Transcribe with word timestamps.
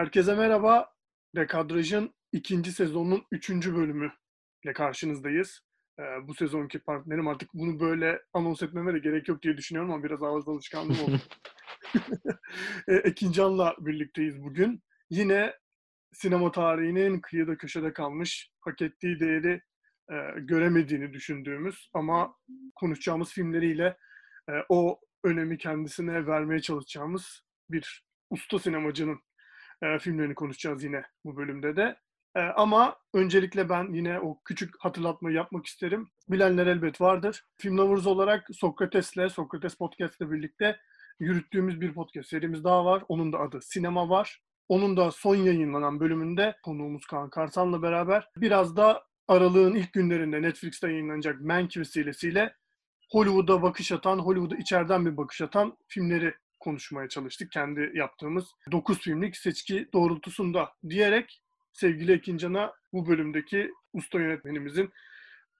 Herkese 0.00 0.34
merhaba. 0.34 0.92
Dekadraj'ın 1.36 2.14
ikinci 2.32 2.72
sezonunun 2.72 3.22
üçüncü 3.32 3.76
bölümü 3.76 4.12
ile 4.64 4.72
karşınızdayız. 4.72 5.60
Ee, 5.98 6.02
bu 6.28 6.34
sezonki 6.34 6.78
partnerim 6.78 7.28
artık 7.28 7.54
bunu 7.54 7.80
böyle 7.80 8.22
anons 8.32 8.62
etmeme 8.62 8.94
de 8.94 8.98
gerek 8.98 9.28
yok 9.28 9.42
diye 9.42 9.56
düşünüyorum 9.56 9.92
ama 9.92 10.04
biraz 10.04 10.22
ağız 10.22 10.48
alışkanlığım 10.48 11.00
oldu. 11.00 11.20
e, 12.88 12.94
Ekin 12.94 13.32
Can'la 13.32 13.76
birlikteyiz 13.78 14.42
bugün. 14.42 14.82
Yine 15.10 15.54
sinema 16.12 16.52
tarihinin 16.52 17.20
kıyıda 17.20 17.56
köşede 17.56 17.92
kalmış, 17.92 18.50
hak 18.60 18.82
ettiği 18.82 19.20
değeri 19.20 19.62
e, 20.12 20.40
göremediğini 20.40 21.12
düşündüğümüz 21.12 21.90
ama 21.94 22.34
konuşacağımız 22.74 23.32
filmleriyle 23.32 23.96
e, 24.48 24.52
o 24.68 25.00
önemi 25.24 25.58
kendisine 25.58 26.26
vermeye 26.26 26.60
çalışacağımız 26.60 27.42
bir 27.70 28.04
usta 28.30 28.58
sinemacının 28.58 29.20
e, 29.82 29.98
filmlerini 29.98 30.34
konuşacağız 30.34 30.84
yine 30.84 31.02
bu 31.24 31.36
bölümde 31.36 31.76
de. 31.76 31.96
E, 32.36 32.40
ama 32.40 32.96
öncelikle 33.14 33.68
ben 33.68 33.92
yine 33.92 34.20
o 34.20 34.38
küçük 34.44 34.74
hatırlatmayı 34.78 35.36
yapmak 35.36 35.66
isterim. 35.66 36.08
Bilenler 36.28 36.66
elbet 36.66 37.00
vardır. 37.00 37.44
Film 37.58 37.78
Lovers 37.78 38.06
olarak 38.06 38.46
Sokrates'le, 38.52 39.28
Sokrates 39.30 39.74
Podcast'le 39.74 40.20
birlikte 40.20 40.76
yürüttüğümüz 41.20 41.80
bir 41.80 41.94
podcast 41.94 42.28
serimiz 42.28 42.64
daha 42.64 42.84
var. 42.84 43.02
Onun 43.08 43.32
da 43.32 43.38
adı 43.38 43.60
Sinema 43.62 44.08
var. 44.08 44.42
Onun 44.68 44.96
da 44.96 45.10
son 45.10 45.36
yayınlanan 45.36 46.00
bölümünde 46.00 46.56
konuğumuz 46.62 47.06
Kaan 47.06 47.30
Karsan'la 47.30 47.82
beraber 47.82 48.28
biraz 48.36 48.76
da 48.76 49.04
aralığın 49.28 49.74
ilk 49.74 49.92
günlerinde 49.92 50.42
Netflix'te 50.42 50.88
yayınlanacak 50.88 51.40
Mank 51.40 51.76
vesilesiyle 51.76 52.54
Hollywood'a 53.12 53.62
bakış 53.62 53.92
atan, 53.92 54.18
Hollywood'a 54.18 54.56
içeriden 54.56 55.06
bir 55.06 55.16
bakış 55.16 55.40
atan 55.40 55.76
filmleri 55.88 56.34
konuşmaya 56.60 57.08
çalıştık. 57.08 57.52
Kendi 57.52 57.92
yaptığımız 57.94 58.44
9 58.72 58.98
filmlik 58.98 59.36
seçki 59.36 59.88
doğrultusunda 59.92 60.72
diyerek 60.88 61.42
sevgili 61.72 62.12
Ekincan'a 62.12 62.72
bu 62.92 63.06
bölümdeki 63.06 63.70
usta 63.92 64.20
yönetmenimizin 64.20 64.90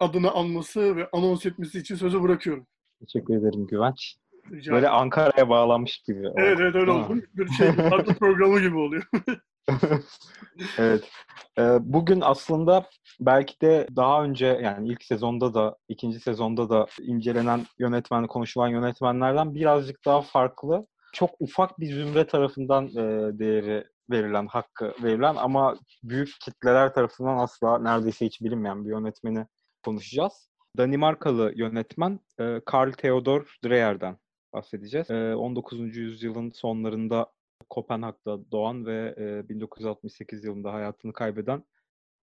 adını 0.00 0.30
anması 0.30 0.96
ve 0.96 1.08
anons 1.12 1.46
etmesi 1.46 1.78
için 1.78 1.94
sözü 1.94 2.22
bırakıyorum. 2.22 2.66
Teşekkür 3.00 3.34
ederim 3.34 3.66
Güvenç. 3.66 4.16
Rica 4.52 4.72
Böyle. 4.72 4.88
Ankara'ya 4.88 5.48
bağlanmış 5.48 5.98
gibi. 5.98 6.28
Evet 6.36 6.58
evet 6.60 6.74
öyle 6.74 6.90
oldu. 6.90 7.22
Bir 7.34 7.48
şey 7.48 7.68
radyo 7.68 8.14
programı 8.14 8.60
gibi 8.60 8.76
oluyor. 8.76 9.02
evet. 10.78 11.10
Ee, 11.58 11.78
bugün 11.80 12.20
aslında 12.20 12.86
belki 13.20 13.60
de 13.60 13.86
daha 13.96 14.24
önce 14.24 14.46
yani 14.46 14.88
ilk 14.88 15.02
sezonda 15.02 15.54
da 15.54 15.76
ikinci 15.88 16.20
sezonda 16.20 16.70
da 16.70 16.86
incelenen 17.02 17.66
yönetmen, 17.78 18.26
konuşulan 18.26 18.68
yönetmenlerden 18.68 19.54
birazcık 19.54 20.04
daha 20.06 20.22
farklı. 20.22 20.86
Çok 21.12 21.30
ufak 21.40 21.80
bir 21.80 21.86
zümre 21.86 22.26
tarafından 22.26 22.86
e, 22.86 23.38
değeri 23.38 23.84
verilen, 24.10 24.46
hakkı 24.46 24.94
verilen 25.02 25.34
ama 25.34 25.76
büyük 26.02 26.28
kitleler 26.40 26.94
tarafından 26.94 27.38
asla 27.38 27.78
neredeyse 27.78 28.26
hiç 28.26 28.40
bilinmeyen 28.40 28.84
bir 28.84 28.90
yönetmeni 28.90 29.46
konuşacağız. 29.84 30.50
Danimarkalı 30.78 31.52
yönetmen 31.56 32.20
e, 32.40 32.60
Karl 32.66 32.92
Theodor 32.92 33.56
Dreyer'den 33.64 34.16
bahsedeceğiz. 34.52 35.10
E, 35.10 35.34
19. 35.34 35.96
yüzyılın 35.96 36.50
sonlarında 36.50 37.26
Kopenhag'da 37.70 38.50
doğan 38.50 38.86
ve 38.86 39.14
e, 39.18 39.48
1968 39.48 40.44
yılında 40.44 40.72
hayatını 40.72 41.12
kaybeden 41.12 41.64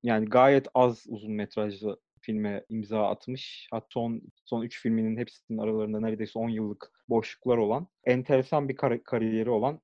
yani 0.04 0.26
gayet 0.26 0.68
az 0.74 1.06
uzun 1.08 1.32
metrajlı 1.32 2.00
filme 2.22 2.66
imza 2.70 3.08
atmış. 3.08 3.68
Hatta 3.72 3.88
son 3.90 4.22
son 4.46 4.62
3 4.62 4.82
filminin 4.82 5.18
hepsinin 5.18 5.58
aralarında 5.60 6.00
neredeyse 6.00 6.40
10 6.40 6.50
yıllık 6.50 6.92
boşluklar 7.10 7.58
olan, 7.58 7.88
enteresan 8.04 8.70
bir 8.70 8.76
kar- 8.76 9.04
kariyeri 9.04 9.50
olan 9.50 9.82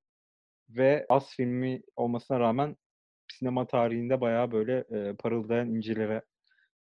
ve 0.70 1.06
az 1.10 1.36
filmi 1.36 1.82
olmasına 1.96 2.40
rağmen 2.40 2.76
sinema 3.32 3.68
tarihinde 3.68 4.22
bayağı 4.22 4.52
böyle 4.52 4.78
e, 4.78 5.16
parıldayan 5.16 5.70
incilere 5.70 6.22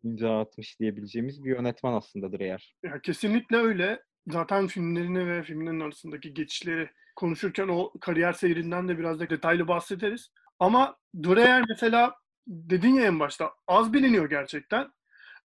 imza 0.04 0.40
atmış 0.40 0.80
diyebileceğimiz 0.80 1.44
bir 1.44 1.50
yönetmen 1.50 1.92
aslında 1.92 2.38
Dreyer. 2.38 2.76
Ya 2.82 3.00
kesinlikle 3.00 3.56
öyle. 3.56 4.02
Zaten 4.28 4.66
filmlerini 4.66 5.26
ve 5.26 5.42
filmlerin 5.42 5.80
arasındaki 5.80 6.34
geçişleri 6.34 6.90
konuşurken 7.16 7.68
o 7.68 7.92
kariyer 8.00 8.32
seyrinden 8.32 8.88
de 8.88 8.98
biraz 8.98 9.20
da 9.20 9.30
detaylı 9.30 9.68
bahsederiz. 9.68 10.30
Ama 10.58 10.96
Dreyer 11.14 11.64
mesela 11.68 12.14
dedin 12.46 12.94
ya 12.94 13.04
en 13.04 13.20
başta 13.20 13.52
az 13.68 13.92
biliniyor 13.92 14.30
gerçekten. 14.30 14.88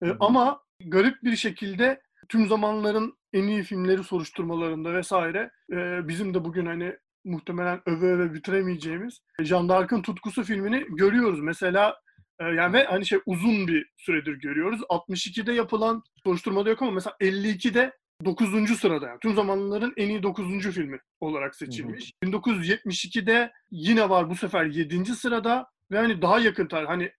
Ee, 0.03 0.07
ama 0.19 0.61
garip 0.85 1.23
bir 1.23 1.35
şekilde 1.35 2.01
tüm 2.29 2.47
zamanların 2.47 3.17
en 3.33 3.43
iyi 3.43 3.63
filmleri 3.63 4.03
soruşturmalarında 4.03 4.93
vesaire 4.93 5.51
e, 5.71 6.07
bizim 6.07 6.33
de 6.33 6.43
bugün 6.43 6.65
hani 6.65 6.97
muhtemelen 7.25 7.81
öve 7.85 8.05
öve 8.05 8.33
bitiremeyeceğimiz 8.33 9.21
Jean 9.41 9.69
d'Arc'ın 9.69 10.01
Tutkusu 10.01 10.43
filmini 10.43 10.85
görüyoruz. 10.89 11.39
Mesela 11.39 11.99
e, 12.39 12.43
yani 12.45 12.73
ve 12.73 12.83
hani 12.83 13.05
şey 13.05 13.19
uzun 13.25 13.67
bir 13.67 13.89
süredir 13.97 14.33
görüyoruz. 14.33 14.81
62'de 14.81 15.53
yapılan 15.53 16.03
soruşturmada 16.23 16.69
yok 16.69 16.81
ama 16.81 16.91
mesela 16.91 17.15
52'de 17.21 17.91
9. 18.25 18.79
sırada 18.79 19.07
yani 19.07 19.19
tüm 19.19 19.35
zamanların 19.35 19.93
en 19.97 20.09
iyi 20.09 20.23
9. 20.23 20.71
filmi 20.71 20.99
olarak 21.19 21.55
seçilmiş. 21.55 22.13
1972'de 22.23 23.51
yine 23.71 24.09
var 24.09 24.29
bu 24.29 24.35
sefer 24.35 24.65
7. 24.65 25.05
sırada 25.05 25.67
ve 25.91 25.97
hani 25.97 26.21
daha 26.21 26.39
yakın 26.39 26.67
tarih 26.67 26.87
hani 26.87 27.11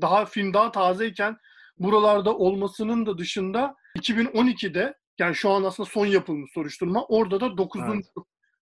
daha 0.00 0.26
film 0.26 0.54
daha 0.54 0.72
tazeyken 0.72 1.36
buralarda 1.78 2.36
olmasının 2.36 3.06
da 3.06 3.18
dışında 3.18 3.74
2012'de 3.98 4.94
yani 5.18 5.34
şu 5.34 5.50
an 5.50 5.64
aslında 5.64 5.88
son 5.88 6.06
yapılmış 6.06 6.52
soruşturma 6.52 7.04
orada 7.04 7.40
da 7.40 7.56
9. 7.56 7.82
Evet. 7.84 8.04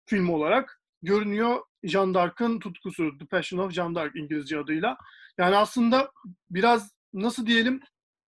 film 0.07 0.29
olarak 0.29 0.81
görünüyor 1.03 1.61
Jean 1.85 2.15
d'Arc'ın 2.15 2.59
tutkusu 2.59 3.19
The 3.19 3.27
Passion 3.27 3.59
of 3.59 3.73
Jean 3.73 3.95
d'Arc 3.95 4.19
İngilizce 4.21 4.59
adıyla. 4.59 4.97
Yani 5.39 5.57
aslında 5.57 6.11
biraz 6.51 6.95
nasıl 7.13 7.47
diyelim 7.47 7.81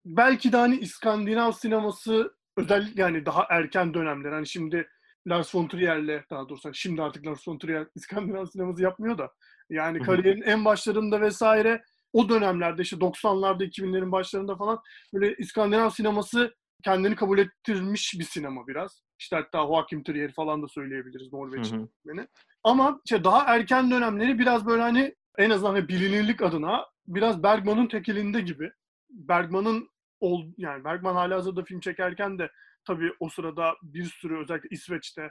belki 0.04 0.52
de 0.52 0.56
hani 0.56 0.76
İskandinav 0.76 1.52
sineması 1.52 2.36
özellikle 2.56 3.02
yani 3.02 3.26
daha 3.26 3.46
erken 3.50 3.94
dönemler 3.94 4.32
hani 4.32 4.46
şimdi 4.46 4.88
Lars 5.26 5.54
von 5.54 5.68
Trier'le 5.68 6.24
daha 6.30 6.48
doğrusu 6.48 6.64
hani 6.64 6.76
şimdi 6.76 7.02
artık 7.02 7.26
Lars 7.26 7.48
von 7.48 7.58
Trier 7.58 7.86
İskandinav 7.94 8.46
sineması 8.46 8.82
yapmıyor 8.82 9.18
da 9.18 9.32
yani 9.70 10.02
kariyerin 10.02 10.42
en 10.42 10.64
başlarında 10.64 11.20
vesaire 11.20 11.82
o 12.12 12.28
dönemlerde 12.28 12.82
işte 12.82 12.96
90'larda 12.96 13.64
2000'lerin 13.64 14.12
başlarında 14.12 14.56
falan 14.56 14.80
böyle 15.14 15.36
İskandinav 15.36 15.90
sineması 15.90 16.54
kendini 16.84 17.16
kabul 17.16 17.38
ettirmiş 17.38 18.14
bir 18.18 18.24
sinema 18.24 18.66
biraz. 18.66 19.02
İşte 19.18 19.36
hatta 19.36 19.58
Joachim 19.58 20.02
Trier 20.04 20.32
falan 20.32 20.62
da 20.62 20.68
söyleyebiliriz 20.68 21.32
Norveç 21.32 21.66
Hı 21.66 21.76
hı. 21.76 21.78
yönetmeni. 21.78 22.28
Ama 22.64 23.00
işte 23.04 23.24
daha 23.24 23.54
erken 23.54 23.90
dönemleri 23.90 24.38
biraz 24.38 24.66
böyle 24.66 24.82
hani 24.82 25.14
en 25.38 25.50
azından 25.50 25.70
hani 25.70 25.88
bilinirlik 25.88 26.42
adına 26.42 26.86
biraz 27.06 27.42
Bergman'ın 27.42 27.86
tekelinde 27.86 28.40
gibi. 28.40 28.70
Bergman'ın 29.10 29.88
ol, 30.22 30.52
yani 30.56 30.84
Bergman 30.84 31.14
hala 31.14 31.36
hazırda 31.36 31.64
film 31.64 31.80
çekerken 31.80 32.38
de 32.38 32.50
tabii 32.84 33.12
o 33.20 33.28
sırada 33.28 33.74
bir 33.82 34.04
sürü 34.04 34.38
özellikle 34.38 34.68
İsveç'te 34.70 35.30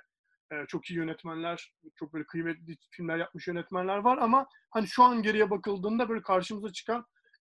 e, 0.52 0.56
çok 0.68 0.90
iyi 0.90 0.98
yönetmenler, 0.98 1.74
çok 1.96 2.14
böyle 2.14 2.26
kıymetli 2.26 2.78
filmler 2.92 3.18
yapmış 3.18 3.48
yönetmenler 3.48 3.98
var 3.98 4.18
ama 4.18 4.48
hani 4.70 4.88
şu 4.88 5.04
an 5.04 5.24
geriye 5.24 5.50
bakıldığında 5.50 6.10
böyle 6.10 6.22
karşımıza 6.22 6.72
çıkan 6.74 7.06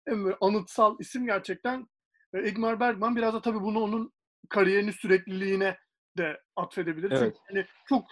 en 0.07 0.25
böyle 0.25 0.37
anıtsal 0.41 0.97
isim 1.01 1.27
gerçekten 1.27 1.87
e, 2.35 2.51
Ingmar 2.51 2.81
Bergman. 2.81 3.17
Biraz 3.17 3.35
da 3.35 3.43
tabii 3.43 3.61
bunu 3.61 3.81
onun 3.81 4.13
kariyerinin 4.49 4.91
sürekliliğine 4.91 5.79
de 6.19 6.41
atfedebiliriz. 6.57 7.23
Evet. 7.23 7.37
Çünkü 7.37 7.39
hani 7.49 7.67
çok 7.89 8.07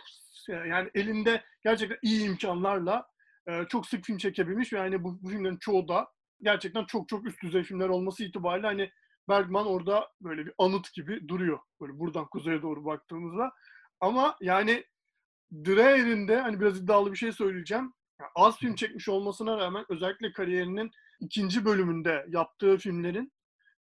yani 0.48 0.90
elinde 0.94 1.44
gerçekten 1.64 1.98
iyi 2.02 2.26
imkanlarla 2.28 3.06
e, 3.48 3.64
çok 3.68 3.86
sık 3.86 4.04
film 4.04 4.18
çekebilmiş 4.18 4.72
ve 4.72 4.78
yani 4.78 5.04
bu, 5.04 5.22
bu 5.22 5.28
filmlerin 5.28 5.58
çoğu 5.58 5.88
da 5.88 6.08
gerçekten 6.42 6.84
çok 6.84 7.08
çok 7.08 7.26
üst 7.26 7.42
düzey 7.42 7.62
filmler 7.62 7.88
olması 7.88 8.24
itibariyle 8.24 8.66
hani 8.66 8.90
Bergman 9.28 9.66
orada 9.66 10.10
böyle 10.20 10.46
bir 10.46 10.52
anıt 10.58 10.92
gibi 10.94 11.28
duruyor. 11.28 11.58
Böyle 11.80 11.98
buradan 11.98 12.26
kuzeye 12.26 12.62
doğru 12.62 12.84
baktığımızda. 12.84 13.52
Ama 14.00 14.36
yani 14.40 14.84
Dreyer'in 15.52 16.28
de 16.28 16.40
hani 16.40 16.60
biraz 16.60 16.80
iddialı 16.80 17.12
bir 17.12 17.16
şey 17.16 17.32
söyleyeceğim. 17.32 17.92
Yani 18.20 18.30
az 18.34 18.58
film 18.58 18.74
çekmiş 18.74 19.08
olmasına 19.08 19.58
rağmen 19.58 19.84
özellikle 19.88 20.32
kariyerinin 20.32 20.90
ikinci 21.20 21.64
bölümünde 21.64 22.26
yaptığı 22.28 22.76
filmlerin 22.76 23.32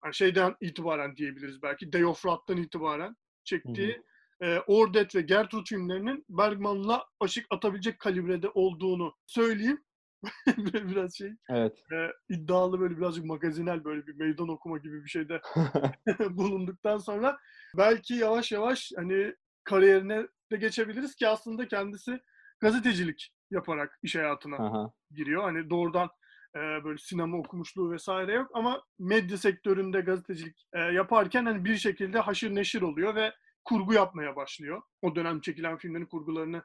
yani 0.04 0.16
şeyden 0.16 0.56
itibaren 0.62 1.18
diyebiliriz 1.18 1.62
belki 1.62 1.94
Day 1.94 2.06
of 2.06 2.22
Wrath'tan 2.22 2.58
itibaren 2.58 3.16
çektiği 3.44 4.02
e, 4.42 4.60
Ordet 4.68 5.16
ve 5.16 5.22
Gertrude 5.22 5.64
filmlerinin 5.64 6.26
Bergman'la 6.30 7.06
aşık 7.20 7.46
atabilecek 7.50 8.00
kalibrede 8.00 8.50
olduğunu 8.50 9.16
söyleyeyim. 9.26 9.84
biraz 10.74 11.18
şey 11.18 11.33
Evet. 11.50 11.74
e, 11.92 12.12
iddialı 12.30 12.80
böyle 12.80 12.98
birazcık 12.98 13.25
magazinel 13.25 13.83
böyle 13.83 14.07
bir 14.07 14.16
meydan 14.16 14.50
okuma 14.50 14.77
gibi 14.77 15.04
bir 15.04 15.10
şeyde 15.10 15.42
bulunduktan 16.30 16.98
sonra 16.98 17.38
belki 17.77 18.13
yavaş 18.13 18.51
yavaş 18.51 18.92
hani 18.95 19.36
kariyerine 19.63 20.27
de 20.51 20.57
geçebiliriz 20.57 21.16
ki 21.16 21.27
aslında 21.27 21.68
kendisi 21.68 22.19
gazetecilik 22.60 23.33
yaparak 23.51 24.00
iş 24.04 24.16
hayatına 24.16 24.56
Aha. 24.56 24.92
giriyor. 25.12 25.44
Hani 25.44 25.69
doğrudan 25.69 26.10
e, 26.56 26.60
böyle 26.60 26.98
sinema 26.98 27.38
okumuşluğu 27.38 27.92
vesaire 27.92 28.33
yok 28.33 28.51
ama 28.54 28.83
medya 29.00 29.38
sektöründe 29.38 30.01
gazetecilik 30.01 30.68
e, 30.74 30.80
yaparken 30.80 31.45
hani 31.45 31.66
bir 31.66 31.75
şekilde 31.75 32.19
haşır 32.19 32.56
neşir 32.56 32.81
oluyor 32.81 33.16
ve 33.16 33.33
kurgu 33.66 33.94
yapmaya 33.94 34.36
başlıyor. 34.36 34.81
O 35.01 35.16
dönem 35.16 35.42
çekilen 35.42 35.77
filmlerin 35.77 36.06
kurgularını 36.06 36.63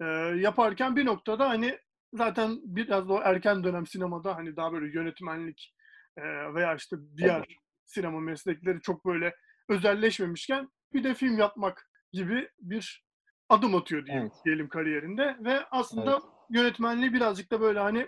e, 0.00 0.04
yaparken 0.36 0.96
bir 0.96 1.06
noktada 1.06 1.48
hani 1.48 1.78
zaten 2.12 2.58
biraz 2.64 3.08
da 3.08 3.12
o 3.12 3.20
erken 3.24 3.64
dönem 3.64 3.86
sinemada 3.86 4.36
hani 4.36 4.56
daha 4.56 4.72
böyle 4.72 4.98
yönetmenlik 4.98 5.74
e, 6.16 6.22
veya 6.54 6.74
işte 6.74 6.96
diğer 7.16 7.46
sinema 7.84 8.20
meslekleri 8.20 8.80
çok 8.80 9.06
böyle 9.06 9.34
özelleşmemişken 9.68 10.68
bir 10.94 11.04
de 11.04 11.14
film 11.14 11.38
yapmak 11.38 11.90
gibi 12.12 12.48
bir 12.58 13.04
adım 13.48 13.74
atıyor 13.74 14.06
diyelim, 14.06 14.22
Evet. 14.22 14.44
diyelim 14.44 14.68
kariyerinde 14.68 15.36
ve 15.40 15.64
aslında 15.70 16.12
Evet. 16.12 16.22
yönetmenliği 16.50 17.12
birazcık 17.12 17.52
da 17.52 17.60
böyle 17.60 17.78
hani 17.78 18.06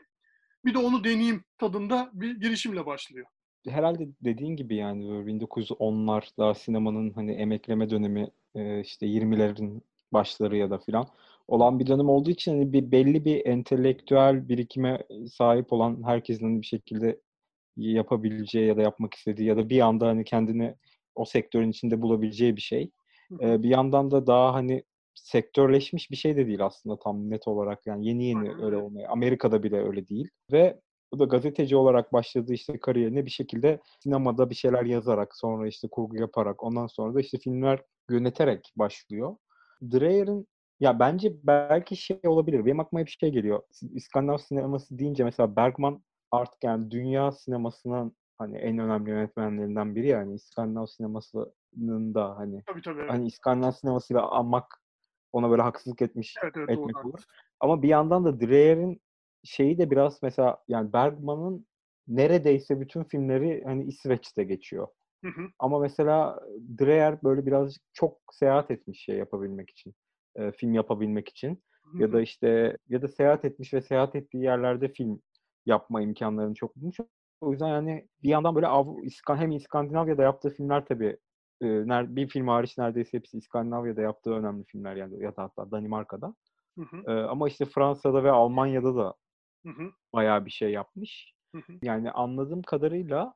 bir 0.64 0.74
de 0.74 0.78
onu 0.78 1.04
deneyeyim 1.04 1.44
tadında 1.58 2.10
bir 2.12 2.40
girişimle 2.40 2.86
başlıyor. 2.86 3.26
Herhalde 3.68 4.08
dediğin 4.24 4.56
gibi 4.56 4.76
yani 4.76 5.08
böyle 5.08 5.30
1910'lar 5.30 6.30
daha 6.38 6.54
sinemanın 6.54 7.10
hani 7.10 7.32
emekleme 7.32 7.90
dönemi 7.90 8.30
e, 8.54 8.80
işte 8.80 9.06
20'lerin 9.06 9.82
başları 10.12 10.56
ya 10.56 10.70
da 10.70 10.78
filan 10.78 11.06
olan 11.48 11.78
bir 11.78 11.86
dönem 11.86 12.08
olduğu 12.08 12.30
için 12.30 12.52
hani 12.52 12.72
bir 12.72 12.90
belli 12.90 13.24
bir 13.24 13.46
entelektüel 13.46 14.48
birikime 14.48 15.04
sahip 15.32 15.72
olan 15.72 16.02
herkesin 16.06 16.60
bir 16.60 16.66
şekilde 16.66 17.20
yapabileceği 17.76 18.66
ya 18.66 18.76
da 18.76 18.82
yapmak 18.82 19.14
istediği 19.14 19.48
ya 19.48 19.56
da 19.56 19.68
bir 19.68 19.80
anda 19.80 20.06
hani 20.06 20.24
kendini 20.24 20.74
o 21.14 21.24
sektörün 21.24 21.70
içinde 21.70 22.02
bulabileceği 22.02 22.56
bir 22.56 22.60
şey. 22.60 22.90
Hı 23.28 23.34
hı. 23.34 23.48
E, 23.48 23.62
bir 23.62 23.68
yandan 23.68 24.10
da 24.10 24.26
daha 24.26 24.54
hani 24.54 24.84
sektörleşmiş 25.14 26.10
bir 26.10 26.16
şey 26.16 26.36
de 26.36 26.46
değil 26.46 26.64
aslında 26.64 26.98
tam 26.98 27.30
net 27.30 27.48
olarak 27.48 27.86
yani 27.86 28.06
yeni 28.06 28.24
yeni 28.24 28.64
öyle. 28.64 28.76
olmaya. 28.76 29.08
Amerika'da 29.08 29.62
bile 29.62 29.82
öyle 29.82 30.08
değil 30.08 30.28
ve 30.52 30.80
bu 31.12 31.18
da 31.18 31.24
gazeteci 31.24 31.76
olarak 31.76 32.12
başladığı 32.12 32.52
işte 32.52 32.78
kariyerine 32.78 33.26
bir 33.26 33.30
şekilde 33.30 33.80
sinemada 34.00 34.50
bir 34.50 34.54
şeyler 34.54 34.84
yazarak 34.84 35.36
sonra 35.36 35.68
işte 35.68 35.88
kurgu 35.88 36.16
yaparak 36.16 36.62
ondan 36.62 36.86
sonra 36.86 37.14
da 37.14 37.20
işte 37.20 37.38
filmler 37.38 37.82
yöneterek 38.10 38.72
başlıyor. 38.76 39.36
Dreyer'in 39.82 40.46
ya 40.80 40.98
bence 40.98 41.32
belki 41.44 41.96
şey 41.96 42.20
olabilir. 42.26 42.66
Benim 42.66 42.80
aklıma 42.80 43.00
hep 43.00 43.08
şey 43.08 43.32
geliyor. 43.32 43.62
İskandinav 43.92 44.38
sineması 44.38 44.98
deyince 44.98 45.24
mesela 45.24 45.56
Bergman 45.56 46.02
artık 46.30 46.64
yani 46.64 46.90
dünya 46.90 47.32
sinemasının 47.32 48.16
hani 48.38 48.58
en 48.58 48.78
önemli 48.78 49.10
yönetmenlerinden 49.10 49.94
biri 49.94 50.06
yani 50.06 50.34
İskandinav 50.34 50.86
sinemasının 50.86 52.14
da 52.14 52.36
hani 52.36 52.62
Tabii 52.66 52.82
tabii. 52.82 53.00
Evet, 53.00 53.10
hani 53.10 53.26
İskandinav 53.26 53.70
sinemasıyla 53.72 54.30
anmak 54.30 54.80
ona 55.32 55.50
böyle 55.50 55.62
haksızlık 55.62 56.02
etmiş 56.02 56.34
evet, 56.42 56.56
evet 56.56 56.68
doğru. 56.68 56.72
etmek 56.80 56.96
olur. 56.96 57.12
haklısın. 57.12 57.30
Ama 57.60 57.82
bir 57.82 57.88
yandan 57.88 58.24
da 58.24 58.40
Dreyer'in 58.40 59.00
şeyi 59.44 59.78
de 59.78 59.90
biraz 59.90 60.22
mesela 60.22 60.58
yani 60.68 60.92
Bergman'ın 60.92 61.66
neredeyse 62.08 62.80
bütün 62.80 63.04
filmleri 63.04 63.62
hani 63.64 63.84
İsveç'te 63.84 64.44
geçiyor. 64.44 64.88
Hı 65.24 65.28
hı. 65.28 65.48
Ama 65.58 65.78
mesela 65.78 66.40
Dreyer 66.78 67.22
böyle 67.22 67.46
birazcık 67.46 67.82
çok 67.92 68.20
seyahat 68.32 68.70
etmiş 68.70 69.04
şey 69.04 69.16
yapabilmek 69.16 69.70
için. 69.70 69.94
E, 70.36 70.52
film 70.52 70.74
yapabilmek 70.74 71.28
için. 71.28 71.62
Hı 71.82 71.98
Ya 71.98 72.12
da 72.12 72.20
işte 72.20 72.76
ya 72.88 73.02
da 73.02 73.08
seyahat 73.08 73.44
etmiş 73.44 73.74
ve 73.74 73.80
seyahat 73.80 74.14
ettiği 74.16 74.42
yerlerde 74.44 74.88
film 74.88 75.20
yapma 75.66 76.02
imkanlarını 76.02 76.54
çok 76.54 76.76
bulmuş. 76.76 76.96
O 77.40 77.50
yüzden 77.52 77.68
yani 77.68 78.08
bir 78.22 78.28
yandan 78.28 78.54
böyle 78.54 78.66
Av- 78.66 78.98
hem 79.28 79.52
İskandinavya'da 79.52 80.22
yaptığı 80.22 80.50
filmler 80.50 80.84
tabii 80.84 81.16
e, 81.62 81.66
bir 82.16 82.28
film 82.28 82.48
hariç 82.48 82.78
neredeyse 82.78 83.18
hepsi 83.18 83.38
İskandinavya'da 83.38 84.00
yaptığı 84.00 84.30
önemli 84.32 84.64
filmler 84.64 84.96
yani 84.96 85.22
ya 85.22 85.36
da 85.36 85.42
hatta 85.42 85.70
Danimarka'da. 85.70 86.34
Hı 86.78 86.82
hı. 86.84 87.04
E, 87.12 87.12
ama 87.12 87.48
işte 87.48 87.64
Fransa'da 87.64 88.24
ve 88.24 88.30
Almanya'da 88.30 88.96
da 88.96 89.14
Hı 89.62 89.68
hı. 89.68 89.92
bayağı 90.12 90.46
bir 90.46 90.50
şey 90.50 90.70
yapmış. 90.72 91.34
Hı 91.54 91.58
hı. 91.58 91.72
Yani 91.82 92.10
anladığım 92.10 92.62
kadarıyla 92.62 93.34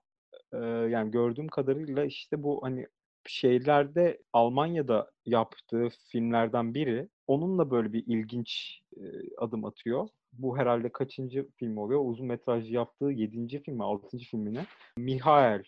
e, 0.53 0.59
yani 0.67 1.11
gördüğüm 1.11 1.49
kadarıyla 1.49 2.05
işte 2.05 2.43
bu 2.43 2.63
hani 2.65 2.87
şeylerde 3.31 4.23
Almanya'da 4.33 5.11
yaptığı 5.27 5.89
filmlerden 6.09 6.75
biri 6.75 7.09
onunla 7.27 7.71
böyle 7.71 7.93
bir 7.93 8.05
ilginç 8.07 8.81
e, 8.97 9.03
adım 9.39 9.65
atıyor. 9.65 10.09
Bu 10.33 10.59
herhalde 10.59 10.93
kaçıncı 10.93 11.49
film 11.57 11.77
oluyor? 11.77 12.01
Uzun 12.05 12.27
metrajlı 12.27 12.73
yaptığı 12.75 13.05
yedinci 13.05 13.63
film 13.63 13.77
mi, 13.77 13.85
altıncı 13.85 14.27
filmine. 14.27 14.67
Mihail 14.97 15.59
ya 15.59 15.65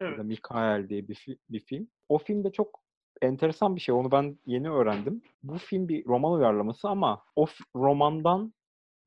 Evet. 0.00 0.18
da 0.18 0.22
Mikael 0.22 0.88
diye 0.88 1.08
bir, 1.08 1.14
fi- 1.14 1.38
bir 1.50 1.60
film. 1.60 1.88
O 2.08 2.18
filmde 2.18 2.52
çok 2.52 2.80
enteresan 3.22 3.76
bir 3.76 3.80
şey. 3.80 3.94
Onu 3.94 4.10
ben 4.12 4.38
yeni 4.46 4.70
öğrendim. 4.70 5.22
Bu 5.42 5.58
film 5.58 5.88
bir 5.88 6.04
roman 6.06 6.32
uyarlaması 6.32 6.88
ama 6.88 7.22
o 7.36 7.46
romandan 7.76 8.54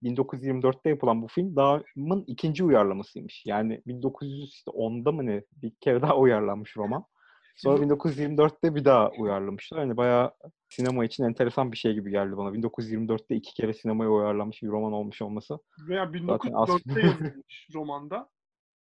1924'te 0.04 0.89
yapılan 0.89 1.21
bu 1.21 1.27
film 1.27 1.56
dağımın 1.56 2.24
ikinci 2.27 2.63
uyarlamasıymış. 2.63 3.44
Yani 3.45 3.81
1910'da 3.88 5.12
mı 5.12 5.25
ne 5.25 5.44
bir 5.51 5.71
kere 5.71 6.01
daha 6.01 6.18
uyarlanmış 6.18 6.77
roman. 6.77 7.06
Sonra 7.57 7.83
1924'te 7.83 8.75
bir 8.75 8.86
daha 8.86 9.09
uyarlamışlar. 9.12 9.80
Hani 9.80 9.98
bayağı 9.98 10.33
sinema 10.69 11.06
için 11.06 11.24
enteresan 11.24 11.71
bir 11.71 11.77
şey 11.77 11.94
gibi 11.94 12.12
geldi 12.12 12.38
bana. 12.38 12.50
1924'te 12.50 13.36
iki 13.36 13.54
kere 13.54 13.74
sinemaya 13.74 14.09
uyarlanmış 14.09 14.63
bir 14.63 14.68
roman 14.68 14.94
olmuş 14.94 15.21
olması. 15.21 15.59
Veya 15.88 16.06
Zaten 16.06 16.54
az 16.54 16.69
1904'te 16.69 17.01
yazılmış 17.01 17.68
romanda. 17.74 18.30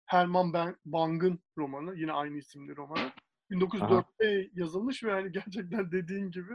Herman 0.07 0.53
Ben- 0.53 0.77
Bang'ın 0.85 1.41
romanı. 1.59 1.95
Yine 1.97 2.13
aynı 2.13 2.37
isimli 2.37 2.77
romanı. 2.77 3.13
1904'te 3.51 4.51
yazılmış 4.55 5.05
ve 5.05 5.11
hani 5.11 5.33
gerçekten 5.33 5.93
dediğin 5.93 6.31
gibi 6.31 6.53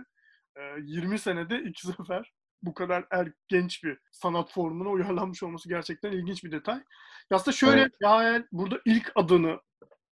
e, 0.55 0.61
20 0.81 1.19
senede 1.19 1.63
iki 1.63 1.87
sefer 1.87 2.33
bu 2.61 2.73
kadar 2.73 3.05
er, 3.11 3.31
genç 3.47 3.83
bir 3.83 3.97
sanat 4.11 4.51
formuna 4.51 4.89
uyarlanmış 4.89 5.43
olması 5.43 5.69
gerçekten 5.69 6.11
ilginç 6.11 6.43
bir 6.43 6.51
detay. 6.51 6.75
Ya 6.75 6.83
aslında 7.31 7.55
şöyle 7.55 7.81
Evet. 7.81 7.91
Yael 8.01 8.47
burada 8.51 8.79
ilk 8.85 9.11
adını 9.15 9.61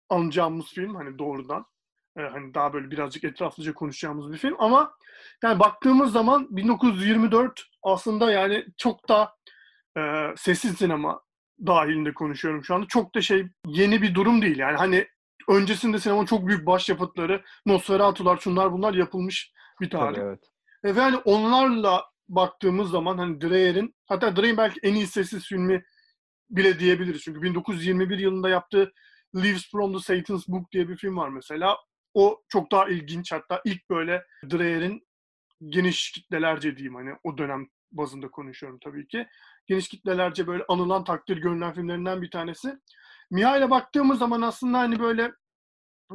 anacağımız 0.09 0.65
film 0.65 0.95
hani 0.95 1.19
doğrudan 1.19 1.65
e, 2.19 2.21
hani 2.21 2.53
daha 2.53 2.73
böyle 2.73 2.91
birazcık 2.91 3.23
etraflıca 3.23 3.73
konuşacağımız 3.73 4.31
bir 4.31 4.37
film 4.37 4.55
ama 4.59 4.93
yani 5.43 5.59
baktığımız 5.59 6.11
zaman 6.11 6.47
1924 6.49 7.63
aslında 7.83 8.31
yani 8.31 8.65
çok 8.77 9.09
da 9.09 9.31
e, 9.97 10.01
sessiz 10.37 10.77
sinema 10.77 11.21
dahilinde 11.65 12.13
konuşuyorum 12.13 12.63
şu 12.63 12.75
anda. 12.75 12.87
Çok 12.87 13.15
da 13.15 13.21
şey 13.21 13.47
yeni 13.67 14.01
bir 14.01 14.15
durum 14.15 14.41
değil. 14.41 14.57
Yani 14.57 14.77
hani 14.77 15.07
öncesinde 15.47 15.99
sinemanın 15.99 16.25
çok 16.25 16.47
büyük 16.47 16.65
başyapıtları, 16.65 17.43
Nosferatu'lar, 17.65 18.37
şunlar 18.37 18.71
bunlar 18.71 18.93
yapılmış 18.93 19.51
bir 19.81 19.89
Tabii 19.89 20.01
tarih. 20.01 20.17
evet. 20.21 20.39
E, 20.83 20.95
ve 20.95 21.01
hani 21.01 21.17
onlarla 21.17 22.05
baktığımız 22.29 22.89
zaman 22.89 23.17
hani 23.17 23.41
Dreyer'in 23.41 23.95
hatta 24.05 24.35
Dreyer'in 24.35 24.57
belki 24.57 24.79
en 24.83 24.95
iyi 24.95 25.07
sessiz 25.07 25.45
filmi 25.45 25.83
bile 26.49 26.79
diyebiliriz. 26.79 27.21
Çünkü 27.21 27.41
1921 27.41 28.19
yılında 28.19 28.49
yaptığı 28.49 28.91
Leaves 29.35 29.71
from 29.71 29.93
the 29.93 29.99
Satan's 29.99 30.47
Book 30.47 30.71
diye 30.71 30.89
bir 30.89 30.97
film 30.97 31.17
var 31.17 31.29
mesela. 31.29 31.77
O 32.13 32.41
çok 32.47 32.71
daha 32.71 32.89
ilginç 32.89 33.31
hatta 33.31 33.61
ilk 33.65 33.89
böyle 33.89 34.25
Dreyer'in 34.51 35.07
geniş 35.67 36.11
kitlelerce 36.11 36.77
diyeyim 36.77 36.95
hani 36.95 37.09
o 37.23 37.37
dönem 37.37 37.67
bazında 37.91 38.31
konuşuyorum 38.31 38.79
tabii 38.83 39.07
ki. 39.07 39.27
Geniş 39.67 39.87
kitlelerce 39.87 40.47
böyle 40.47 40.63
anılan 40.69 41.03
takdir 41.03 41.37
görülen 41.37 41.73
filmlerinden 41.73 42.21
bir 42.21 42.31
tanesi. 42.31 42.75
Mihail'e 43.31 43.69
baktığımız 43.69 44.19
zaman 44.19 44.41
aslında 44.41 44.77
hani 44.77 44.99
böyle 44.99 45.31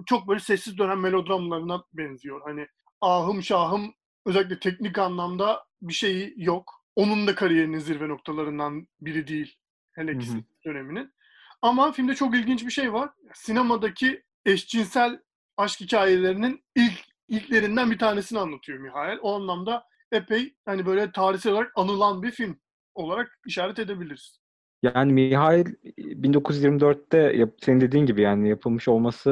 çok 0.06 0.28
böyle 0.28 0.40
sessiz 0.40 0.78
dönem 0.78 1.00
melodramlarına 1.00 1.84
benziyor. 1.92 2.40
Hani 2.44 2.66
ahım 3.00 3.42
şahım 3.42 3.94
özellikle 4.26 4.60
teknik 4.60 4.98
anlamda 4.98 5.64
bir 5.82 5.94
şeyi 5.94 6.34
yok. 6.36 6.84
Onun 6.96 7.26
da 7.26 7.34
kariyerinin 7.34 7.78
zirve 7.78 8.08
noktalarından 8.08 8.88
biri 9.00 9.26
değil. 9.26 9.56
Hele 9.92 10.18
ki 10.18 10.28
döneminin. 10.64 11.14
Ama 11.62 11.92
filmde 11.92 12.14
çok 12.14 12.34
ilginç 12.34 12.66
bir 12.66 12.70
şey 12.70 12.92
var. 12.92 13.10
Sinemadaki 13.34 14.22
eşcinsel 14.44 15.20
aşk 15.56 15.80
hikayelerinin 15.80 16.64
ilk 16.76 17.04
ilklerinden 17.28 17.90
bir 17.90 17.98
tanesini 17.98 18.38
anlatıyor 18.38 18.78
Mihail. 18.78 19.18
O 19.22 19.34
anlamda 19.34 19.84
epey 20.12 20.54
hani 20.64 20.86
böyle 20.86 21.12
tarihsel 21.12 21.52
olarak 21.52 21.72
anılan 21.76 22.22
bir 22.22 22.30
film 22.30 22.58
olarak 22.94 23.38
işaret 23.46 23.78
edebiliriz. 23.78 24.40
Yani 24.82 25.12
Mihail 25.12 25.66
1924'te 25.98 27.18
yap- 27.18 27.54
senin 27.60 27.80
dediğin 27.80 28.06
gibi 28.06 28.22
yani 28.22 28.48
yapılmış 28.48 28.88
olması 28.88 29.30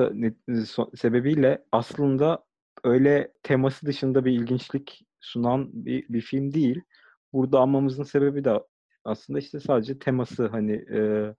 so- 0.49 0.97
sebebiyle 0.97 1.65
aslında 1.73 2.45
öyle 2.85 3.33
teması 3.43 3.87
dışında 3.87 4.25
bir 4.25 4.33
ilginçlik 4.33 5.07
sunan 5.21 5.69
bir, 5.73 6.09
bir 6.09 6.21
film 6.21 6.55
değil. 6.55 6.81
Burada 7.33 7.61
anmamızın 7.61 8.03
sebebi 8.03 8.45
de 8.45 8.61
aslında 9.05 9.39
işte 9.39 9.61
sadece 9.61 9.99
teması 9.99 10.47
hani 10.47 10.73
e, 10.73 11.35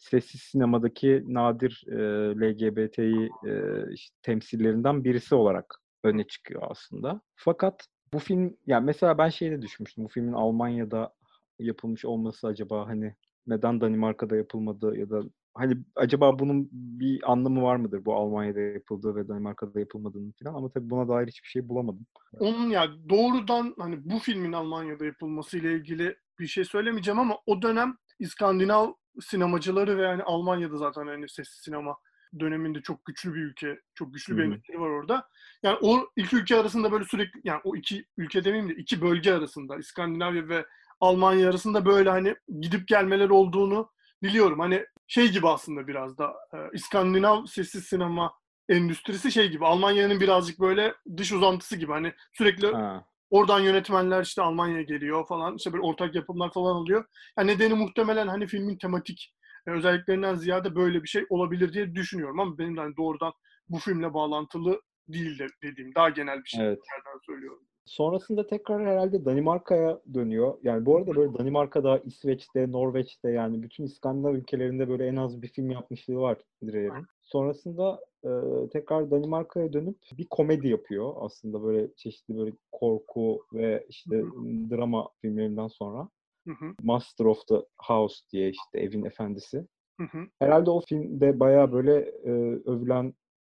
sessiz 0.00 0.40
sinemadaki 0.40 1.24
nadir 1.26 1.84
e, 1.88 1.96
LGBT'yi 2.40 3.30
e, 3.46 3.84
işte 3.92 4.16
temsillerinden 4.22 5.04
birisi 5.04 5.34
olarak 5.34 5.80
öne 6.04 6.24
çıkıyor 6.24 6.62
aslında. 6.70 7.20
Fakat 7.34 7.86
bu 8.12 8.18
film 8.18 8.56
yani 8.66 8.84
mesela 8.84 9.18
ben 9.18 9.28
şeyde 9.28 9.62
düşünmüştüm. 9.62 10.04
Bu 10.04 10.08
filmin 10.08 10.32
Almanya'da 10.32 11.12
yapılmış 11.58 12.04
olması 12.04 12.46
acaba 12.46 12.88
hani 12.88 13.14
neden 13.46 13.80
Danimarka'da 13.80 14.36
yapılmadı 14.36 14.98
ya 14.98 15.10
da 15.10 15.22
hani 15.54 15.76
acaba 15.96 16.38
bunun 16.38 16.68
bir 16.72 17.32
anlamı 17.32 17.62
var 17.62 17.76
mıdır 17.76 18.04
bu 18.04 18.14
Almanya'da 18.14 18.60
yapıldığı 18.60 19.16
ve 19.16 19.28
Danimarka'da 19.28 19.80
yapılmadığının 19.80 20.34
falan 20.42 20.54
ama 20.54 20.70
tabii 20.70 20.90
buna 20.90 21.08
dair 21.08 21.28
hiçbir 21.28 21.48
şey 21.48 21.68
bulamadım. 21.68 22.06
Onun 22.38 22.70
yani 22.70 23.08
doğrudan 23.08 23.74
hani 23.78 24.10
bu 24.10 24.18
filmin 24.18 24.52
Almanya'da 24.52 25.04
yapılması 25.04 25.58
ile 25.58 25.72
ilgili 25.72 26.16
bir 26.38 26.46
şey 26.46 26.64
söylemeyeceğim 26.64 27.18
ama 27.18 27.38
o 27.46 27.62
dönem 27.62 27.96
İskandinav 28.20 28.92
sinemacıları 29.20 29.98
ve 29.98 30.02
yani 30.02 30.22
Almanya'da 30.22 30.76
zaten 30.76 31.06
hani 31.06 31.28
sessiz 31.28 31.60
sinema 31.62 31.96
döneminde 32.40 32.82
çok 32.82 33.04
güçlü 33.04 33.34
bir 33.34 33.40
ülke, 33.40 33.80
çok 33.94 34.14
güçlü 34.14 34.36
bir 34.36 34.42
endüstri 34.42 34.80
var 34.80 34.88
orada. 34.88 35.28
Yani 35.62 35.78
o 35.82 36.08
iki 36.16 36.36
ülke 36.36 36.56
arasında 36.56 36.92
böyle 36.92 37.04
sürekli 37.04 37.40
yani 37.44 37.60
o 37.64 37.76
iki 37.76 38.06
ülke 38.16 38.44
demeyeyim 38.44 38.70
de 38.70 38.74
iki 38.74 39.00
bölge 39.02 39.32
arasında 39.32 39.76
İskandinavya 39.76 40.48
ve 40.48 40.66
Almanya 41.00 41.50
arasında 41.50 41.84
böyle 41.84 42.10
hani 42.10 42.36
gidip 42.60 42.88
gelmeler 42.88 43.30
olduğunu 43.30 43.90
biliyorum. 44.22 44.60
Hani 44.60 44.86
şey 45.06 45.28
gibi 45.28 45.48
aslında 45.48 45.86
biraz 45.86 46.18
da 46.18 46.34
e, 46.54 46.58
İskandinav 46.72 47.46
sessiz 47.46 47.84
sinema 47.84 48.32
endüstrisi 48.68 49.32
şey 49.32 49.50
gibi. 49.50 49.66
Almanya'nın 49.66 50.20
birazcık 50.20 50.60
böyle 50.60 50.94
dış 51.16 51.32
uzantısı 51.32 51.76
gibi. 51.76 51.92
Hani 51.92 52.12
sürekli 52.32 52.72
Ha. 52.72 53.04
Oradan 53.30 53.60
yönetmenler 53.60 54.22
işte 54.22 54.42
Almanya'ya 54.42 54.82
geliyor 54.82 55.26
falan. 55.26 55.56
İşte 55.56 55.72
böyle 55.72 55.82
ortak 55.82 56.14
yapımlar 56.14 56.52
falan 56.52 56.76
oluyor. 56.76 57.04
Yani 57.38 57.50
nedeni 57.50 57.74
muhtemelen 57.74 58.28
hani 58.28 58.46
filmin 58.46 58.78
tematik 58.78 59.34
e, 59.66 59.70
özelliklerinden 59.70 60.34
ziyade 60.34 60.74
böyle 60.74 61.02
bir 61.02 61.08
şey 61.08 61.26
olabilir 61.30 61.72
diye 61.72 61.94
düşünüyorum 61.94 62.40
ama 62.40 62.58
benim 62.58 62.76
de 62.76 62.80
hani 62.80 62.96
doğrudan 62.96 63.32
bu 63.68 63.78
filmle 63.78 64.14
bağlantılı 64.14 64.80
değil 65.08 65.38
de 65.38 65.46
dediğim 65.62 65.94
daha 65.94 66.08
genel 66.08 66.38
bir 66.38 66.48
şey 66.48 66.66
Evet. 66.66 66.78
söylüyorum. 67.26 67.62
Sonrasında 67.84 68.46
tekrar 68.46 68.86
herhalde 68.86 69.24
Danimarka'ya 69.24 70.00
dönüyor. 70.14 70.58
Yani 70.62 70.86
bu 70.86 70.96
arada 70.96 71.16
böyle 71.16 71.38
Danimarka'da, 71.38 71.98
İsveç'te, 71.98 72.72
Norveç'te 72.72 73.30
yani 73.30 73.62
bütün 73.62 73.84
İskandinav 73.84 74.34
ülkelerinde 74.34 74.88
böyle 74.88 75.06
en 75.06 75.16
az 75.16 75.42
bir 75.42 75.48
film 75.48 75.70
yapmışlığı 75.70 76.16
var 76.16 76.38
Dreyer'in. 76.62 77.06
Sonrasında 77.32 78.00
e, 78.24 78.30
tekrar 78.72 79.10
Danimarka'ya 79.10 79.72
dönüp 79.72 79.96
bir 80.18 80.26
komedi 80.30 80.68
yapıyor. 80.68 81.14
Aslında 81.16 81.62
böyle 81.62 81.94
çeşitli 81.96 82.36
böyle 82.36 82.52
korku 82.72 83.46
ve 83.52 83.86
işte 83.88 84.16
Hı 84.16 84.30
drama 84.70 85.08
filmlerinden 85.20 85.68
sonra. 85.68 86.08
Hı 86.48 86.54
hı, 86.54 86.74
Master 86.82 87.24
of 87.24 87.46
the 87.46 87.54
House 87.76 88.16
diye 88.32 88.50
işte 88.50 88.80
evin 88.80 89.04
efendisi. 89.04 89.66
hı 90.00 90.04
hı. 90.04 90.18
Herhalde 90.38 90.70
o 90.70 90.80
filmde 90.80 91.40
bayağı 91.40 91.72
böyle 91.72 91.96
e, 92.24 92.30
övülen 92.64 93.14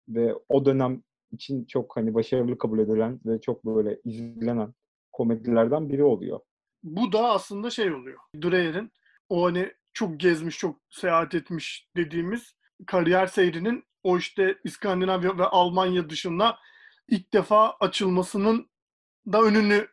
ve 0.09 0.35
o 0.49 0.65
dönem 0.65 1.03
için 1.31 1.65
çok 1.65 1.97
hani 1.97 2.13
başarılı 2.13 2.57
kabul 2.57 2.79
edilen 2.79 3.19
ve 3.25 3.41
çok 3.41 3.65
böyle 3.65 3.99
izlenen 4.03 4.73
komedilerden 5.11 5.89
biri 5.89 6.03
oluyor. 6.03 6.39
Bu 6.83 7.11
da 7.11 7.29
aslında 7.29 7.69
şey 7.69 7.93
oluyor. 7.93 8.19
Dreyer'in 8.43 8.91
o 9.29 9.45
hani 9.45 9.71
çok 9.93 10.19
gezmiş, 10.19 10.57
çok 10.57 10.79
seyahat 10.89 11.35
etmiş 11.35 11.89
dediğimiz 11.95 12.54
kariyer 12.87 13.27
seyrinin 13.27 13.83
o 14.03 14.17
işte 14.17 14.57
İskandinavya 14.63 15.37
ve 15.37 15.45
Almanya 15.45 16.09
dışında 16.09 16.59
ilk 17.07 17.33
defa 17.33 17.75
açılmasının 17.79 18.69
da 19.31 19.41
önünü 19.41 19.87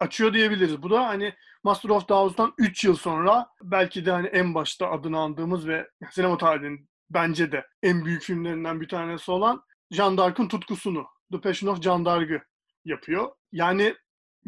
açıyor 0.00 0.34
diyebiliriz. 0.34 0.82
Bu 0.82 0.90
da 0.90 1.06
hani 1.06 1.34
Master 1.64 1.90
of 1.90 2.10
House'dan 2.10 2.54
3 2.58 2.84
yıl 2.84 2.96
sonra 2.96 3.48
belki 3.62 4.06
de 4.06 4.10
hani 4.10 4.26
en 4.26 4.54
başta 4.54 4.90
adını 4.90 5.18
andığımız 5.18 5.68
ve 5.68 5.88
sinema 6.10 6.38
tarihinin 6.38 6.88
bence 7.10 7.52
de 7.52 7.66
en 7.82 8.04
büyük 8.04 8.22
filmlerinden 8.22 8.80
bir 8.80 8.88
tanesi 8.88 9.30
olan 9.30 9.62
Jean 9.90 10.18
d'Arc'ın 10.18 10.48
tutkusunu, 10.48 11.06
The 11.32 11.40
Passion 11.40 11.70
of 11.72 11.82
Jean 11.82 12.04
d'Arc'ı 12.04 12.42
yapıyor. 12.84 13.30
Yani 13.52 13.94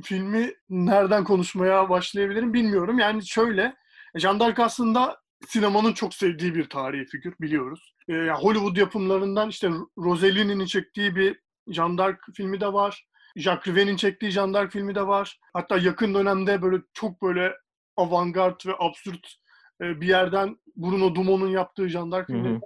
filmi 0.03 0.55
nereden 0.69 1.25
konuşmaya 1.25 1.89
başlayabilirim 1.89 2.55
bilmiyorum. 2.55 2.99
Yani 2.99 3.27
şöyle, 3.27 3.77
Jean 4.15 4.41
d'Arc 4.41 4.63
aslında 4.63 5.21
sinemanın 5.49 5.93
çok 5.93 6.15
sevdiği 6.15 6.55
bir 6.55 6.69
tarihi 6.69 7.05
figür 7.05 7.35
biliyoruz. 7.41 7.95
Yani 8.09 8.31
Hollywood 8.31 8.77
yapımlarından 8.77 9.49
işte 9.49 9.71
Rosalie'nin 9.99 10.67
çektiği 10.67 11.17
bir 11.17 11.41
Jean 11.69 11.99
d'Arc 11.99 12.19
filmi 12.35 12.61
de 12.61 12.73
var. 12.73 13.07
Jacques 13.37 13.67
Rivet'in 13.67 13.97
çektiği 13.97 14.31
Jean 14.31 14.55
d'Arc 14.55 14.71
filmi 14.73 14.95
de 14.95 15.07
var. 15.07 15.39
Hatta 15.53 15.77
yakın 15.77 16.15
dönemde 16.15 16.63
böyle 16.63 16.83
çok 16.95 17.23
böyle 17.23 17.57
avantgard 17.97 18.61
ve 18.67 18.73
absürt 18.79 19.35
e, 19.81 20.01
bir 20.01 20.09
yerden 20.09 20.57
Bruno 20.77 21.15
Dumont'un 21.15 21.49
yaptığı 21.49 21.89
Jean 21.89 22.13
d'Arc 22.13 22.33
Hı 22.33 22.39
hı. 22.39 22.43
filmi. 22.43 22.61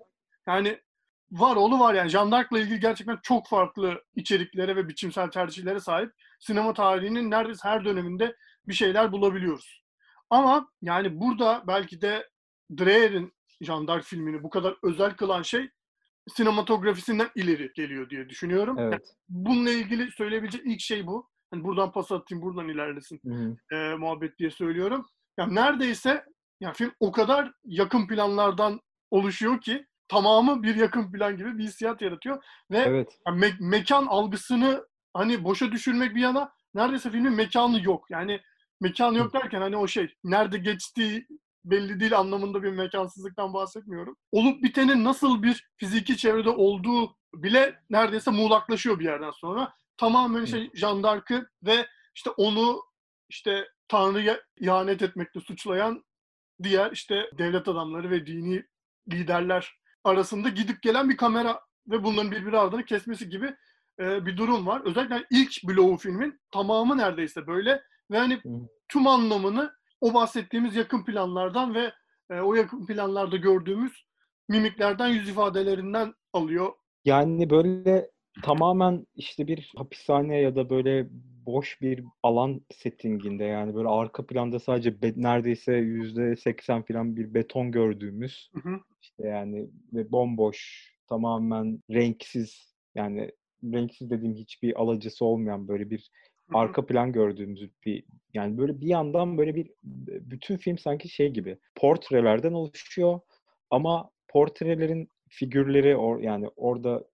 Yani 0.46 0.80
var 1.32 1.56
oğlu 1.56 1.80
var 1.80 1.94
yani. 1.94 2.10
Jean 2.10 2.32
d'Arc'la 2.32 2.58
ilgili 2.58 2.80
gerçekten 2.80 3.18
çok 3.22 3.48
farklı 3.48 4.04
içeriklere 4.14 4.76
ve 4.76 4.88
biçimsel 4.88 5.30
tercihlere 5.30 5.80
sahip 5.80 6.12
sinema 6.38 6.74
tarihinin 6.74 7.30
neredeyse 7.30 7.68
her 7.68 7.84
döneminde 7.84 8.36
bir 8.68 8.74
şeyler 8.74 9.12
bulabiliyoruz. 9.12 9.82
Ama 10.30 10.68
yani 10.82 11.20
burada 11.20 11.64
belki 11.66 12.00
de 12.00 12.28
Dreyer'in 12.78 13.32
Jean 13.60 13.88
d'Arc 13.88 14.06
filmini 14.06 14.42
bu 14.42 14.50
kadar 14.50 14.76
özel 14.82 15.14
kılan 15.16 15.42
şey 15.42 15.70
sinematografisinden 16.28 17.28
ileri 17.34 17.72
geliyor 17.74 18.10
diye 18.10 18.28
düşünüyorum. 18.28 18.78
Evet. 18.78 19.14
Bununla 19.28 19.70
ilgili 19.70 20.10
söyleyebileceğim 20.10 20.70
ilk 20.70 20.80
şey 20.80 21.06
bu. 21.06 21.30
Hani 21.50 21.64
buradan 21.64 21.92
pas 21.92 22.12
atayım, 22.12 22.42
buradan 22.42 22.68
ilerlesin 22.68 23.20
hı. 23.24 23.76
e, 23.76 23.94
muhabbet 23.94 24.38
diye 24.38 24.50
söylüyorum. 24.50 25.06
Yani 25.38 25.54
neredeyse 25.54 26.24
yani 26.60 26.74
film 26.74 26.92
o 27.00 27.12
kadar 27.12 27.52
yakın 27.64 28.06
planlardan 28.06 28.80
oluşuyor 29.10 29.60
ki 29.60 29.86
tamamı 30.08 30.62
bir 30.62 30.74
yakın 30.74 31.12
plan 31.12 31.36
gibi 31.36 31.58
bir 31.58 31.64
hissiyat 31.64 32.02
yaratıyor 32.02 32.44
ve 32.70 32.78
Evet. 32.78 33.18
yani 33.26 33.40
me- 33.40 33.68
mekan 33.68 34.06
algısını 34.06 34.86
hani 35.14 35.44
boşa 35.44 35.72
düşürmek 35.72 36.14
bir 36.14 36.20
yana 36.20 36.52
neredeyse 36.74 37.10
filmin 37.10 37.32
mekanı 37.32 37.82
yok. 37.84 38.10
Yani 38.10 38.40
mekanı 38.80 39.18
yok 39.18 39.34
derken 39.34 39.60
hani 39.60 39.76
o 39.76 39.86
şey 39.86 40.14
nerede 40.24 40.58
geçtiği 40.58 41.26
belli 41.64 42.00
değil 42.00 42.18
anlamında 42.18 42.62
bir 42.62 42.70
mekansızlıktan 42.70 43.54
bahsetmiyorum. 43.54 44.16
Olup 44.32 44.62
bitenin 44.62 45.04
nasıl 45.04 45.42
bir 45.42 45.70
fiziki 45.76 46.16
çevrede 46.16 46.50
olduğu 46.50 47.16
bile 47.34 47.80
neredeyse 47.90 48.30
muğlaklaşıyor 48.30 48.98
bir 48.98 49.04
yerden 49.04 49.30
sonra. 49.30 49.74
Tamamen 49.96 50.44
şey 50.44 50.70
Jean 50.74 51.02
d'Arc'ı 51.02 51.48
ve 51.62 51.86
işte 52.14 52.30
onu 52.30 52.82
işte 53.28 53.68
Tanrı'ya 53.88 54.40
ihanet 54.60 55.02
etmekle 55.02 55.40
suçlayan 55.40 56.04
diğer 56.62 56.92
işte 56.92 57.30
devlet 57.38 57.68
adamları 57.68 58.10
ve 58.10 58.26
dini 58.26 58.64
liderler 59.12 59.74
arasında 60.04 60.48
gidip 60.48 60.82
gelen 60.82 61.08
bir 61.08 61.16
kamera 61.16 61.60
ve 61.88 62.04
bunların 62.04 62.30
birbiri 62.30 62.58
ardını 62.58 62.84
kesmesi 62.84 63.28
gibi 63.28 63.54
e, 64.00 64.26
bir 64.26 64.36
durum 64.36 64.66
var. 64.66 64.82
Özellikle 64.84 65.26
ilk 65.30 65.64
bloğu 65.64 65.96
filmin 65.96 66.40
tamamı 66.50 66.98
neredeyse 66.98 67.46
böyle 67.46 67.82
ve 68.10 68.18
hani 68.18 68.40
tüm 68.88 69.06
anlamını 69.06 69.72
o 70.00 70.14
bahsettiğimiz 70.14 70.76
yakın 70.76 71.04
planlardan 71.04 71.74
ve 71.74 71.92
e, 72.30 72.40
o 72.40 72.54
yakın 72.54 72.86
planlarda 72.86 73.36
gördüğümüz 73.36 74.04
mimiklerden, 74.48 75.08
yüz 75.08 75.28
ifadelerinden 75.28 76.14
alıyor. 76.32 76.72
Yani 77.04 77.50
böyle 77.50 78.10
tamamen 78.42 79.06
işte 79.14 79.46
bir 79.46 79.72
hapishane 79.76 80.40
ya 80.40 80.56
da 80.56 80.70
böyle 80.70 81.08
boş 81.46 81.80
bir 81.80 82.04
alan 82.22 82.60
settinginde 82.74 83.44
yani 83.44 83.74
böyle 83.74 83.88
arka 83.88 84.26
planda 84.26 84.58
sadece 84.58 85.02
be- 85.02 85.12
neredeyse 85.16 85.74
yüzde 85.74 86.36
seksen 86.36 86.82
falan 86.82 87.16
bir 87.16 87.34
beton 87.34 87.72
gördüğümüz 87.72 88.50
Hı 88.54 88.68
hı. 88.68 88.80
işte 89.02 89.28
yani 89.28 89.70
ve 89.92 90.12
bomboş 90.12 90.90
tamamen 91.08 91.82
renksiz 91.90 92.74
yani 92.94 93.30
renksiz 93.64 94.10
dediğim 94.10 94.34
hiçbir 94.34 94.80
alacısı 94.80 95.24
olmayan 95.24 95.68
böyle 95.68 95.90
bir. 95.90 96.10
Arka 96.54 96.86
plan 96.86 97.12
gördüğümüz 97.12 97.70
bir 97.86 98.04
yani 98.34 98.58
böyle 98.58 98.80
bir 98.80 98.86
yandan 98.86 99.38
böyle 99.38 99.54
bir 99.54 99.70
bütün 100.30 100.56
film 100.56 100.78
sanki 100.78 101.08
şey 101.08 101.28
gibi 101.28 101.58
portrelerden 101.74 102.52
oluşuyor 102.52 103.20
ama 103.70 104.10
portrelerin 104.28 105.08
figürleri 105.28 105.96
or, 105.96 106.20
yani 106.20 106.48
orada 106.56 107.04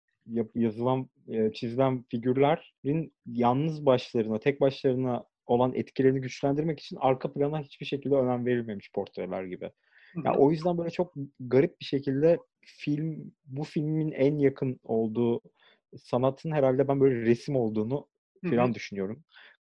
yazılan 0.55 1.09
e, 1.29 1.53
çizilen 1.53 2.03
figürlerin 2.03 3.13
yalnız 3.27 3.87
başlarına 3.87 4.39
tek 4.39 4.61
başlarına 4.61 5.25
olan 5.47 5.75
etkilerini 5.75 6.21
güçlendirmek 6.21 6.81
için 6.81 6.97
arka 7.01 7.33
plana 7.33 7.61
hiçbir 7.61 7.87
şekilde 7.87 8.15
önem 8.15 8.47
verilmemiş 8.47 8.93
portreler 8.93 9.45
gibi. 9.45 9.71
Hı 10.15 10.21
Ya 10.25 10.35
hı. 10.35 10.39
o 10.39 10.51
yüzden 10.51 10.79
böyle 10.79 10.91
çok 10.91 11.15
garip 11.41 11.81
bir 11.81 11.85
şekilde 11.85 12.39
film 12.65 13.33
bu 13.47 13.65
filmin 13.65 14.13
en 14.13 14.39
yakın 14.39 14.81
olduğu 14.85 15.41
sanatın 15.97 16.51
herhalde 16.51 16.89
ben 16.89 17.01
böyle 17.01 17.21
resim 17.21 17.57
olduğunu. 17.57 18.09
Falan 18.51 18.75
düşünüyorum. 18.75 19.23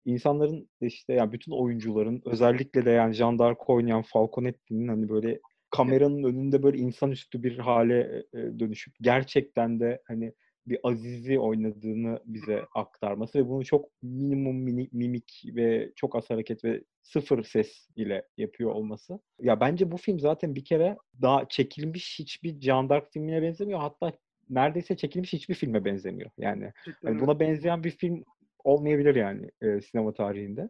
İnsanların 0.04 0.68
işte 0.80 1.12
yani 1.12 1.32
bütün 1.32 1.52
oyuncuların 1.52 2.22
özellikle 2.24 2.84
de 2.84 2.90
yani 2.90 3.14
Jean 3.14 3.38
d'Arc 3.38 3.58
oynayan 3.66 4.02
Falconetti'nin 4.02 4.88
hani 4.88 5.08
böyle 5.08 5.40
kameranın 5.70 6.24
önünde 6.24 6.62
böyle 6.62 6.78
insanüstü 6.78 7.42
bir 7.42 7.58
hale 7.58 8.24
e, 8.32 8.38
dönüşüp 8.58 8.94
gerçekten 9.00 9.80
de 9.80 10.02
hani 10.06 10.32
bir 10.66 10.78
Aziz'i 10.82 11.38
oynadığını 11.38 12.20
bize 12.24 12.64
aktarması 12.74 13.38
ve 13.38 13.48
bunu 13.48 13.64
çok 13.64 13.88
minimum 14.02 14.56
mini- 14.66 14.88
mimik 14.92 15.42
ve 15.44 15.92
çok 15.96 16.16
az 16.16 16.30
hareket 16.30 16.64
ve 16.64 16.84
sıfır 17.02 17.42
ses 17.42 17.88
ile 17.96 18.26
yapıyor 18.36 18.70
olması. 18.70 19.18
Ya 19.40 19.60
bence 19.60 19.90
bu 19.90 19.96
film 19.96 20.20
zaten 20.20 20.54
bir 20.54 20.64
kere 20.64 20.96
daha 21.22 21.48
çekilmiş 21.48 22.18
hiçbir 22.18 22.60
Jean 22.60 22.88
d'Arc 22.88 23.06
filmine 23.12 23.42
benzemiyor. 23.42 23.80
Hatta 23.80 24.12
neredeyse 24.50 24.96
çekilmiş 24.96 25.32
hiçbir 25.32 25.54
filme 25.54 25.84
benzemiyor. 25.84 26.30
Yani 26.38 26.72
öyle. 27.02 27.20
buna 27.20 27.40
benzeyen 27.40 27.84
bir 27.84 27.90
film 27.90 28.24
olmayabilir 28.64 29.14
yani 29.14 29.50
e, 29.62 29.80
sinema 29.80 30.12
tarihinde. 30.12 30.68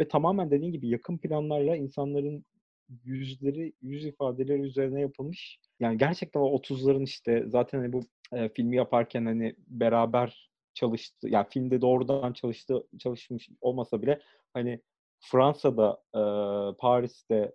Ve 0.00 0.08
tamamen 0.08 0.50
dediğin 0.50 0.72
gibi 0.72 0.88
yakın 0.88 1.18
planlarla 1.18 1.76
insanların 1.76 2.44
yüzleri, 3.04 3.72
yüz 3.82 4.06
ifadeleri 4.06 4.60
üzerine 4.62 5.00
yapılmış. 5.00 5.58
Yani 5.80 5.98
gerçekten 5.98 6.40
o 6.40 6.56
30'ların 6.56 7.04
işte 7.04 7.44
zaten 7.46 7.78
hani 7.78 7.92
bu 7.92 8.00
e, 8.32 8.48
filmi 8.48 8.76
yaparken 8.76 9.26
hani 9.26 9.54
beraber 9.66 10.50
çalıştı. 10.74 11.28
Yani 11.28 11.46
filmde 11.50 11.80
doğrudan 11.80 12.32
çalıştı, 12.32 12.86
çalışmış 12.98 13.48
olmasa 13.60 14.02
bile 14.02 14.20
hani 14.54 14.80
Fransa'da, 15.20 16.02
e, 16.14 16.22
Paris'te 16.78 17.52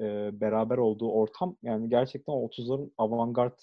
e, 0.00 0.30
beraber 0.40 0.78
olduğu 0.78 1.10
ortam 1.12 1.56
yani 1.62 1.88
gerçekten 1.88 2.32
o 2.32 2.46
30'ların 2.46 2.90
avantgard 2.98 3.58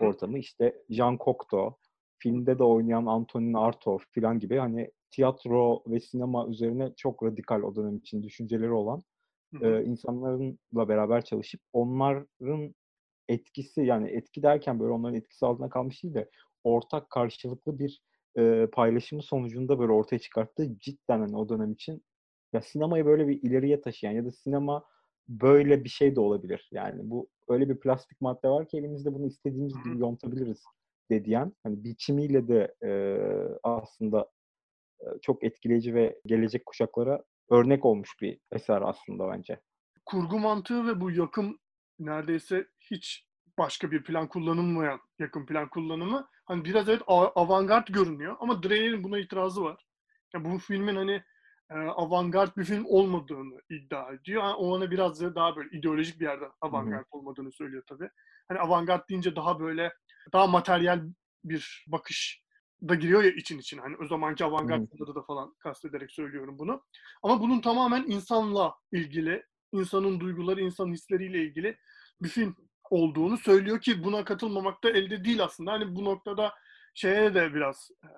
ortamı. 0.00 0.38
İşte 0.38 0.82
Jean 0.90 1.18
Cocteau, 1.24 1.76
filmde 2.18 2.58
de 2.58 2.64
oynayan 2.64 3.06
Antonin 3.06 3.54
Artaud 3.54 4.00
falan 4.14 4.38
gibi 4.38 4.56
hani 4.56 4.90
tiyatro 5.10 5.82
ve 5.86 6.00
sinema 6.00 6.46
üzerine 6.48 6.92
çok 6.96 7.22
radikal 7.22 7.62
o 7.62 7.76
dönem 7.76 7.96
için 7.96 8.22
düşünceleri 8.22 8.72
olan. 8.72 9.02
E, 9.62 9.84
insanlarla 9.84 10.88
beraber 10.88 11.24
çalışıp 11.24 11.60
onların 11.72 12.74
etkisi 13.28 13.80
yani 13.80 14.10
etki 14.10 14.42
derken 14.42 14.80
böyle 14.80 14.92
onların 14.92 15.16
etkisi 15.16 15.46
altında 15.46 15.68
kalmış 15.68 16.02
değil 16.02 16.14
de 16.14 16.30
ortak 16.64 17.10
karşılıklı 17.10 17.78
bir 17.78 18.02
e, 18.38 18.66
paylaşımı 18.72 19.22
sonucunda 19.22 19.78
böyle 19.78 19.92
ortaya 19.92 20.18
çıkarttığı 20.18 20.78
cidden 20.78 21.20
hani 21.20 21.36
o 21.36 21.48
dönem 21.48 21.72
için 21.72 22.02
ya 22.52 22.62
sinemayı 22.62 23.06
böyle 23.06 23.28
bir 23.28 23.42
ileriye 23.42 23.80
taşıyan 23.80 24.12
ya 24.12 24.24
da 24.24 24.30
sinema 24.30 24.84
böyle 25.28 25.84
bir 25.84 25.88
şey 25.88 26.16
de 26.16 26.20
olabilir. 26.20 26.68
Yani 26.72 27.10
bu 27.10 27.28
öyle 27.48 27.68
bir 27.68 27.80
plastik 27.80 28.20
madde 28.20 28.48
var 28.48 28.68
ki 28.68 28.78
elimizde 28.78 29.14
bunu 29.14 29.26
istediğimiz 29.26 29.74
gibi 29.84 29.98
yontabiliriz 29.98 30.62
dediyen 31.10 31.52
hani 31.62 31.84
biçimiyle 31.84 32.48
de 32.48 32.74
e, 32.84 32.90
aslında 33.62 34.30
çok 35.22 35.44
etkileyici 35.44 35.94
ve 35.94 36.20
gelecek 36.26 36.66
kuşaklara 36.66 37.22
örnek 37.50 37.84
olmuş 37.84 38.10
bir 38.20 38.38
eser 38.52 38.82
aslında 38.82 39.28
bence. 39.28 39.60
Kurgu 40.06 40.38
mantığı 40.38 40.86
ve 40.86 41.00
bu 41.00 41.10
yakın 41.10 41.60
neredeyse 41.98 42.66
hiç 42.90 43.26
başka 43.58 43.90
bir 43.90 44.04
plan 44.04 44.28
kullanılmayan 44.28 45.00
yakın 45.18 45.46
plan 45.46 45.68
kullanımı 45.68 46.28
hani 46.44 46.64
biraz 46.64 46.88
evet 46.88 47.02
avantgard 47.06 47.88
görünüyor 47.88 48.36
ama 48.40 48.62
Dreyer'in 48.62 49.04
buna 49.04 49.18
itirazı 49.18 49.62
var. 49.62 49.86
Yani 50.34 50.44
bu 50.44 50.58
filmin 50.58 50.96
hani 50.96 51.22
e, 51.70 51.74
avantgard 51.74 52.56
bir 52.56 52.64
film 52.64 52.84
olmadığını 52.86 53.60
iddia 53.70 54.12
ediyor. 54.12 54.42
Yani 54.42 54.54
o 54.54 54.66
ona 54.66 54.90
biraz 54.90 55.20
daha 55.20 55.56
böyle 55.56 55.78
ideolojik 55.78 56.20
bir 56.20 56.24
yerden 56.24 56.50
avantgard 56.60 57.06
olmadığını 57.10 57.52
söylüyor 57.52 57.82
tabii. 57.88 58.10
Hani 58.48 58.58
avantgard 58.60 59.08
deyince 59.08 59.36
daha 59.36 59.60
böyle 59.60 59.92
daha 60.32 60.46
materyal 60.46 61.02
bir 61.44 61.84
bakış 61.86 62.42
da 62.88 62.94
giriyor 62.94 63.22
ya 63.22 63.30
için 63.30 63.58
için. 63.58 63.78
Hani 63.78 63.96
o 63.96 64.06
zamanki 64.06 64.44
avantgard 64.44 64.88
filmleri 64.88 65.14
da 65.14 65.22
falan 65.22 65.54
kastederek 65.58 66.12
söylüyorum 66.12 66.58
bunu. 66.58 66.82
Ama 67.22 67.40
bunun 67.40 67.60
tamamen 67.60 68.04
insanla 68.06 68.74
ilgili, 68.92 69.44
insanın 69.72 70.20
duyguları, 70.20 70.60
insanın 70.60 70.92
hisleriyle 70.92 71.44
ilgili 71.44 71.76
bir 72.22 72.28
film 72.28 72.56
olduğunu 72.90 73.36
söylüyor 73.36 73.80
ki 73.80 74.04
buna 74.04 74.24
katılmamak 74.24 74.84
da 74.84 74.90
elde 74.90 75.24
değil 75.24 75.44
aslında. 75.44 75.72
Hani 75.72 75.96
bu 75.96 76.04
noktada 76.04 76.52
şeye 76.94 77.34
de 77.34 77.54
biraz 77.54 77.90
e, 78.04 78.08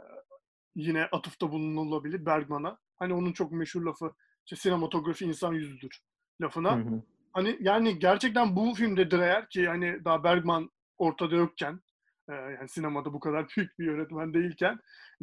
yine 0.77 1.05
atıfta 1.05 1.53
bulunulabilir 1.53 2.27
Bergman'a. 2.27 2.79
Hani 2.97 3.15
onun 3.15 3.33
çok 3.33 3.53
meşhur 3.53 3.83
lafı 3.83 4.13
işte 4.47 4.57
sinematografi 4.57 5.25
insan 5.25 5.53
yüzüdür 5.53 6.01
lafına. 6.43 6.77
Hı 6.77 6.81
hı. 6.81 7.03
Hani 7.33 7.59
yani 7.61 7.99
gerçekten 7.99 8.57
bu 8.57 8.75
filmde 8.75 9.11
Dreyer 9.11 9.49
ki 9.49 9.69
hani 9.69 10.05
daha 10.05 10.25
Bergman 10.25 10.71
ortada 10.99 11.37
yokken 11.37 11.81
e, 12.33 12.53
yani 12.53 12.69
sinemada 12.69 13.13
bu 13.13 13.21
kadar 13.21 13.47
büyük 13.57 13.79
bir 13.79 13.87
yönetmen 13.87 14.35
değilken 14.35 14.79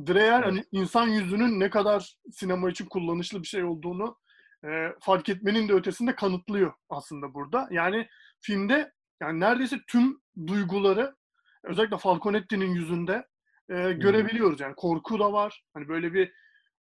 Dreyer 0.07 0.43
hani 0.43 0.63
insan 0.71 1.07
yüzünün 1.07 1.59
ne 1.59 1.69
kadar 1.69 2.15
sinema 2.31 2.69
için 2.69 2.85
kullanışlı 2.85 3.41
bir 3.41 3.47
şey 3.47 3.63
olduğunu 3.63 4.17
e, 4.65 4.93
fark 5.01 5.29
etmenin 5.29 5.69
de 5.69 5.73
ötesinde 5.73 6.15
kanıtlıyor 6.15 6.73
aslında 6.89 7.33
burada. 7.33 7.67
Yani 7.71 8.07
filmde 8.41 8.91
yani 9.21 9.39
neredeyse 9.39 9.79
tüm 9.87 10.21
duyguları 10.47 11.15
özellikle 11.63 11.97
Falconetti'nin 11.97 12.69
yüzünde 12.69 13.27
e, 13.69 13.91
görebiliyoruz. 13.91 14.59
Yani 14.59 14.75
korku 14.75 15.19
da 15.19 15.33
var. 15.33 15.63
Hani 15.73 15.87
böyle 15.87 16.13
bir 16.13 16.33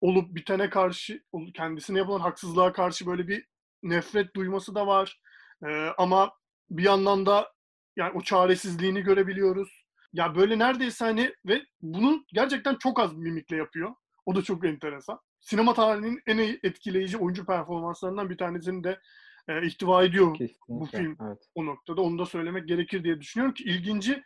olup 0.00 0.34
bitene 0.34 0.70
karşı 0.70 1.22
kendisine 1.54 1.98
yapılan 1.98 2.20
haksızlığa 2.20 2.72
karşı 2.72 3.06
böyle 3.06 3.28
bir 3.28 3.46
nefret 3.82 4.36
duyması 4.36 4.74
da 4.74 4.86
var. 4.86 5.20
E, 5.66 5.88
ama 5.98 6.32
bir 6.70 6.82
yandan 6.82 7.26
da 7.26 7.52
yani 7.96 8.12
o 8.14 8.22
çaresizliğini 8.22 9.02
görebiliyoruz. 9.02 9.81
Ya 10.12 10.34
böyle 10.34 10.58
neredeyse 10.58 11.04
hani 11.04 11.34
ve 11.46 11.62
bunu 11.82 12.24
gerçekten 12.32 12.74
çok 12.74 13.00
az 13.00 13.14
mimikle 13.14 13.56
yapıyor. 13.56 13.94
O 14.26 14.34
da 14.34 14.42
çok 14.42 14.64
enteresan. 14.64 15.18
Sinema 15.40 15.74
tarihinin 15.74 16.22
en 16.26 16.38
etkileyici 16.38 17.18
oyuncu 17.18 17.46
performanslarından 17.46 18.30
bir 18.30 18.38
tanesini 18.38 18.84
de 18.84 19.00
e, 19.48 19.66
ihtiva 19.66 20.04
ediyor 20.04 20.34
Kesinlikle, 20.34 20.56
bu 20.68 20.86
film 20.86 21.16
evet. 21.26 21.38
o 21.54 21.66
noktada. 21.66 22.02
Onu 22.02 22.18
da 22.18 22.26
söylemek 22.26 22.68
gerekir 22.68 23.04
diye 23.04 23.20
düşünüyorum 23.20 23.54
ki 23.54 23.64
ilginci 23.64 24.22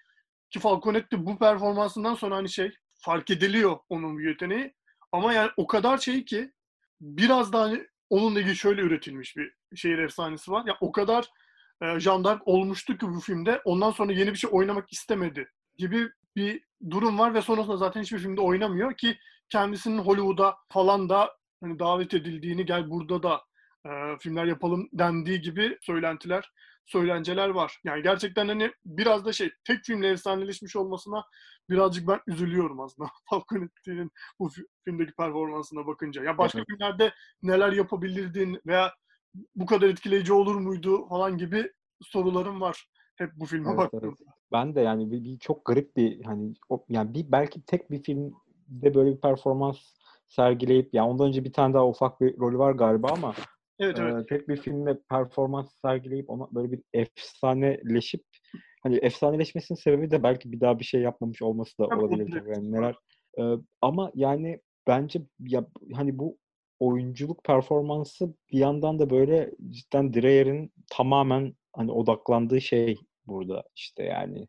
ki 0.50 0.58
Falconetti 0.58 1.26
bu 1.26 1.38
performansından 1.38 2.14
sonra 2.14 2.36
hani 2.36 2.48
şey 2.48 2.70
fark 2.94 3.30
ediliyor 3.30 3.78
onun 3.88 4.28
yeteneği. 4.28 4.74
Ama 5.12 5.32
yani 5.32 5.50
o 5.56 5.66
kadar 5.66 5.98
şey 5.98 6.24
ki 6.24 6.52
biraz 7.00 7.52
daha 7.52 7.62
hani 7.62 7.86
onunla 8.10 8.40
ilgili 8.40 8.56
şöyle 8.56 8.80
üretilmiş 8.80 9.36
bir 9.36 9.52
şehir 9.74 9.98
efsanesi 9.98 10.50
var. 10.50 10.66
Ya 10.66 10.76
o 10.80 10.92
kadar 10.92 11.28
e, 11.82 12.00
Jean 12.00 12.40
olmuştu 12.44 12.98
ki 12.98 13.06
bu 13.06 13.20
filmde 13.20 13.60
ondan 13.64 13.90
sonra 13.90 14.12
yeni 14.12 14.32
bir 14.32 14.38
şey 14.38 14.50
oynamak 14.52 14.92
istemedi 14.92 15.50
gibi 15.78 16.08
bir 16.36 16.64
durum 16.90 17.18
var 17.18 17.34
ve 17.34 17.42
sonrasında 17.42 17.76
zaten 17.76 18.02
hiçbir 18.02 18.18
filmde 18.18 18.40
oynamıyor 18.40 18.96
ki 18.96 19.18
kendisinin 19.48 19.98
Hollywood'a 19.98 20.56
falan 20.72 21.08
da 21.08 21.36
hani 21.60 21.78
davet 21.78 22.14
edildiğini 22.14 22.66
gel 22.66 22.90
burada 22.90 23.22
da 23.22 23.42
e, 23.86 24.18
filmler 24.20 24.44
yapalım 24.44 24.88
dendiği 24.92 25.40
gibi 25.40 25.78
söylentiler, 25.80 26.50
söylenceler 26.86 27.48
var. 27.48 27.80
Yani 27.84 28.02
gerçekten 28.02 28.48
hani 28.48 28.72
biraz 28.84 29.24
da 29.24 29.32
şey 29.32 29.50
tek 29.64 29.84
filmle 29.84 30.08
efsaneleşmiş 30.08 30.76
olmasına 30.76 31.24
birazcık 31.70 32.08
ben 32.08 32.20
üzülüyorum 32.26 32.80
aslında 32.80 33.08
Falconetti'nin 33.30 34.10
bu 34.38 34.50
filmdeki 34.84 35.12
performansına 35.12 35.86
bakınca. 35.86 36.24
Ya 36.24 36.38
başka 36.38 36.58
evet. 36.58 36.66
filmlerde 36.70 37.12
neler 37.42 37.72
yapabilirdin 37.72 38.60
veya 38.66 38.94
bu 39.54 39.66
kadar 39.66 39.88
etkileyici 39.88 40.32
olur 40.32 40.54
muydu 40.54 41.08
falan 41.08 41.38
gibi 41.38 41.72
sorularım 42.02 42.60
var 42.60 42.86
hep 43.16 43.30
bu 43.34 43.46
filme 43.46 43.68
evet, 43.68 43.78
baktığımda. 43.78 44.06
Evet. 44.06 44.35
Ben 44.52 44.74
de 44.74 44.80
yani 44.80 45.10
bir, 45.10 45.24
bir 45.24 45.38
çok 45.38 45.64
garip 45.64 45.96
bir 45.96 46.24
hani 46.24 46.54
o, 46.68 46.84
yani 46.88 47.14
bir 47.14 47.32
belki 47.32 47.62
tek 47.62 47.90
bir 47.90 48.02
filmde 48.02 48.94
böyle 48.94 49.16
bir 49.16 49.20
performans 49.20 49.78
sergileyip 50.26 50.94
yani 50.94 51.08
ondan 51.08 51.26
önce 51.28 51.44
bir 51.44 51.52
tane 51.52 51.74
daha 51.74 51.88
ufak 51.88 52.20
bir 52.20 52.38
rolü 52.38 52.58
var 52.58 52.72
galiba 52.72 53.08
ama 53.12 53.34
Evet, 53.78 53.96
evet. 54.00 54.14
Ee, 54.22 54.26
tek 54.26 54.48
bir 54.48 54.56
filmde 54.56 55.00
performans 55.10 55.74
sergileyip 55.82 56.30
ona 56.30 56.48
böyle 56.52 56.72
bir 56.72 56.82
efsaneleşip 56.92 58.24
hani 58.82 58.96
efsaneleşmesinin 58.96 59.78
sebebi 59.78 60.10
de 60.10 60.22
belki 60.22 60.52
bir 60.52 60.60
daha 60.60 60.78
bir 60.78 60.84
şey 60.84 61.00
yapmamış 61.00 61.42
olması 61.42 61.78
da 61.78 61.86
olabilir. 61.86 62.42
Yani 62.46 62.72
neler 62.72 62.94
ee, 63.38 63.42
ama 63.82 64.10
yani 64.14 64.60
bence 64.86 65.22
ya 65.40 65.66
hani 65.94 66.18
bu 66.18 66.38
oyunculuk 66.80 67.44
performansı 67.44 68.34
bir 68.52 68.58
yandan 68.58 68.98
da 68.98 69.10
böyle 69.10 69.50
cidden 69.70 70.14
Dreyer'in 70.14 70.72
tamamen 70.90 71.54
hani 71.72 71.92
odaklandığı 71.92 72.60
şey 72.60 72.96
burada 73.26 73.64
işte 73.76 74.02
yani 74.02 74.48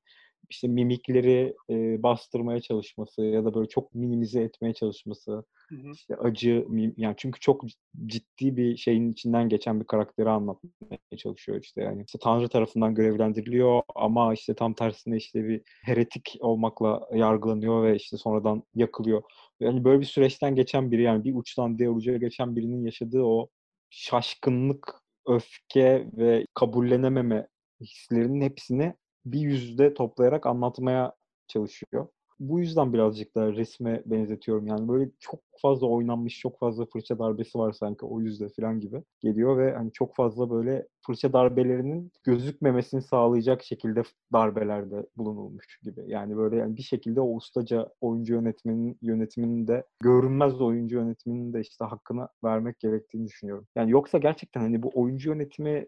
işte 0.49 0.67
mimikleri 0.67 1.55
e, 1.69 2.03
bastırmaya 2.03 2.61
çalışması 2.61 3.21
ya 3.21 3.45
da 3.45 3.53
böyle 3.53 3.67
çok 3.69 3.95
minimize 3.95 4.41
etmeye 4.41 4.73
çalışması. 4.73 5.43
Hı 5.69 5.75
hı. 5.75 5.91
işte 5.93 6.15
acı 6.15 6.65
yani 6.97 7.15
çünkü 7.17 7.39
çok 7.39 7.63
ciddi 8.05 8.57
bir 8.57 8.77
şeyin 8.77 9.11
içinden 9.11 9.49
geçen 9.49 9.79
bir 9.79 9.85
karakteri 9.85 10.29
anlatmaya 10.29 11.17
çalışıyor 11.17 11.61
işte 11.63 11.81
yani 11.81 12.03
işte 12.07 12.19
Tanrı 12.21 12.49
tarafından 12.49 12.95
görevlendiriliyor 12.95 13.81
ama 13.95 14.33
işte 14.33 14.55
tam 14.55 14.73
tersine 14.73 15.17
işte 15.17 15.47
bir 15.47 15.61
heretik 15.83 16.37
olmakla 16.39 17.07
yargılanıyor 17.13 17.83
ve 17.83 17.95
işte 17.95 18.17
sonradan 18.17 18.63
yakılıyor. 18.75 19.23
Yani 19.59 19.83
böyle 19.83 19.99
bir 19.99 20.05
süreçten 20.05 20.55
geçen 20.55 20.91
biri 20.91 21.01
yani 21.01 21.23
bir 21.23 21.35
uçtan 21.35 21.77
diğer 21.77 21.89
uca 21.89 22.17
geçen 22.17 22.55
birinin 22.55 22.85
yaşadığı 22.85 23.23
o 23.23 23.47
şaşkınlık, 23.89 25.01
öfke 25.27 26.07
ve 26.17 26.45
kabullenememe 26.53 27.47
hislerinin 27.81 28.41
hepsini 28.41 28.93
bir 29.25 29.39
yüzde 29.39 29.93
toplayarak 29.93 30.45
anlatmaya 30.45 31.13
çalışıyor. 31.47 32.07
Bu 32.39 32.59
yüzden 32.59 32.93
birazcık 32.93 33.35
da 33.35 33.53
resme 33.53 34.03
benzetiyorum. 34.05 34.67
Yani 34.67 34.87
böyle 34.87 35.11
çok 35.19 35.39
fazla 35.61 35.87
oynanmış, 35.87 36.39
çok 36.39 36.59
fazla 36.59 36.85
fırça 36.85 37.19
darbesi 37.19 37.57
var 37.57 37.71
sanki 37.71 38.05
o 38.05 38.21
yüzde 38.21 38.49
falan 38.49 38.79
gibi 38.79 39.03
geliyor 39.19 39.57
ve 39.57 39.73
hani 39.75 39.91
çok 39.91 40.15
fazla 40.15 40.49
böyle 40.49 40.87
fırça 41.05 41.33
darbelerinin 41.33 42.11
gözükmemesini 42.23 43.01
sağlayacak 43.01 43.63
şekilde 43.63 44.01
darbelerde 44.33 45.05
bulunulmuş 45.17 45.79
gibi. 45.83 46.03
Yani 46.07 46.37
böyle 46.37 46.55
yani 46.55 46.77
bir 46.77 46.81
şekilde 46.81 47.21
o 47.21 47.35
ustaca 47.35 47.89
oyuncu 48.01 48.33
yönetmenin 48.33 48.97
yönetiminin 49.01 49.67
de 49.67 49.83
görünmez 49.99 50.61
oyuncu 50.61 50.95
yönetiminin 50.95 51.53
de 51.53 51.61
işte 51.61 51.85
hakkını 51.85 52.27
vermek 52.43 52.79
gerektiğini 52.79 53.27
düşünüyorum. 53.27 53.67
Yani 53.75 53.91
yoksa 53.91 54.17
gerçekten 54.17 54.61
hani 54.61 54.83
bu 54.83 54.91
oyuncu 54.93 55.29
yönetimi 55.29 55.87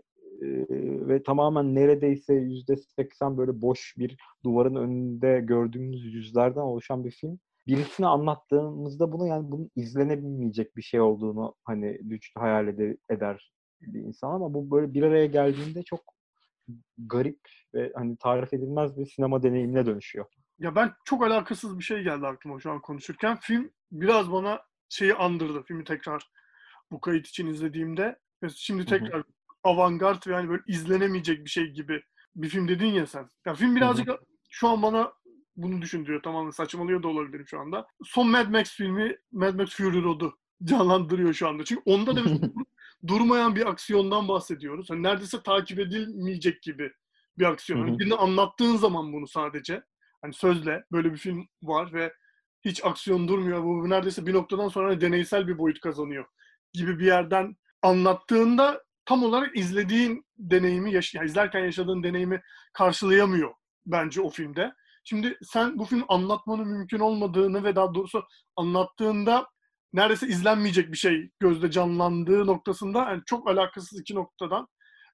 ve 1.08 1.24
tamamen 1.24 1.76
neredeyse 1.76 2.34
yüzde 2.34 2.76
seksen 2.76 3.38
böyle 3.38 3.62
boş 3.62 3.96
bir 3.98 4.18
duvarın 4.44 4.76
önünde 4.76 5.40
gördüğümüz 5.40 6.14
yüzlerden 6.14 6.62
oluşan 6.62 7.06
bir 7.06 7.12
film. 7.12 7.40
Birisini 7.68 8.08
anlattığımızda 8.08 9.12
bunu 9.12 9.28
yani 9.28 9.52
bunun 9.52 9.72
izlenebilmeyecek 9.76 10.78
bir 10.78 10.82
şey 10.82 11.02
olduğunu 11.02 11.56
hani 11.64 12.00
güçlü 12.02 12.40
hayal 12.40 12.68
eder, 12.68 12.96
eder 13.10 13.54
bir 13.82 14.00
insan 14.00 14.32
ama 14.32 14.54
bu 14.54 14.72
böyle 14.72 14.94
bir 14.94 15.04
araya 15.04 15.26
geldiğinde 15.26 15.84
çok 15.84 16.02
garip 16.98 17.40
ve 17.74 17.92
hani 17.96 18.18
tarif 18.18 18.54
edilmez 18.54 18.98
bir 18.98 19.06
sinema 19.06 19.44
deneyimine 19.44 19.86
dönüşüyor. 19.86 20.26
Ya 20.60 20.76
ben 20.76 20.94
çok 21.06 21.24
alakasız 21.24 21.78
bir 21.78 21.84
şey 21.84 22.04
geldi 22.04 22.28
aklıma 22.28 22.60
şu 22.60 22.72
an 22.72 22.82
konuşurken. 22.82 23.38
Film 23.42 23.72
biraz 23.92 24.32
bana 24.32 24.62
şeyi 24.90 25.14
andırdı. 25.14 25.64
Filmi 25.64 25.84
tekrar 25.84 26.32
bu 26.92 27.02
kayıt 27.02 27.28
için 27.28 27.48
izlediğimde. 27.48 28.20
Şimdi 28.56 28.86
tekrar 28.86 29.14
hı 29.14 29.28
hı 29.28 29.39
avantgard 29.64 30.28
ve 30.28 30.34
yani 30.34 30.50
böyle 30.50 30.62
izlenemeyecek 30.68 31.46
bir 31.46 31.50
şey 31.50 31.68
gibi 31.68 32.04
bir 32.36 32.50
film 32.50 32.68
dedin 32.68 32.86
ya 32.86 33.08
sen. 33.08 33.30
Ya 33.46 33.54
film 33.54 33.76
birazcık 33.76 34.08
Hı-hı. 34.08 34.20
şu 34.50 34.68
an 34.68 34.82
bana 34.82 35.14
bunu 35.56 35.82
düşündürüyor. 35.82 36.24
Tamamen 36.24 36.52
saçmalıyor 36.52 37.04
da 37.04 37.08
olabilirim 37.08 37.48
şu 37.48 37.60
anda. 37.60 37.88
Son 38.04 38.28
Mad 38.28 38.48
Max 38.48 38.72
filmi 38.72 39.18
Mad 39.32 39.54
Max 39.54 39.70
Fury 39.70 40.04
Road'u 40.04 40.38
canlandırıyor 40.64 41.34
şu 41.34 41.48
anda. 41.48 41.66
Çünkü 41.66 41.82
onda 41.86 42.16
da 42.16 42.22
durmayan 43.08 43.56
bir 43.56 43.66
aksiyondan 43.66 44.28
bahsediyoruz. 44.28 44.90
Hani 44.90 45.04
neredeyse 45.04 45.44
takip 45.44 45.80
edilmeyecek 45.80 46.62
gibi 46.62 46.92
bir 47.38 47.46
aksiyon. 47.46 47.80
Hı 47.80 47.84
Hani 47.84 47.94
hı. 47.96 48.00
birine 48.00 48.16
anlattığın 48.16 48.76
zaman 48.76 49.14
bunu 49.14 49.28
sadece 49.28 49.84
hani 50.22 50.34
sözle 50.34 50.84
böyle 50.92 51.12
bir 51.12 51.18
film 51.18 51.48
var 51.64 51.94
ve 51.94 52.14
hiç 52.66 52.86
aksiyon 52.86 53.28
durmuyor. 53.28 53.64
Bu 53.64 53.90
neredeyse 53.90 54.26
bir 54.26 54.34
noktadan 54.34 54.68
sonra 54.68 54.90
hani 54.90 55.02
deneysel 55.02 55.48
bir 55.48 55.58
boyut 55.58 55.80
kazanıyor 55.80 56.26
gibi 56.74 57.00
bir 57.00 57.06
yerden 57.06 57.56
anlattığında 57.82 58.84
tam 59.10 59.24
olarak 59.24 59.58
izlediğin 59.58 60.26
deneyimi, 60.38 60.92
yaş- 60.94 61.14
yani 61.14 61.26
izlerken 61.26 61.60
yaşadığın 61.60 62.04
deneyimi 62.04 62.42
karşılayamıyor 62.74 63.52
bence 63.86 64.22
o 64.22 64.30
filmde. 64.30 64.74
Şimdi 65.04 65.38
sen 65.42 65.78
bu 65.80 65.86
film 65.86 66.04
anlatmanın 66.08 66.68
mümkün 66.68 67.00
olmadığını 67.00 67.64
ve 67.64 67.76
daha 67.76 67.94
doğrusu 67.94 68.24
anlattığında 68.56 69.48
neredeyse 69.94 70.28
izlenmeyecek 70.28 70.92
bir 70.92 70.98
şey 70.98 71.30
gözde 71.40 71.72
canlandığı 71.72 72.48
noktasında 72.48 73.00
yani 73.00 73.22
çok 73.26 73.50
alakasız 73.50 74.00
iki 74.00 74.16
noktadan 74.16 74.68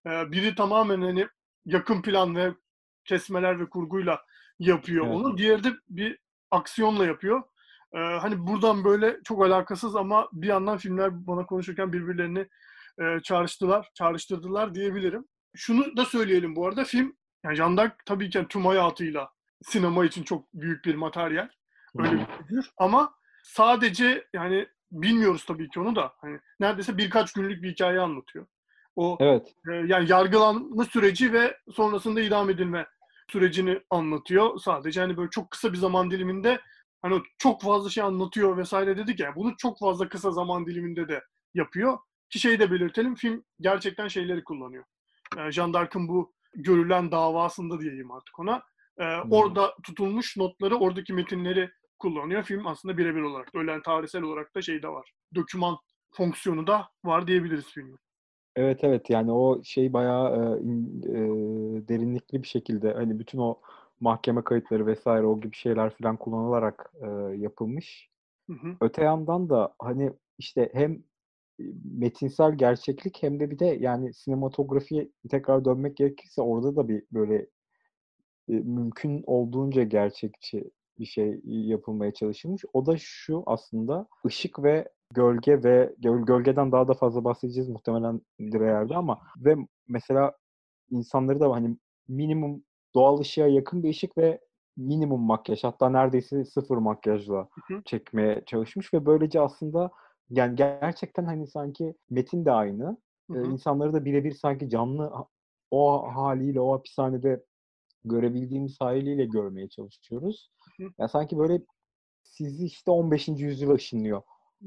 e, 0.07 0.31
biri 0.31 0.55
tamamen 0.55 1.01
hani 1.01 1.27
yakın 1.65 2.01
plan 2.01 2.35
ve 2.35 2.53
kesmeler 3.05 3.59
ve 3.59 3.69
kurguyla 3.69 4.21
yapıyor 4.59 5.05
Evet. 5.05 5.15
onu. 5.15 5.37
Diğeri 5.37 5.63
de 5.63 5.73
bir 5.89 6.17
aksiyonla 6.51 7.05
yapıyor. 7.05 7.43
E, 7.93 7.99
hani 7.99 8.47
buradan 8.47 8.83
böyle 8.83 9.17
çok 9.23 9.45
alakasız 9.45 9.95
ama 9.95 10.29
bir 10.33 10.47
yandan 10.47 10.77
filmler 10.77 11.27
bana 11.27 11.45
konuşurken 11.45 11.93
birbirlerini 11.93 12.47
e, 13.01 13.19
çağrıştılar, 13.23 13.89
çağrıştırdılar 13.93 14.75
diyebilirim. 14.75 15.25
Şunu 15.55 15.97
da 15.97 16.05
söyleyelim 16.05 16.55
bu 16.55 16.67
arada 16.67 16.83
film 16.83 17.15
yani 17.43 17.55
Jean 17.55 17.77
d'Arc 17.77 17.93
tabii 18.05 18.29
ki 18.29 18.45
tüm 18.49 18.65
hayatıyla 18.65 19.29
sinema 19.63 20.05
için 20.05 20.23
çok 20.23 20.53
büyük 20.53 20.85
bir 20.85 20.95
materyal. 20.95 21.49
Öyle 21.97 22.11
bir 22.11 22.25
figür. 22.25 22.71
Ama 22.77 23.13
sadece 23.43 24.27
yani 24.33 24.67
bilmiyoruz 24.91 25.45
tabii 25.45 25.69
ki 25.69 25.79
onu 25.79 25.95
da. 25.95 26.13
Hani 26.21 26.39
neredeyse 26.59 26.97
birkaç 26.97 27.33
günlük 27.33 27.63
bir 27.63 27.71
hikaye 27.71 27.99
anlatıyor. 27.99 28.45
O 28.95 29.17
Evet. 29.19 29.53
e, 29.71 29.75
yani 29.75 30.11
yargılanma 30.11 30.85
süreci 30.85 31.33
ve 31.33 31.57
sonrasında 31.71 32.21
idam 32.21 32.49
edilme 32.49 32.87
sürecini 33.31 33.81
anlatıyor. 33.89 34.59
Sadece 34.59 35.01
hani 35.01 35.17
böyle 35.17 35.29
çok 35.29 35.51
kısa 35.51 35.73
bir 35.73 35.77
zaman 35.77 36.11
diliminde 36.11 36.61
hani 37.01 37.21
çok 37.37 37.61
fazla 37.61 37.89
şey 37.89 38.03
anlatıyor 38.03 38.57
vesaire 38.57 38.97
dedik 38.97 39.19
ya. 39.19 39.35
Bunu 39.35 39.57
çok 39.57 39.79
fazla 39.79 40.09
kısa 40.09 40.31
zaman 40.31 40.65
diliminde 40.65 41.07
de 41.07 41.23
yapıyor. 41.53 41.97
Ki 42.35 42.39
şeyi 42.39 42.59
de 42.59 42.71
belirtelim. 42.71 43.15
Film 43.15 43.43
gerçekten 43.59 44.07
şeyleri 44.07 44.43
kullanıyor. 44.43 44.83
E, 45.37 45.51
Jean 45.51 45.73
d'Arc'ın 45.73 46.07
bu 46.07 46.33
görülen 46.55 47.11
davasında 47.11 47.79
diyeyim 47.79 48.11
artık 48.11 48.39
ona. 48.39 48.61
E, 48.97 49.03
Orada 49.31 49.73
tutulmuş 49.83 50.37
notları, 50.37 50.75
oradaki 50.75 51.13
metinleri 51.13 51.69
kullanıyor. 51.99 52.43
Film 52.43 52.67
aslında 52.67 52.97
birebir 52.97 53.21
olarak. 53.21 53.55
Öyle 53.55 53.71
yani 53.71 53.81
tarihsel 53.81 54.21
olarak 54.21 54.55
da 54.55 54.61
şey 54.61 54.83
de 54.83 54.87
var. 54.87 55.11
Döküman 55.35 55.77
fonksiyonu 56.11 56.67
da 56.67 56.89
var 57.05 57.27
diyebiliriz 57.27 57.65
filmin. 57.65 57.99
Evet 58.55 58.83
evet 58.83 59.09
yani 59.09 59.31
o 59.31 59.63
şey 59.63 59.93
bayağı 59.93 60.35
e, 60.35 60.41
e, 61.09 61.19
derinlikli 61.87 62.43
bir 62.43 62.47
şekilde 62.47 62.93
hani 62.93 63.19
bütün 63.19 63.39
o 63.39 63.61
mahkeme 63.99 64.43
kayıtları 64.43 64.85
vesaire 64.85 65.25
o 65.25 65.41
gibi 65.41 65.55
şeyler 65.55 65.89
falan 65.97 66.17
kullanılarak 66.17 66.93
e, 67.01 67.07
yapılmış. 67.37 68.09
Hı 68.49 68.53
hı. 68.53 68.75
Öte 68.81 69.03
yandan 69.03 69.49
da 69.49 69.75
hani 69.79 70.11
işte 70.37 70.69
hem 70.73 71.03
metinsel 71.83 72.57
gerçeklik 72.57 73.23
hem 73.23 73.39
de 73.39 73.51
bir 73.51 73.59
de 73.59 73.65
yani 73.65 74.13
sinematografiye 74.13 75.09
tekrar 75.29 75.65
dönmek 75.65 75.97
gerekirse 75.97 76.41
orada 76.41 76.75
da 76.75 76.87
bir 76.87 77.03
böyle 77.11 77.35
e, 78.49 78.53
mümkün 78.53 79.23
olduğunca 79.27 79.83
gerçekçi 79.83 80.71
bir 80.99 81.05
şey 81.05 81.41
yapılmaya 81.45 82.13
çalışılmış. 82.13 82.65
O 82.73 82.85
da 82.85 82.95
şu 82.97 83.43
aslında 83.45 84.07
ışık 84.25 84.63
ve 84.63 84.89
gölge 85.13 85.63
ve 85.63 85.95
göl- 85.99 86.25
gölgeden 86.25 86.71
daha 86.71 86.87
da 86.87 86.93
fazla 86.93 87.23
bahsedeceğiz 87.23 87.69
muhtemelen 87.69 88.21
Dreier'de 88.39 88.95
ama 88.95 89.21
ve 89.37 89.55
mesela 89.87 90.33
insanları 90.89 91.39
da 91.39 91.51
hani 91.51 91.77
minimum 92.07 92.63
doğal 92.95 93.19
ışığa 93.19 93.47
yakın 93.47 93.83
bir 93.83 93.89
ışık 93.89 94.17
ve 94.17 94.39
minimum 94.77 95.21
makyaj 95.21 95.63
hatta 95.63 95.89
neredeyse 95.89 96.45
sıfır 96.45 96.77
makyajla 96.77 97.35
Hı 97.67 97.73
hı. 97.73 97.81
çekmeye 97.85 98.43
çalışmış 98.45 98.93
ve 98.93 99.05
böylece 99.05 99.39
aslında 99.39 99.91
yani 100.29 100.55
gerçekten 100.55 101.25
hani 101.25 101.47
sanki 101.47 101.95
metin 102.09 102.45
de 102.45 102.51
aynı. 102.51 102.97
Hı 103.31 103.39
hı. 103.39 103.51
insanları 103.51 103.93
da 103.93 104.05
birebir 104.05 104.31
sanki 104.31 104.69
canlı 104.69 105.11
o 105.71 106.07
haliyle 106.15 106.59
o 106.59 106.73
hapishanede 106.73 107.43
görebildiğimiz 108.05 108.81
haliyle 108.81 109.25
görmeye 109.25 109.69
çalışıyoruz. 109.69 110.51
Hı 110.77 110.83
hı. 110.83 110.89
Ya 110.99 111.07
sanki 111.07 111.37
böyle 111.37 111.61
sizi 112.23 112.65
işte 112.65 112.91
15. 112.91 113.27
yüzyıla 113.27 113.73
ışınlıyor. 113.73 114.21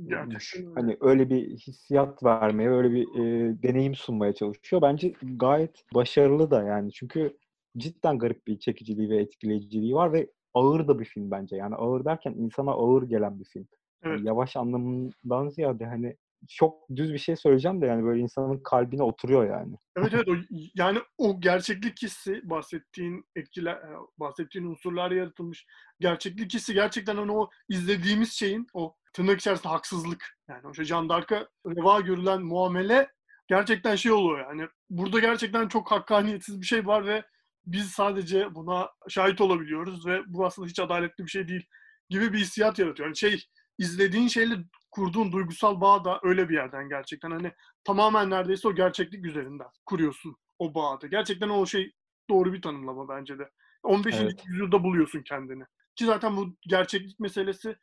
Gerçekten. 0.07 0.75
Hani 0.75 0.97
öyle 1.01 1.31
bir 1.31 1.57
hissiyat 1.57 2.25
vermeye, 2.25 2.71
öyle 2.71 2.91
bir 2.91 3.07
e, 3.15 3.63
deneyim 3.63 3.95
sunmaya 3.95 4.33
çalışıyor. 4.33 4.83
Bence 4.83 5.13
gayet 5.23 5.85
başarılı 5.95 6.51
da 6.51 6.63
yani. 6.63 6.93
Çünkü 6.93 7.37
cidden 7.79 8.19
garip 8.19 8.47
bir 8.47 8.59
çekiciliği 8.59 9.11
ve 9.11 9.17
etkileyiciliği 9.17 9.95
var 9.95 10.13
ve 10.13 10.31
ağır 10.55 10.89
da 10.89 10.99
bir 10.99 11.05
film 11.05 11.31
bence. 11.31 11.57
Yani 11.57 11.75
ağır 11.75 12.05
derken 12.05 12.33
insana 12.33 12.71
ağır 12.71 13.03
gelen 13.03 13.41
bir 13.41 13.45
film. 13.45 13.69
Yani 14.05 14.15
Evet. 14.15 14.27
yavaş 14.27 14.57
anlamından 14.57 15.49
ziyade 15.49 15.87
hani 15.87 16.17
çok 16.49 16.89
düz 16.97 17.13
bir 17.13 17.19
şey 17.19 17.37
söyleyeceğim 17.37 17.81
de 17.81 17.87
yani 17.87 18.05
böyle 18.05 18.21
insanın 18.21 18.61
kalbine 18.65 19.03
oturuyor 19.03 19.51
yani. 19.51 19.77
Evet 19.97 20.15
evet 20.15 20.29
o, 20.29 20.35
yani 20.75 20.99
o 21.19 21.41
gerçeklik 21.41 22.03
hissi 22.03 22.41
bahsettiğin 22.51 23.25
etkiler 23.37 23.75
e, 23.75 23.89
bahsettiğin 24.19 24.67
unsurlar 24.67 25.11
yaratılmış 25.11 25.67
gerçeklik 26.01 26.55
hissi 26.55 26.75
gerçekten 26.75 27.17
hani 27.17 27.33
o 27.33 27.51
izlediğimiz 27.69 28.33
şeyin 28.33 28.67
o 28.75 28.95
tırnak 29.13 29.41
içerisinde 29.41 29.69
haksızlık 29.69 30.39
yani 30.49 30.67
o 30.67 30.75
şey 30.75 30.85
Jean 30.85 31.09
d'Arc'a 31.09 31.49
reva 31.67 32.01
görülen 32.01 32.43
muamele 32.43 33.09
gerçekten 33.49 33.97
şey 33.97 34.13
oluyor 34.13 34.39
yani 34.39 34.69
burada 34.91 35.19
gerçekten 35.19 35.69
çok 35.69 35.91
hakkaniyetsiz 35.91 36.61
bir 36.61 36.67
şey 36.67 36.87
var 36.87 37.07
ve 37.07 37.23
biz 37.67 37.91
sadece 37.91 38.55
buna 38.55 38.89
şahit 39.09 39.41
olabiliyoruz 39.41 40.07
ve 40.07 40.21
bu 40.27 40.47
aslında 40.47 40.69
hiç 40.69 40.81
adaletli 40.81 41.25
bir 41.25 41.31
şey 41.31 41.49
değil 41.49 41.67
gibi 42.09 42.33
bir 42.33 42.39
hissiyat 42.39 42.79
yaratıyor. 42.79 43.07
Yani 43.07 43.17
şey 43.17 43.45
izlediğin 43.79 44.29
şeyle 44.29 44.55
kurduğun 44.91 45.33
duygusal 45.33 45.81
bağ 45.81 46.05
da 46.05 46.21
öyle 46.23 46.49
bir 46.49 46.55
yerden 46.55 46.89
gerçekten 46.89 47.31
hani 47.31 47.53
tamamen 47.85 48.31
neredeyse 48.31 48.69
o 48.69 48.75
gerçeklik 48.75 49.25
üzerinden 49.25 49.69
kuruyorsun 49.87 50.37
o 50.59 50.75
bağı 50.75 51.01
da. 51.01 51.07
Gerçekten 51.07 51.49
o 51.49 51.67
şey 51.67 51.93
doğru 52.31 52.53
bir 52.53 52.63
tanımlama 52.63 53.09
bence 53.09 53.39
de. 53.39 53.51
15. 53.83 54.15
Evet. 54.15 54.43
yüzyılda 54.47 54.85
buluyorsun 54.85 55.23
kendini. 55.23 55.65
Ki 55.97 56.05
zaten 56.05 56.37
bu 56.37 56.57
gerçeklik 56.61 57.21
meselesi 57.21 57.77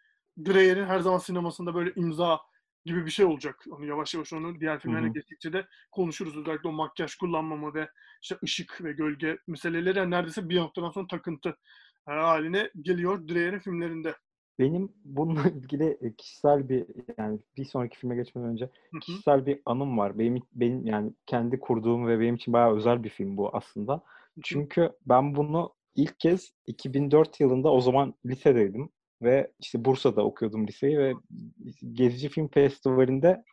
Dreyer'in 0.46 0.86
her 0.86 1.00
zaman 1.00 1.18
sinemasında 1.18 1.76
böyle 1.76 1.94
imza 1.96 2.40
gibi 2.86 3.06
bir 3.06 3.12
şey 3.12 3.26
olacak. 3.26 3.64
Onu 3.70 3.86
yavaş 3.86 4.14
yavaş 4.14 4.34
onu 4.34 4.60
diğer 4.60 4.80
filmlerine 4.80 5.10
geçtikçe 5.10 5.54
de 5.54 5.68
konuşuruz. 5.92 6.38
Özellikle 6.38 6.70
o 6.70 6.72
makyaj 6.72 7.16
kullanmama 7.16 7.74
ve 7.74 7.90
işte 8.22 8.38
ışık 8.44 8.84
ve 8.84 8.92
gölge 8.94 9.38
meseleleri 9.48 9.98
yani 9.98 10.12
neredeyse 10.12 10.50
bir 10.50 10.60
noktadan 10.60 10.92
sonra 10.92 11.08
takıntı 11.08 11.58
e, 12.10 12.12
haline 12.12 12.72
geliyor 12.82 13.28
Dreyer'in 13.28 13.60
filmlerinde. 13.60 14.16
Benim 14.60 14.90
bununla 15.06 15.44
ilgili 15.50 15.98
e, 16.02 16.14
kişisel 16.14 16.70
bir 16.70 16.86
yani 17.18 17.40
bir 17.58 17.66
sonraki 17.66 17.98
filme 17.98 18.16
geçmeden 18.16 18.50
önce 18.50 18.70
kişisel 19.02 19.46
bir 19.46 19.62
anım 19.66 19.98
var. 19.98 20.20
Benim 20.20 20.44
benim 20.54 20.86
yani 20.86 21.14
kendi 21.26 21.60
kurduğum 21.60 22.08
ve 22.08 22.20
benim 22.20 22.36
için 22.36 22.54
bayağı 22.54 22.76
özel 22.76 23.04
bir 23.04 23.10
film 23.10 23.38
bu 23.38 23.50
aslında. 23.56 24.04
Çünkü 24.44 24.92
ben 25.06 25.36
bunu 25.36 25.74
ilk 25.96 26.20
kez 26.20 26.54
2004 26.68 27.40
yılında 27.40 27.72
o 27.72 27.82
zaman 27.82 28.14
lisedeydim 28.26 28.90
ve 29.22 29.52
işte 29.60 29.86
Bursa'da 29.86 30.26
okuyordum 30.26 30.68
liseyi 30.68 30.98
ve 30.98 31.14
Gezici 31.94 32.30
Film 32.30 32.48
Festivali'nde. 32.48 33.44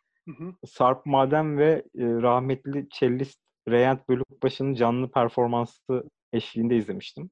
Sarp 0.67 1.07
Maden 1.07 1.59
ve 1.59 1.71
e, 1.99 2.05
rahmetli 2.05 2.87
cellist 2.91 3.39
Reyent 3.69 4.09
Bölükbaşı'nın 4.09 4.75
canlı 4.75 5.11
performansı 5.11 6.05
eşliğinde 6.33 6.77
izlemiştim. 6.77 7.31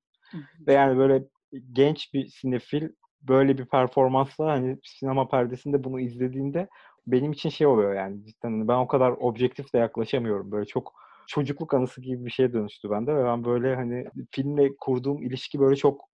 Ve 0.67 0.73
yani 0.73 0.99
böyle 0.99 1.25
genç 1.73 2.15
bir 2.15 2.27
sinefil 2.27 2.89
böyle 3.23 3.59
bir 3.59 3.65
performansla 3.65 4.47
hani 4.47 4.79
sinema 4.85 5.29
perdesinde 5.29 5.85
bunu 5.85 6.01
izlediğinde 6.01 6.69
benim 7.07 7.33
için 7.33 7.49
şey 7.49 7.67
oluyor 7.67 7.95
yani 7.95 8.25
cidden 8.27 8.51
hani 8.53 8.69
ben 8.69 8.77
o 8.79 8.87
kadar 8.89 9.11
objektif 9.11 9.75
de 9.75 9.79
yaklaşamıyorum. 9.79 10.53
Böyle 10.53 10.67
çok 10.67 10.95
çocukluk 11.27 11.75
anısı 11.75 12.01
gibi 12.01 12.25
bir 12.27 12.31
şeye 12.31 12.53
dönüştü 12.53 12.91
bende 12.91 13.15
ve 13.17 13.25
ben 13.25 13.45
böyle 13.45 13.75
hani 13.75 14.05
filmle 14.31 14.77
kurduğum 14.81 15.23
ilişki 15.23 15.61
böyle 15.61 15.77
çok 15.77 16.05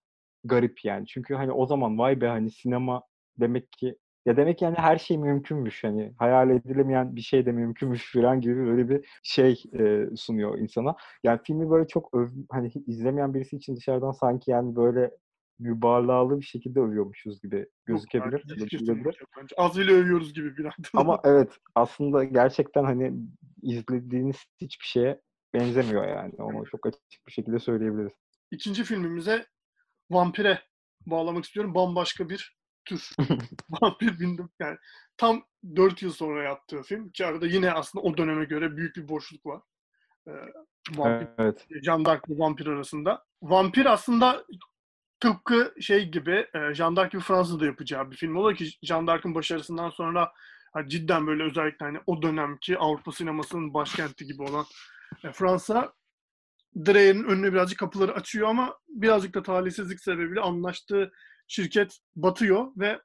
garip 0.44 0.84
yani. 0.84 1.06
Çünkü 1.06 1.34
hani 1.34 1.52
o 1.52 1.66
zaman 1.66 1.98
vay 1.98 2.20
be 2.20 2.28
hani 2.28 2.50
sinema 2.50 3.02
demek 3.40 3.72
ki 3.72 3.96
ya 4.26 4.36
demek 4.36 4.62
yani 4.62 4.76
her 4.78 4.98
şey 4.98 5.18
mümkünmüş 5.18 5.84
hani 5.84 6.12
hayal 6.18 6.50
edilemeyen 6.50 7.16
bir 7.16 7.20
şey 7.20 7.46
de 7.46 7.52
mümkünmüş 7.52 8.12
falan 8.14 8.40
gibi 8.40 8.66
böyle 8.66 8.88
bir 8.88 9.06
şey 9.22 9.62
e, 9.78 10.06
sunuyor 10.16 10.58
insana. 10.58 10.96
Yani 11.24 11.40
filmi 11.44 11.70
böyle 11.70 11.86
çok 11.88 12.14
öv, 12.14 12.28
hani 12.50 12.72
izlemeyen 12.86 13.34
birisi 13.34 13.56
için 13.56 13.76
dışarıdan 13.76 14.12
sanki 14.12 14.50
yani 14.50 14.76
böyle 14.76 15.10
mübalağalı 15.58 16.40
bir 16.40 16.44
şekilde 16.44 16.80
övüyormuşuz 16.80 17.42
gibi 17.42 17.66
gözükebilir. 17.86 18.44
Yok, 19.20 19.30
bence. 19.38 19.54
Az 19.56 19.78
bile 19.78 19.92
övüyoruz 19.92 20.34
gibi 20.34 20.56
bir 20.56 20.64
anda. 20.64 20.88
Ama 20.94 21.20
evet 21.24 21.58
aslında 21.74 22.24
gerçekten 22.24 22.84
hani 22.84 23.12
izlediğiniz 23.62 24.36
hiçbir 24.60 24.86
şeye 24.86 25.20
benzemiyor 25.54 26.08
yani. 26.08 26.34
Onu 26.38 26.66
çok 26.66 26.86
açık 26.86 27.26
bir 27.26 27.32
şekilde 27.32 27.58
söyleyebiliriz. 27.58 28.12
İkinci 28.50 28.84
filmimize 28.84 29.46
vampire 30.10 30.62
bağlamak 31.06 31.44
istiyorum. 31.44 31.74
Bambaşka 31.74 32.28
bir 32.28 32.56
tür. 32.84 33.10
Vampir 33.70 34.20
bindim 34.20 34.48
yani 34.60 34.76
tam 35.16 35.42
4 35.76 36.02
yıl 36.02 36.12
sonra 36.12 36.42
yaptığı 36.42 36.82
film 36.82 37.10
ki 37.10 37.26
arada 37.26 37.46
yine 37.46 37.72
aslında 37.72 38.02
o 38.02 38.16
döneme 38.16 38.44
göre 38.44 38.76
büyük 38.76 38.96
bir 38.96 39.08
boşluk 39.08 39.46
var. 39.46 39.60
Ee, 40.28 40.32
vampir, 40.96 41.28
Evet. 41.38 41.66
Jean 41.82 42.04
d'Arc 42.04 42.20
ve 42.28 42.38
vampir 42.38 42.66
arasında. 42.66 43.24
Vampir 43.42 43.86
aslında 43.86 44.44
tıpkı 45.20 45.74
şey 45.80 46.10
gibi 46.10 46.46
e, 46.54 46.74
Jean 46.74 46.96
d'Arc 46.96 47.10
gibi 47.12 47.22
Fransa'da 47.22 47.66
yapacağı 47.66 48.10
bir 48.10 48.16
film 48.16 48.36
oluyor 48.36 48.56
ki 48.56 48.70
Jean 48.82 49.06
d'Arc'ın 49.06 49.34
başarısından 49.34 49.90
sonra 49.90 50.32
hani 50.72 50.88
cidden 50.88 51.26
böyle 51.26 51.42
özellikle 51.42 51.86
hani 51.86 51.98
o 52.06 52.22
dönemki 52.22 52.78
Avrupa 52.78 53.12
sinemasının 53.12 53.74
başkenti 53.74 54.26
gibi 54.26 54.42
olan 54.42 54.64
e, 55.24 55.32
Fransa 55.32 55.92
Dreyer'in 56.76 57.24
önüne 57.24 57.52
birazcık 57.52 57.78
kapıları 57.78 58.14
açıyor 58.14 58.48
ama 58.48 58.78
birazcık 58.88 59.34
da 59.34 59.42
talihsizlik 59.42 60.00
sebebiyle 60.00 60.40
anlaştığı 60.40 61.12
şirket 61.48 61.98
batıyor 62.16 62.66
ve 62.76 63.00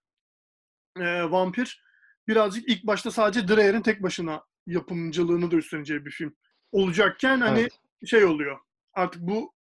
e, 0.97 1.31
Vampir 1.31 1.83
birazcık 2.27 2.69
ilk 2.69 2.83
başta 2.83 3.11
sadece 3.11 3.47
Dreyer'in 3.47 3.81
tek 3.81 4.03
başına 4.03 4.43
yapımcılığını 4.67 5.51
da 5.51 5.55
üstleneceği 5.55 6.05
bir 6.05 6.11
film 6.11 6.35
olacakken 6.71 7.41
hani 7.41 7.59
evet. 7.59 7.71
şey 8.05 8.25
oluyor. 8.25 8.59
Artık 8.93 9.21
bu 9.21 9.53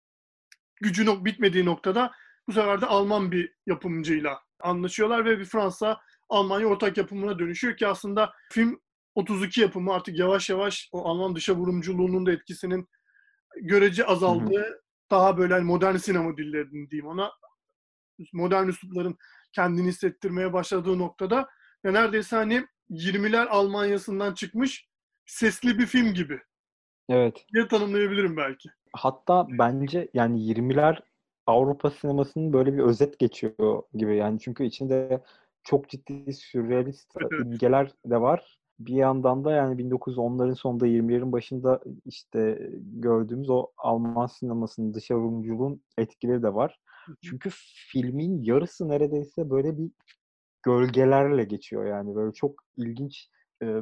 gücün 0.81 1.07
o- 1.07 1.25
bitmediği 1.25 1.65
noktada 1.65 2.13
bu 2.51 2.55
sefer 2.55 2.81
de 2.81 2.87
Alman 2.87 3.33
bir 3.33 3.55
yapımcıyla 3.67 4.41
anlaşıyorlar 4.61 5.25
ve 5.25 5.39
bir 5.39 5.45
Fransa 5.45 6.01
Almanya 6.29 6.67
ortak 6.67 6.97
yapımına 6.97 7.39
dönüşüyor 7.39 7.77
ki 7.77 7.87
aslında 7.87 8.33
film 8.53 8.81
32 9.15 9.61
yapımı 9.61 9.93
artık 9.93 10.19
yavaş 10.19 10.51
yavaş 10.51 10.89
o 10.93 11.09
Alman 11.09 11.37
dışa 11.37 11.55
vurumculuğunun 11.55 12.27
da 12.27 12.33
etkisinin 12.33 12.89
görece 13.63 14.05
azaldığı 14.07 14.83
daha 15.11 15.39
böyle 15.39 15.55
hani 15.55 15.65
modern 15.65 15.97
sinema 15.97 16.37
dillerinin 16.37 16.91
diyeyim 16.91 17.07
ona 17.07 17.33
modern 18.33 18.69
üslupların 18.69 19.17
kendini 19.53 19.89
hissettirmeye 19.89 20.53
başladığı 20.53 20.99
noktada 20.99 21.49
ya 21.85 21.93
neredeyse 21.93 22.37
hani 22.37 22.67
20'ler 22.91 23.47
Almanya'sından 23.49 24.35
çıkmış 24.35 24.89
sesli 25.27 25.79
bir 25.79 25.87
film 25.87 26.15
gibi 26.15 26.41
Evet. 27.09 27.45
diye 27.55 27.69
tanımlayabilirim 27.69 28.37
belki. 28.37 28.69
Hatta 28.93 29.47
bence 29.51 30.09
yani 30.15 30.41
20'ler 30.41 31.10
Avrupa 31.51 31.91
sinemasının 31.91 32.53
böyle 32.53 32.73
bir 32.73 32.79
özet 32.79 33.19
geçiyor 33.19 33.83
gibi 33.95 34.17
yani 34.17 34.41
çünkü 34.41 34.65
içinde 34.65 35.23
çok 35.65 35.89
ciddi 35.89 36.33
sürrealist 36.33 37.13
imgeler 37.45 37.93
de 38.07 38.21
var. 38.21 38.59
Bir 38.79 38.95
yandan 38.95 39.45
da 39.45 39.53
yani 39.53 39.83
1910'ların 39.83 40.55
sonunda 40.55 40.87
20'lerin 40.87 41.33
başında 41.33 41.81
işte 42.07 42.71
gördüğümüz 42.81 43.51
o 43.51 43.67
Alman 43.77 44.27
sinemasının 44.27 44.95
dışa 44.95 45.17
vurumculuğun 45.17 45.83
etkileri 45.99 46.43
de 46.43 46.55
var. 46.55 46.81
Çünkü 47.25 47.51
filmin 47.93 48.43
yarısı 48.43 48.89
neredeyse 48.89 49.51
böyle 49.51 49.79
bir 49.79 49.91
gölgelerle 50.63 51.45
geçiyor 51.45 51.87
yani 51.87 52.15
böyle 52.15 52.33
çok 52.33 52.63
ilginç 52.77 53.29
e, 53.63 53.77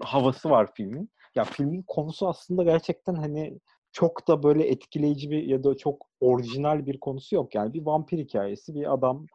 havası 0.00 0.50
var 0.50 0.70
filmin. 0.74 1.10
Ya 1.34 1.44
filmin 1.44 1.84
konusu 1.86 2.28
aslında 2.28 2.62
gerçekten 2.62 3.14
hani 3.14 3.58
çok 3.92 4.28
da 4.28 4.42
böyle 4.42 4.68
etkileyici 4.68 5.30
bir 5.30 5.42
ya 5.42 5.64
da 5.64 5.76
çok 5.76 6.06
orijinal 6.20 6.86
bir 6.86 7.00
konusu 7.00 7.34
yok. 7.34 7.54
Yani 7.54 7.74
bir 7.74 7.86
vampir 7.86 8.18
hikayesi. 8.18 8.74
Bir 8.74 8.92
adam. 8.92 9.26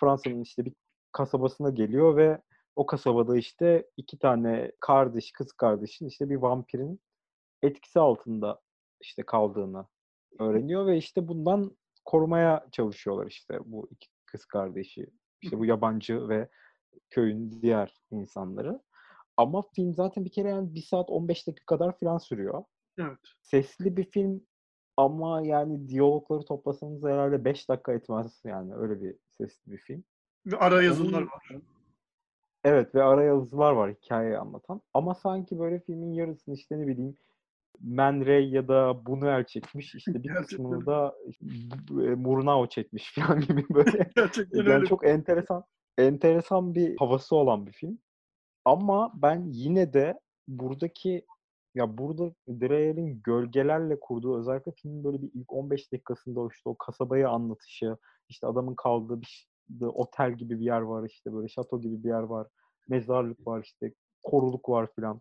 Fransa'nın 0.00 0.42
işte 0.42 0.64
bir 0.64 0.72
kasabasına 1.12 1.70
geliyor 1.70 2.16
ve 2.16 2.40
o 2.76 2.86
kasabada 2.86 3.36
işte 3.36 3.90
iki 3.96 4.18
tane 4.18 4.72
kardeş, 4.80 5.32
kız 5.32 5.52
kardeşin 5.52 6.06
işte 6.08 6.30
bir 6.30 6.36
vampirin 6.36 7.00
etkisi 7.62 8.00
altında 8.00 8.60
işte 9.00 9.22
kaldığını 9.22 9.86
öğreniyor 10.38 10.86
ve 10.86 10.96
işte 10.96 11.28
bundan 11.28 11.76
korumaya 12.04 12.66
çalışıyorlar 12.72 13.26
işte 13.26 13.58
bu 13.64 13.88
iki 13.90 14.08
kız 14.26 14.44
kardeşi. 14.44 15.06
işte 15.42 15.58
bu 15.58 15.64
yabancı 15.64 16.28
ve 16.28 16.48
köyün 17.10 17.62
diğer 17.62 17.94
insanları. 18.10 18.80
Ama 19.36 19.62
film 19.74 19.94
zaten 19.94 20.24
bir 20.24 20.32
kere 20.32 20.48
yani 20.48 20.74
1 20.74 20.82
saat 20.82 21.10
15 21.10 21.46
dakika 21.46 21.76
kadar 21.76 21.98
falan 21.98 22.18
sürüyor. 22.18 22.64
Evet. 23.00 23.18
Sesli 23.42 23.96
bir 23.96 24.04
film 24.10 24.40
ama 24.96 25.42
yani 25.46 25.88
diyalogları 25.88 26.44
toplasanız 26.44 27.04
herhalde 27.04 27.44
5 27.44 27.68
dakika 27.68 27.92
etmez 27.92 28.40
yani 28.44 28.74
öyle 28.74 29.02
bir 29.02 29.16
sesli 29.30 29.72
bir 29.72 29.78
film. 29.78 30.04
Ve 30.46 30.56
ara 30.56 30.82
yazılar 30.82 31.22
var. 31.22 31.48
Evet 32.64 32.94
ve 32.94 33.02
ara 33.02 33.24
yazılar 33.24 33.72
var 33.72 33.94
hikayeyi 33.94 34.38
anlatan. 34.38 34.80
Ama 34.94 35.14
sanki 35.14 35.58
böyle 35.58 35.80
filmin 35.80 36.12
yarısını 36.12 36.54
işte 36.54 36.78
ne 36.78 36.86
bileyim 36.86 37.16
Man 37.80 38.26
Ray 38.26 38.50
ya 38.50 38.68
da 38.68 38.74
Buñuel 38.90 39.46
çekmiş. 39.46 39.94
işte 39.94 40.14
bir 40.22 40.34
kısmını 40.34 40.86
da 40.86 41.14
B- 41.42 42.14
Murnau 42.14 42.66
çekmiş 42.68 43.14
falan 43.20 43.40
gibi 43.40 43.64
böyle. 43.74 44.10
Gerçekten 44.16 44.58
Yani 44.58 44.72
öyle. 44.72 44.86
çok 44.86 45.06
enteresan 45.06 45.64
enteresan 45.98 46.74
bir 46.74 46.96
havası 46.98 47.36
olan 47.36 47.66
bir 47.66 47.72
film. 47.72 47.98
Ama 48.64 49.12
ben 49.14 49.44
yine 49.50 49.92
de 49.92 50.20
buradaki 50.48 51.26
ya 51.74 51.98
burada 51.98 52.32
Dreyer'in 52.48 53.22
gölgelerle 53.24 54.00
kurduğu 54.00 54.38
özellikle 54.38 54.72
filmin 54.72 55.04
böyle 55.04 55.22
bir 55.22 55.30
ilk 55.34 55.52
15 55.52 55.92
dakikasında 55.92 56.40
o 56.40 56.48
işte 56.50 56.68
o 56.68 56.76
kasabayı 56.78 57.28
anlatışı, 57.28 57.96
işte 58.28 58.46
adamın 58.46 58.74
kaldığı 58.74 59.20
bir 59.20 59.50
bir 59.70 59.86
otel 59.86 60.32
gibi 60.32 60.60
bir 60.60 60.64
yer 60.64 60.80
var 60.80 61.08
işte 61.08 61.32
böyle 61.32 61.48
şato 61.48 61.80
gibi 61.80 62.04
bir 62.04 62.08
yer 62.08 62.22
var, 62.22 62.46
mezarlık 62.88 63.46
var 63.46 63.62
işte 63.64 63.92
koruluk 64.22 64.68
var 64.68 64.88
filan. 64.94 65.20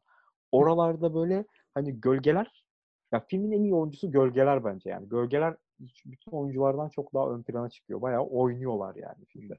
Oralarda 0.52 1.16
böyle 1.16 1.46
hani 1.74 2.02
gölgeler 2.02 2.66
ya 3.12 3.26
filmin 3.30 3.52
en 3.52 3.64
iyi 3.64 3.76
oyuncusu 3.76 4.12
gölgeler 4.12 4.66
bence 4.66 4.90
yani. 4.90 5.10
Gölgeler 5.10 5.56
bütün 6.06 6.32
oyunculardan 6.32 6.90
çok 6.90 7.14
daha 7.14 7.32
ön 7.32 7.44
plana 7.44 7.70
çıkıyor. 7.70 8.02
Bayağı 8.02 8.24
oynuyorlar 8.24 8.96
yani 8.96 9.26
filmde. 9.26 9.56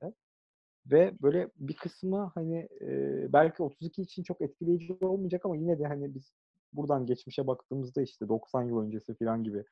Ve 0.87 1.13
böyle 1.23 1.51
bir 1.57 1.77
kısmı 1.77 2.33
hani 2.35 2.69
e, 2.81 2.89
belki 3.33 3.63
32 3.63 4.03
için 4.03 4.23
çok 4.23 4.41
etkileyici 4.41 4.99
olmayacak 5.01 5.47
ama 5.47 5.57
yine 5.57 5.79
de 5.79 5.87
hani 5.87 6.15
biz 6.15 6.33
buradan 6.73 7.07
geçmişe 7.07 7.47
baktığımızda 7.47 8.03
işte 8.03 8.29
90 8.29 8.63
yıl 8.63 8.81
öncesi 8.81 9.15
falan 9.15 9.45
gibi 9.45 9.65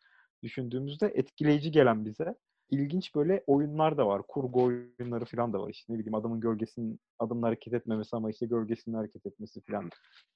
düşündüğümüzde 0.42 1.06
etkileyici 1.06 1.70
gelen 1.70 2.04
bize 2.04 2.34
ilginç 2.70 3.14
böyle 3.14 3.44
oyunlar 3.46 3.98
da 3.98 4.06
var. 4.06 4.22
Kurgu 4.28 4.62
oyunları 4.62 5.24
falan 5.24 5.52
da 5.52 5.61
var. 5.61 5.70
İşte 5.70 5.92
ne 5.92 5.98
bileyim 5.98 6.14
adamın 6.14 6.40
gölgesinin 6.40 7.00
adımın 7.18 7.42
hareket 7.42 7.74
etmemesi 7.74 8.16
ama 8.16 8.30
işte 8.30 8.46
gölgesinin 8.46 8.96
hareket 8.96 9.26
etmesi 9.26 9.61
falan. 9.61 9.90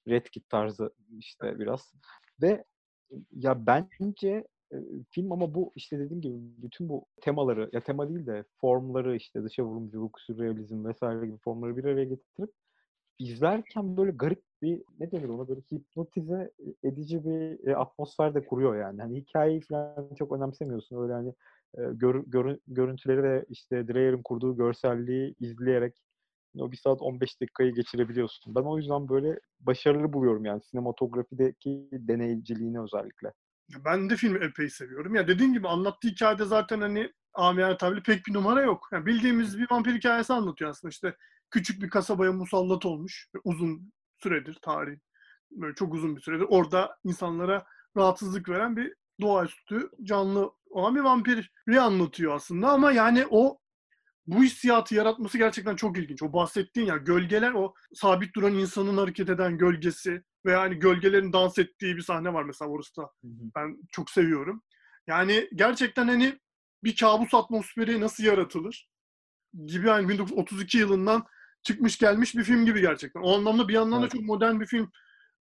Red 0.07 0.25
Kit 0.25 0.49
tarzı 0.49 0.93
işte 1.19 1.59
biraz. 1.59 1.93
Ve 2.41 2.63
ya 3.31 3.65
bence 3.65 4.47
e, 4.73 4.77
film 5.11 5.31
ama 5.31 5.53
bu 5.53 5.71
işte 5.75 5.99
dediğim 5.99 6.21
gibi 6.21 6.35
bütün 6.37 6.89
bu 6.89 7.05
temaları 7.21 7.69
ya 7.73 7.81
tema 7.81 8.09
değil 8.09 8.25
de 8.25 8.43
formları 8.61 9.15
işte 9.15 9.43
dışa 9.43 9.63
vurumculuk, 9.63 10.19
sürrealizm 10.19 10.85
vesaire 10.85 11.25
gibi 11.25 11.37
formları 11.37 11.77
bir 11.77 11.83
araya 11.83 12.05
getirip 12.05 12.51
izlerken 13.19 13.97
böyle 13.97 14.11
garip 14.11 14.43
bir 14.61 14.83
ne 14.99 15.11
denir 15.11 15.29
ona 15.29 15.47
böyle 15.47 15.61
hipnotize 15.71 16.51
edici 16.83 17.25
bir 17.25 17.67
e, 17.67 17.75
atmosfer 17.75 18.35
de 18.35 18.45
kuruyor 18.45 18.75
yani. 18.75 19.01
Hani 19.01 19.17
hikayeyi 19.19 19.61
falan 19.61 20.15
çok 20.17 20.31
önemsemiyorsun. 20.31 21.03
Öyle 21.03 21.13
hani 21.13 21.29
e, 21.77 21.81
gör- 21.93 22.23
görü- 22.27 22.59
görüntüleri 22.67 23.23
ve 23.23 23.45
işte 23.49 23.87
Dreyer'in 23.87 24.23
kurduğu 24.23 24.57
görselliği 24.57 25.35
izleyerek 25.39 26.03
o 26.59 26.71
bir 26.71 26.77
saat 26.77 27.01
15 27.01 27.41
dakikayı 27.41 27.73
geçirebiliyorsun. 27.73 28.55
Ben 28.55 28.61
o 28.61 28.77
yüzden 28.77 29.09
böyle 29.09 29.39
başarılı 29.59 30.13
buluyorum 30.13 30.45
yani 30.45 30.61
sinematografideki 30.63 31.89
deneyiciliğini 31.91 32.81
özellikle. 32.81 33.33
Ben 33.85 34.09
de 34.09 34.15
filmi 34.15 34.45
epey 34.45 34.69
seviyorum. 34.69 35.15
Ya 35.15 35.27
dediğim 35.27 35.53
gibi 35.53 35.67
anlattığı 35.67 36.07
hikayede 36.07 36.45
zaten 36.45 36.81
hani 36.81 37.11
amiyane 37.33 37.77
tabirle 37.77 38.03
pek 38.03 38.25
bir 38.25 38.33
numara 38.33 38.61
yok. 38.61 38.87
Yani 38.91 39.05
bildiğimiz 39.05 39.59
bir 39.59 39.67
vampir 39.71 39.95
hikayesi 39.95 40.33
anlatıyor 40.33 40.71
aslında. 40.71 40.89
İşte 40.89 41.15
küçük 41.51 41.81
bir 41.81 41.89
kasabaya 41.89 42.31
musallat 42.31 42.85
olmuş. 42.85 43.29
Uzun 43.43 43.91
süredir 44.23 44.57
tarih. 44.61 44.97
Böyle 45.51 45.75
çok 45.75 45.93
uzun 45.93 46.15
bir 46.15 46.21
süredir. 46.21 46.45
Orada 46.49 46.97
insanlara 47.03 47.65
rahatsızlık 47.97 48.49
veren 48.49 48.77
bir 48.77 48.93
doğaüstü 49.21 49.89
canlı 50.03 50.51
olan 50.69 50.95
bir 50.95 51.01
vampiri 51.01 51.81
anlatıyor 51.81 52.35
aslında. 52.35 52.69
Ama 52.69 52.91
yani 52.91 53.25
o 53.29 53.57
bu 54.27 54.43
hissiyatı 54.43 54.95
yaratması 54.95 55.37
gerçekten 55.37 55.75
çok 55.75 55.97
ilginç. 55.97 56.23
O 56.23 56.33
bahsettiğin 56.33 56.87
ya 56.87 56.97
gölgeler 56.97 57.51
o 57.51 57.73
sabit 57.93 58.35
duran 58.35 58.53
insanın 58.53 58.97
hareket 58.97 59.29
eden 59.29 59.57
gölgesi 59.57 60.23
ve 60.45 60.51
yani 60.51 60.79
gölgelerin 60.79 61.33
dans 61.33 61.57
ettiği 61.57 61.95
bir 61.95 62.01
sahne 62.01 62.33
var 62.33 62.43
mesela 62.43 62.71
orası 62.71 63.01
da 63.01 63.09
ben 63.55 63.77
çok 63.91 64.09
seviyorum. 64.09 64.61
Yani 65.07 65.49
gerçekten 65.55 66.07
hani 66.07 66.39
bir 66.83 66.95
kabus 66.95 67.33
atmosferi 67.33 68.01
nasıl 68.01 68.23
yaratılır 68.23 68.89
gibi 69.65 69.87
yani 69.87 70.09
1932 70.09 70.77
yılından 70.77 71.25
çıkmış 71.63 71.97
gelmiş 71.97 72.35
bir 72.35 72.43
film 72.43 72.65
gibi 72.65 72.81
gerçekten. 72.81 73.21
O 73.21 73.37
anlamda 73.37 73.67
bir 73.67 73.73
yandan 73.73 74.01
da 74.01 74.09
çok 74.09 74.21
modern 74.21 74.59
bir 74.59 74.65
film 74.65 74.91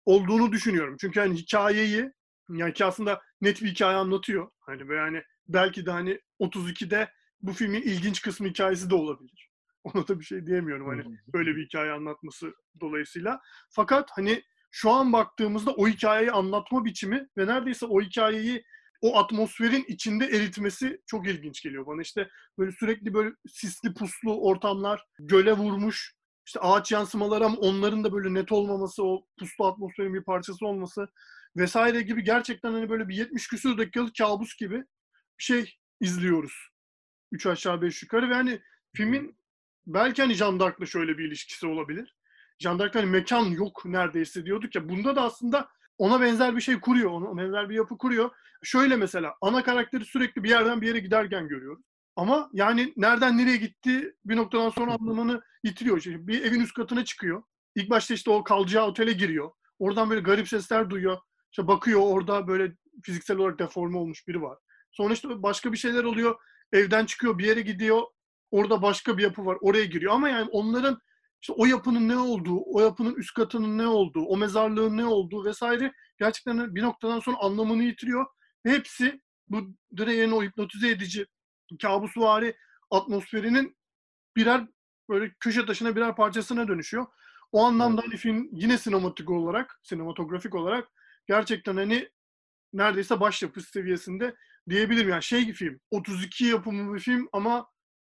olduğunu 0.05 0.51
düşünüyorum. 0.51 0.97
Çünkü 1.01 1.19
hani 1.19 1.35
hikayeyi 1.35 2.11
yani 2.49 2.73
ki 2.73 2.85
aslında 2.85 3.21
net 3.41 3.61
bir 3.61 3.67
hikaye 3.67 3.97
anlatıyor. 3.97 4.51
Hani 4.59 4.89
ve 4.89 4.95
yani 4.95 5.23
belki 5.47 5.85
de 5.85 5.91
hani 5.91 6.19
32'de 6.39 7.11
bu 7.41 7.53
filmin 7.53 7.81
ilginç 7.81 8.21
kısmı 8.21 8.47
hikayesi 8.47 8.89
de 8.89 8.95
olabilir. 8.95 9.51
Ona 9.83 10.07
da 10.07 10.19
bir 10.19 10.25
şey 10.25 10.45
diyemiyorum 10.45 10.87
hani 10.87 11.19
böyle 11.33 11.55
bir 11.55 11.65
hikaye 11.65 11.91
anlatması 11.91 12.53
dolayısıyla. 12.79 13.41
Fakat 13.69 14.09
hani 14.11 14.43
şu 14.71 14.91
an 14.91 15.13
baktığımızda 15.13 15.71
o 15.71 15.87
hikayeyi 15.87 16.31
anlatma 16.31 16.85
biçimi 16.85 17.27
ve 17.37 17.47
neredeyse 17.47 17.85
o 17.85 18.01
hikayeyi 18.01 18.63
o 19.01 19.17
atmosferin 19.17 19.85
içinde 19.87 20.25
eritmesi 20.25 21.01
çok 21.05 21.27
ilginç 21.27 21.61
geliyor 21.61 21.87
bana. 21.87 22.01
İşte 22.01 22.29
böyle 22.57 22.71
sürekli 22.71 23.13
böyle 23.13 23.31
sisli 23.47 23.93
puslu 23.93 24.41
ortamlar, 24.41 25.05
göle 25.19 25.53
vurmuş, 25.53 26.15
işte 26.45 26.59
ağaç 26.59 26.91
yansımaları 26.91 27.45
ama 27.45 27.57
onların 27.57 28.03
da 28.03 28.13
böyle 28.13 28.33
net 28.33 28.51
olmaması, 28.51 29.03
o 29.03 29.25
puslu 29.39 29.65
atmosferin 29.65 30.13
bir 30.13 30.23
parçası 30.23 30.65
olması 30.65 31.07
vesaire 31.57 32.01
gibi 32.01 32.23
gerçekten 32.23 32.71
hani 32.71 32.89
böyle 32.89 33.07
bir 33.07 33.15
70 33.15 33.47
küsur 33.47 33.77
dakikalık 33.77 34.15
kabus 34.15 34.57
gibi 34.57 34.77
bir 35.39 35.43
şey 35.43 35.77
izliyoruz. 36.01 36.53
Üç 37.31 37.45
aşağı 37.45 37.81
beş 37.81 38.03
yukarı 38.03 38.29
ve 38.29 38.33
hani 38.33 38.61
filmin 38.95 39.37
belki 39.87 40.21
hani 40.21 40.33
Jean 40.33 40.85
şöyle 40.85 41.17
bir 41.17 41.27
ilişkisi 41.27 41.67
olabilir. 41.67 42.15
Jean 42.59 42.79
hani 42.79 43.05
mekan 43.05 43.45
yok 43.45 43.85
neredeyse 43.85 44.45
diyorduk 44.45 44.75
ya. 44.75 44.89
Bunda 44.89 45.15
da 45.15 45.21
aslında 45.21 45.69
ona 46.01 46.21
benzer 46.21 46.55
bir 46.55 46.61
şey 46.61 46.79
kuruyor. 46.79 47.11
Ona 47.11 47.37
benzer 47.37 47.69
bir 47.69 47.75
yapı 47.75 47.97
kuruyor. 47.97 48.29
Şöyle 48.63 48.95
mesela 48.95 49.35
ana 49.41 49.63
karakteri 49.63 50.05
sürekli 50.05 50.43
bir 50.43 50.49
yerden 50.49 50.81
bir 50.81 50.87
yere 50.87 50.99
giderken 50.99 51.47
görüyoruz. 51.47 51.83
Ama 52.15 52.49
yani 52.53 52.93
nereden 52.97 53.37
nereye 53.37 53.57
gitti 53.57 54.15
bir 54.25 54.35
noktadan 54.35 54.69
sonra 54.69 54.93
anlamını 54.93 55.41
yitiriyor. 55.63 55.97
İşte 55.97 56.27
bir 56.27 56.45
evin 56.45 56.59
üst 56.59 56.73
katına 56.73 57.05
çıkıyor. 57.05 57.43
İlk 57.75 57.89
başta 57.89 58.13
işte 58.13 58.31
o 58.31 58.43
kalacağı 58.43 58.85
otele 58.85 59.11
giriyor. 59.11 59.51
Oradan 59.79 60.09
böyle 60.09 60.21
garip 60.21 60.47
sesler 60.47 60.89
duyuyor. 60.89 61.17
İşte 61.51 61.67
bakıyor 61.67 61.99
orada 62.03 62.47
böyle 62.47 62.71
fiziksel 63.03 63.37
olarak 63.37 63.59
deforme 63.59 63.97
olmuş 63.97 64.27
biri 64.27 64.41
var. 64.41 64.57
Sonra 64.91 65.13
işte 65.13 65.43
başka 65.43 65.73
bir 65.73 65.77
şeyler 65.77 66.03
oluyor. 66.03 66.35
Evden 66.73 67.05
çıkıyor 67.05 67.37
bir 67.37 67.45
yere 67.45 67.61
gidiyor. 67.61 68.01
Orada 68.51 68.81
başka 68.81 69.17
bir 69.17 69.23
yapı 69.23 69.45
var. 69.45 69.57
Oraya 69.61 69.85
giriyor. 69.85 70.13
Ama 70.13 70.29
yani 70.29 70.49
onların 70.51 71.01
işte 71.41 71.53
o 71.53 71.65
yapının 71.65 72.07
ne 72.07 72.17
olduğu, 72.17 72.59
o 72.65 72.81
yapının 72.81 73.15
üst 73.15 73.33
katının 73.33 73.77
ne 73.77 73.87
olduğu, 73.87 74.21
o 74.21 74.37
mezarlığın 74.37 74.97
ne 74.97 75.05
olduğu 75.05 75.45
vesaire 75.45 75.93
gerçekten 76.19 76.75
bir 76.75 76.83
noktadan 76.83 77.19
sonra 77.19 77.37
anlamını 77.37 77.83
yitiriyor. 77.83 78.25
Ve 78.65 78.71
hepsi 78.71 79.21
bu 79.49 79.75
Dreyen'in 79.97 80.31
o 80.31 80.43
hipnotize 80.43 80.89
edici 80.89 81.25
kabusvari 81.81 82.55
atmosferinin 82.91 83.77
birer 84.35 84.67
böyle 85.09 85.33
köşe 85.39 85.65
taşına 85.65 85.95
birer 85.95 86.15
parçasına 86.15 86.67
dönüşüyor. 86.67 87.05
O 87.51 87.65
anlamda 87.65 88.01
hani 88.01 88.17
film 88.17 88.49
yine 88.51 88.77
sinematik 88.77 89.29
olarak, 89.29 89.79
sinematografik 89.83 90.55
olarak 90.55 90.87
gerçekten 91.27 91.77
hani 91.77 92.09
neredeyse 92.73 93.19
başyapıt 93.19 93.67
seviyesinde 93.67 94.35
diyebilirim. 94.69 95.09
Yani 95.09 95.23
şey 95.23 95.53
film, 95.53 95.79
32 95.91 96.45
yapımı 96.45 96.95
bir 96.95 96.99
film 96.99 97.29
ama 97.33 97.67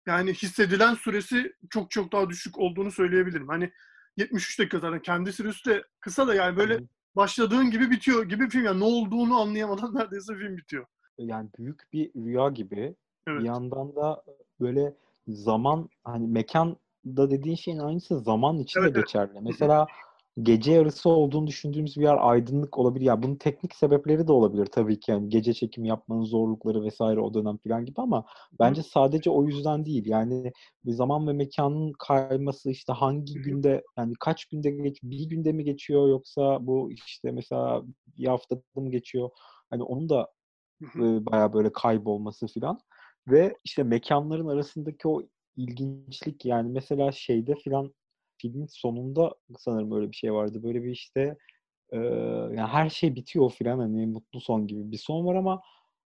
yani 0.09 0.33
hissedilen 0.33 0.93
süresi 0.93 1.53
çok 1.69 1.91
çok 1.91 2.11
daha 2.11 2.29
düşük 2.29 2.59
olduğunu 2.59 2.91
söyleyebilirim. 2.91 3.47
Hani 3.47 3.71
73 4.17 4.59
dakika 4.59 4.79
zaten 4.79 5.01
kendi 5.01 5.33
süresi 5.33 5.69
de 5.69 5.83
kısa 5.99 6.27
da 6.27 6.35
yani 6.35 6.57
böyle 6.57 6.79
başladığın 7.15 7.71
gibi 7.71 7.91
bitiyor 7.91 8.23
gibi 8.23 8.49
film. 8.49 8.65
Yani 8.65 8.79
ne 8.79 8.83
olduğunu 8.83 9.39
anlayamadan 9.39 9.95
neredeyse 9.95 10.35
film 10.35 10.57
bitiyor. 10.57 10.85
Yani 11.17 11.49
büyük 11.57 11.93
bir 11.93 12.11
rüya 12.15 12.49
gibi. 12.49 12.95
Evet. 13.27 13.39
Bir 13.39 13.45
yandan 13.45 13.95
da 13.95 14.23
böyle 14.59 14.95
zaman 15.27 15.89
hani 16.03 16.27
mekan 16.27 16.77
da 17.05 17.31
dediğin 17.31 17.55
şeyin 17.55 17.79
aynısı 17.79 18.19
zaman 18.19 18.57
için 18.57 18.79
Evet, 18.79 18.95
de 18.95 18.99
evet. 18.99 19.07
geçerli. 19.07 19.39
Mesela 19.41 19.87
gece 20.43 20.71
yarısı 20.71 21.09
olduğunu 21.09 21.47
düşündüğümüz 21.47 21.97
bir 21.97 22.03
yer 22.03 22.17
aydınlık 22.19 22.77
olabilir. 22.77 23.05
Ya 23.05 23.23
bunun 23.23 23.35
teknik 23.35 23.75
sebepleri 23.75 24.27
de 24.27 24.31
olabilir 24.31 24.65
tabii 24.65 24.99
ki. 24.99 25.11
Yani 25.11 25.29
gece 25.29 25.53
çekim 25.53 25.85
yapmanın 25.85 26.23
zorlukları 26.23 26.83
vesaire 26.83 27.19
o 27.19 27.33
dönem 27.33 27.57
falan 27.57 27.85
gibi 27.85 28.01
ama 28.01 28.25
bence 28.59 28.83
sadece 28.83 29.29
o 29.29 29.45
yüzden 29.45 29.85
değil. 29.85 30.05
Yani 30.05 30.51
bir 30.85 30.91
zaman 30.91 31.27
ve 31.27 31.33
mekanın 31.33 31.91
kayması 31.99 32.71
işte 32.71 32.93
hangi 32.93 33.33
günde 33.33 33.83
yani 33.97 34.13
kaç 34.19 34.45
günde 34.45 34.71
geç 34.71 35.03
bir 35.03 35.29
günde 35.29 35.51
mi 35.51 35.63
geçiyor 35.63 36.09
yoksa 36.09 36.67
bu 36.67 36.91
işte 36.91 37.31
mesela 37.31 37.83
bir 38.17 38.27
haftada 38.27 38.61
mı 38.75 38.91
geçiyor? 38.91 39.29
Hani 39.69 39.83
onun 39.83 40.09
da 40.09 40.27
e, 40.95 41.25
bayağı 41.25 41.53
böyle 41.53 41.71
kaybolması 41.73 42.47
filan 42.47 42.79
ve 43.27 43.57
işte 43.63 43.83
mekanların 43.83 44.47
arasındaki 44.47 45.07
o 45.07 45.21
ilginçlik 45.57 46.45
yani 46.45 46.69
mesela 46.71 47.11
şeyde 47.11 47.55
filan 47.55 47.93
filmin 48.41 48.67
sonunda 48.67 49.35
sanırım 49.57 49.91
öyle 49.91 50.11
bir 50.11 50.15
şey 50.15 50.33
vardı. 50.33 50.63
Böyle 50.63 50.83
bir 50.83 50.91
işte 50.91 51.37
e, 51.91 51.97
yani 51.97 52.67
her 52.67 52.89
şey 52.89 53.15
bitiyor 53.15 53.51
filan 53.51 53.79
hani 53.79 54.07
mutlu 54.07 54.41
son 54.41 54.67
gibi 54.67 54.91
bir 54.91 54.97
son 54.97 55.25
var 55.25 55.35
ama 55.35 55.61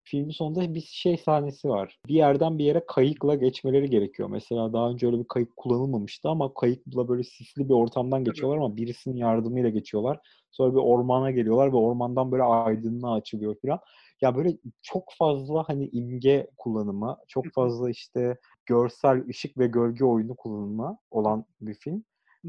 filmin 0.03 0.31
sonunda 0.31 0.73
bir 0.73 0.81
şey 0.81 1.17
sahnesi 1.17 1.69
var. 1.69 1.99
Bir 2.07 2.13
yerden 2.13 2.57
bir 2.57 2.65
yere 2.65 2.83
kayıkla 2.87 3.35
geçmeleri 3.35 3.89
gerekiyor. 3.89 4.29
Mesela 4.29 4.73
daha 4.73 4.89
önce 4.89 5.07
öyle 5.07 5.19
bir 5.19 5.27
kayık 5.27 5.57
kullanılmamıştı 5.57 6.29
ama 6.29 6.53
kayıkla 6.53 7.07
böyle 7.07 7.23
sisli 7.23 7.69
bir 7.69 7.73
ortamdan 7.73 8.23
geçiyorlar 8.23 8.57
ama 8.57 8.77
birisinin 8.77 9.15
yardımıyla 9.15 9.69
geçiyorlar. 9.69 10.19
Sonra 10.51 10.71
bir 10.71 10.79
ormana 10.79 11.31
geliyorlar 11.31 11.71
ve 11.71 11.75
ormandan 11.75 12.31
böyle 12.31 12.43
aydınlığa 12.43 13.13
açılıyor 13.13 13.55
filan. 13.61 13.79
Ya 14.21 14.35
böyle 14.35 14.57
çok 14.81 15.13
fazla 15.17 15.63
hani 15.67 15.89
imge 15.89 16.47
kullanımı, 16.57 17.17
çok 17.27 17.45
fazla 17.55 17.89
işte 17.89 18.37
görsel 18.65 19.27
ışık 19.29 19.57
ve 19.57 19.67
gölge 19.67 20.05
oyunu 20.05 20.35
kullanımı 20.35 20.97
olan 21.11 21.45
bir 21.61 21.73
film. 21.73 22.03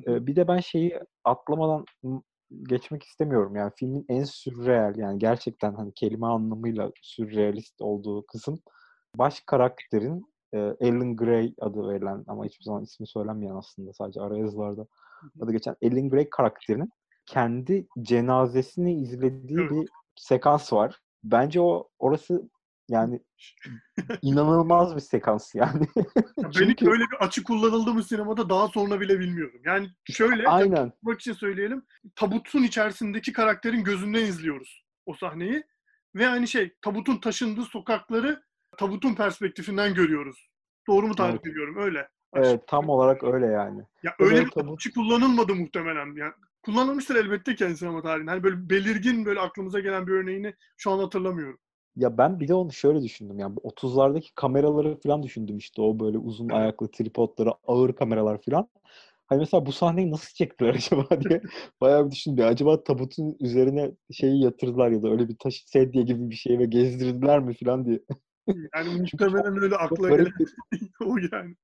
Ee, 0.06 0.26
bir 0.26 0.36
de 0.36 0.48
ben 0.48 0.60
şeyi 0.60 1.00
atlamadan 1.24 1.84
geçmek 2.62 3.02
istemiyorum. 3.02 3.56
Yani 3.56 3.72
filmin 3.76 4.06
en 4.08 4.24
sürreel 4.24 4.96
yani 4.96 5.18
gerçekten 5.18 5.74
hani 5.74 5.92
kelime 5.94 6.26
anlamıyla 6.26 6.90
sürrealist 7.02 7.80
olduğu 7.80 8.26
kısım 8.26 8.58
baş 9.14 9.40
karakterin 9.40 10.24
e, 10.54 10.58
Ellen 10.80 11.16
Grey 11.16 11.54
adı 11.60 11.88
verilen 11.88 12.24
ama 12.26 12.44
hiçbir 12.44 12.64
zaman 12.64 12.82
ismi 12.82 13.06
söylenmeyen 13.06 13.54
aslında 13.54 13.92
sadece 13.92 14.20
ara 14.20 14.38
yazılarda 14.38 14.86
adı 15.40 15.52
geçen 15.52 15.76
Ellen 15.82 16.08
Grey 16.08 16.30
karakterinin 16.30 16.90
kendi 17.26 17.86
cenazesini 18.02 19.00
izlediği 19.00 19.58
bir 19.58 19.88
sekans 20.16 20.72
var. 20.72 20.98
Bence 21.24 21.60
o 21.60 21.88
orası 21.98 22.48
yani 22.88 23.20
inanılmaz 24.22 24.96
bir 24.96 25.00
sekans 25.00 25.54
yani. 25.54 25.86
Ya 25.96 26.04
ben 26.36 26.48
hiç 26.48 26.58
Çünkü 26.58 26.90
öyle 26.90 27.04
bir 27.12 27.16
açı 27.26 27.44
kullanıldı 27.44 27.94
mı 27.94 28.02
sinemada 28.02 28.50
daha 28.50 28.68
sonra 28.68 29.00
bile 29.00 29.20
bilmiyorum. 29.20 29.60
Yani 29.64 29.88
şöyle 30.04 30.42
aynen 30.48 30.92
bak 31.02 31.20
için 31.20 31.32
söyleyelim. 31.32 31.82
Tabutun 32.16 32.62
içerisindeki 32.62 33.32
karakterin 33.32 33.84
gözünden 33.84 34.24
izliyoruz 34.24 34.84
o 35.06 35.14
sahneyi. 35.14 35.62
Ve 36.14 36.28
aynı 36.28 36.48
şey 36.48 36.74
tabutun 36.82 37.16
taşındığı 37.20 37.64
sokakları 37.64 38.42
tabutun 38.78 39.14
perspektifinden 39.14 39.94
görüyoruz. 39.94 40.48
Doğru 40.88 41.06
mu 41.06 41.14
tarif 41.14 41.34
Evet. 41.34 41.46
ediyorum? 41.46 41.76
Öyle. 41.78 42.08
evet 42.34 42.68
tam 42.68 42.88
olarak 42.88 43.24
öyle 43.24 43.46
yani. 43.46 43.82
Ya 44.02 44.14
öyle 44.18 44.34
böyle 44.34 44.46
bir 44.46 44.50
tabut- 44.50 44.74
açı 44.74 44.92
kullanılmadı 44.94 45.54
muhtemelen. 45.54 46.16
Yani 46.16 46.32
kullanılmıştır 46.62 47.16
elbette 47.16 47.54
kendi 47.54 47.76
sinema 47.76 48.02
tarihinde. 48.02 48.30
Hani 48.30 48.42
böyle 48.42 48.70
belirgin 48.70 49.24
böyle 49.24 49.40
aklımıza 49.40 49.80
gelen 49.80 50.06
bir 50.06 50.12
örneğini 50.12 50.54
şu 50.76 50.90
an 50.90 50.98
hatırlamıyorum. 50.98 51.58
Ya 51.98 52.18
ben 52.18 52.40
bir 52.40 52.48
de 52.48 52.54
onu 52.54 52.72
şöyle 52.72 53.02
düşündüm 53.02 53.38
yani 53.38 53.56
bu 53.56 53.60
30'lardaki 53.60 54.34
kameraları 54.34 55.00
falan 55.00 55.22
düşündüm 55.22 55.58
işte 55.58 55.82
o 55.82 56.00
böyle 56.00 56.18
uzun 56.18 56.48
ayaklı 56.48 56.90
tripodları, 56.90 57.50
ağır 57.66 57.92
kameralar 57.92 58.42
falan. 58.42 58.68
Hani 59.26 59.38
mesela 59.38 59.66
bu 59.66 59.72
sahneyi 59.72 60.10
nasıl 60.10 60.34
çektiler 60.34 60.74
acaba 60.74 61.20
diye 61.20 61.42
bayağı 61.80 62.06
bir 62.06 62.10
düşündüm. 62.10 62.44
Acaba 62.46 62.84
tabutun 62.84 63.36
üzerine 63.40 63.92
şeyi 64.12 64.42
yatırdılar 64.42 64.90
ya 64.90 65.02
da 65.02 65.08
öyle 65.08 65.28
bir 65.28 65.36
taşı 65.36 65.70
sedye 65.70 66.02
gibi 66.02 66.30
bir 66.30 66.34
şey 66.34 66.58
ve 66.58 66.64
gezdirdiler 66.64 67.40
mi 67.40 67.54
falan 67.54 67.86
diye. 67.86 68.00
Yani 68.74 68.88
muhtemelen 69.00 69.62
öyle 69.62 69.76
akla 69.76 70.08
gelen 70.08 70.32
o 71.04 71.16
yani. 71.32 71.54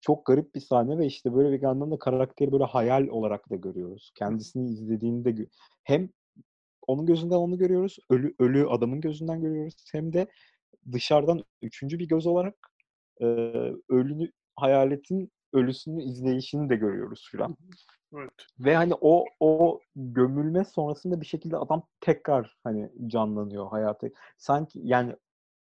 çok 0.00 0.26
garip 0.26 0.54
bir 0.54 0.60
sahne 0.60 0.98
ve 0.98 1.06
işte 1.06 1.34
böyle 1.34 1.52
bir 1.52 1.62
yandan 1.62 1.90
da 1.90 1.98
karakteri 1.98 2.52
böyle 2.52 2.64
hayal 2.64 3.08
olarak 3.08 3.50
da 3.50 3.56
görüyoruz. 3.56 4.12
Kendisini 4.14 4.70
izlediğinde 4.70 5.46
hem 5.84 6.10
onun 6.86 7.06
gözünden 7.06 7.36
onu 7.36 7.58
görüyoruz, 7.58 7.98
ölü 8.10 8.34
ölü 8.38 8.68
adamın 8.68 9.00
gözünden 9.00 9.40
görüyoruz 9.40 9.84
hem 9.92 10.12
de 10.12 10.26
dışarıdan 10.92 11.44
üçüncü 11.62 11.98
bir 11.98 12.08
göz 12.08 12.26
olarak 12.26 12.54
e, 13.20 13.26
ölünü 13.88 14.30
hayaletin 14.56 15.32
ölüsünü 15.52 16.02
izleyişini 16.02 16.70
de 16.70 16.76
görüyoruz 16.76 17.28
filan. 17.30 17.56
Evet. 18.14 18.30
Ve 18.58 18.76
hani 18.76 18.94
o 19.00 19.24
o 19.40 19.80
gömülme 19.96 20.64
sonrasında 20.64 21.20
bir 21.20 21.26
şekilde 21.26 21.56
adam 21.56 21.86
tekrar 22.00 22.56
hani 22.64 22.90
canlanıyor 23.06 23.68
hayatı. 23.68 24.12
Sanki 24.38 24.80
yani 24.82 25.16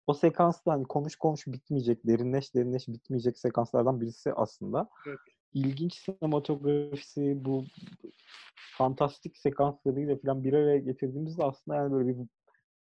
o 0.08 0.14
sekansta 0.14 0.72
hani 0.72 0.84
konuş 0.84 1.16
konuş 1.16 1.48
bitmeyecek, 1.48 2.08
derinleş 2.08 2.56
derinleş 2.56 2.88
bitmeyecek 2.88 3.40
sekanslardan 3.40 4.02
birisi 4.02 4.34
aslında. 4.34 4.90
Evet. 5.08 5.20
İlginç 5.54 5.94
sinematografisi, 5.94 7.46
bu 7.46 7.66
fantastik 8.78 9.38
sekanslarıyla 9.38 10.18
falan 10.18 10.44
bir 10.44 10.54
araya 10.54 10.78
getirdiğimizde 10.78 11.44
aslında 11.44 11.78
yani 11.78 11.92
böyle 11.92 12.20
bir 12.20 12.28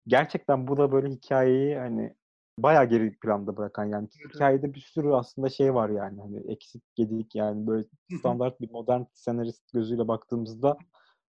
gerçekten 0.07 0.67
bu 0.67 0.77
da 0.77 0.91
böyle 0.91 1.09
hikayeyi 1.09 1.77
hani 1.77 2.13
bayağı 2.59 2.89
geri 2.89 3.19
planda 3.19 3.57
bırakan 3.57 3.85
yani 3.85 4.07
Evet. 4.21 4.35
hikayede 4.35 4.73
bir 4.73 4.79
sürü 4.79 5.09
aslında 5.09 5.49
şey 5.49 5.73
var 5.73 5.89
yani 5.89 6.21
hani 6.21 6.51
eksik 6.51 6.95
gedik 6.95 7.35
yani 7.35 7.67
böyle 7.67 7.87
standart 8.19 8.61
bir 8.61 8.71
modern 8.71 9.03
senarist 9.13 9.73
gözüyle 9.73 10.07
baktığımızda 10.07 10.77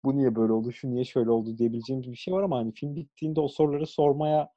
bu 0.04 0.16
niye 0.16 0.36
böyle 0.36 0.52
oldu, 0.52 0.72
şu 0.72 0.90
niye 0.90 1.04
şöyle 1.04 1.30
oldu 1.30 1.58
diyebileceğimiz 1.58 2.12
bir 2.12 2.16
şey 2.16 2.34
var 2.34 2.42
ama 2.42 2.56
hani 2.56 2.72
film 2.72 2.96
bittiğinde 2.96 3.40
o 3.40 3.48
soruları 3.48 3.86
sormaya 3.86 4.48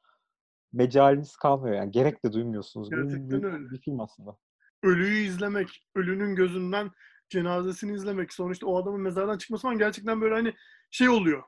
mecaliniz 0.74 1.36
kalmıyor 1.36 1.76
yani 1.76 1.92
gerek 1.92 2.26
de 2.26 2.34
duymuyorsunuz. 2.34 2.90
Gerçekten 2.90 3.30
bir, 3.30 3.44
öyle. 3.44 3.70
bir 3.70 3.78
film 3.78 4.00
aslında. 4.00 4.38
Ölüyü 4.84 5.28
izlemek, 5.28 5.84
ölünün 5.96 6.36
gözünden 6.36 6.92
cenazesini 7.30 7.94
izlemek, 7.94 8.34
sonra 8.34 8.54
işte 8.54 8.66
o 8.66 8.82
adamın 8.82 9.02
mezardan 9.02 9.38
çıkması 9.38 9.62
falan 9.62 9.78
gerçekten 9.78 10.22
böyle 10.22 10.36
hani 10.36 10.54
şey 10.92 11.10
oluyor. 11.10 11.44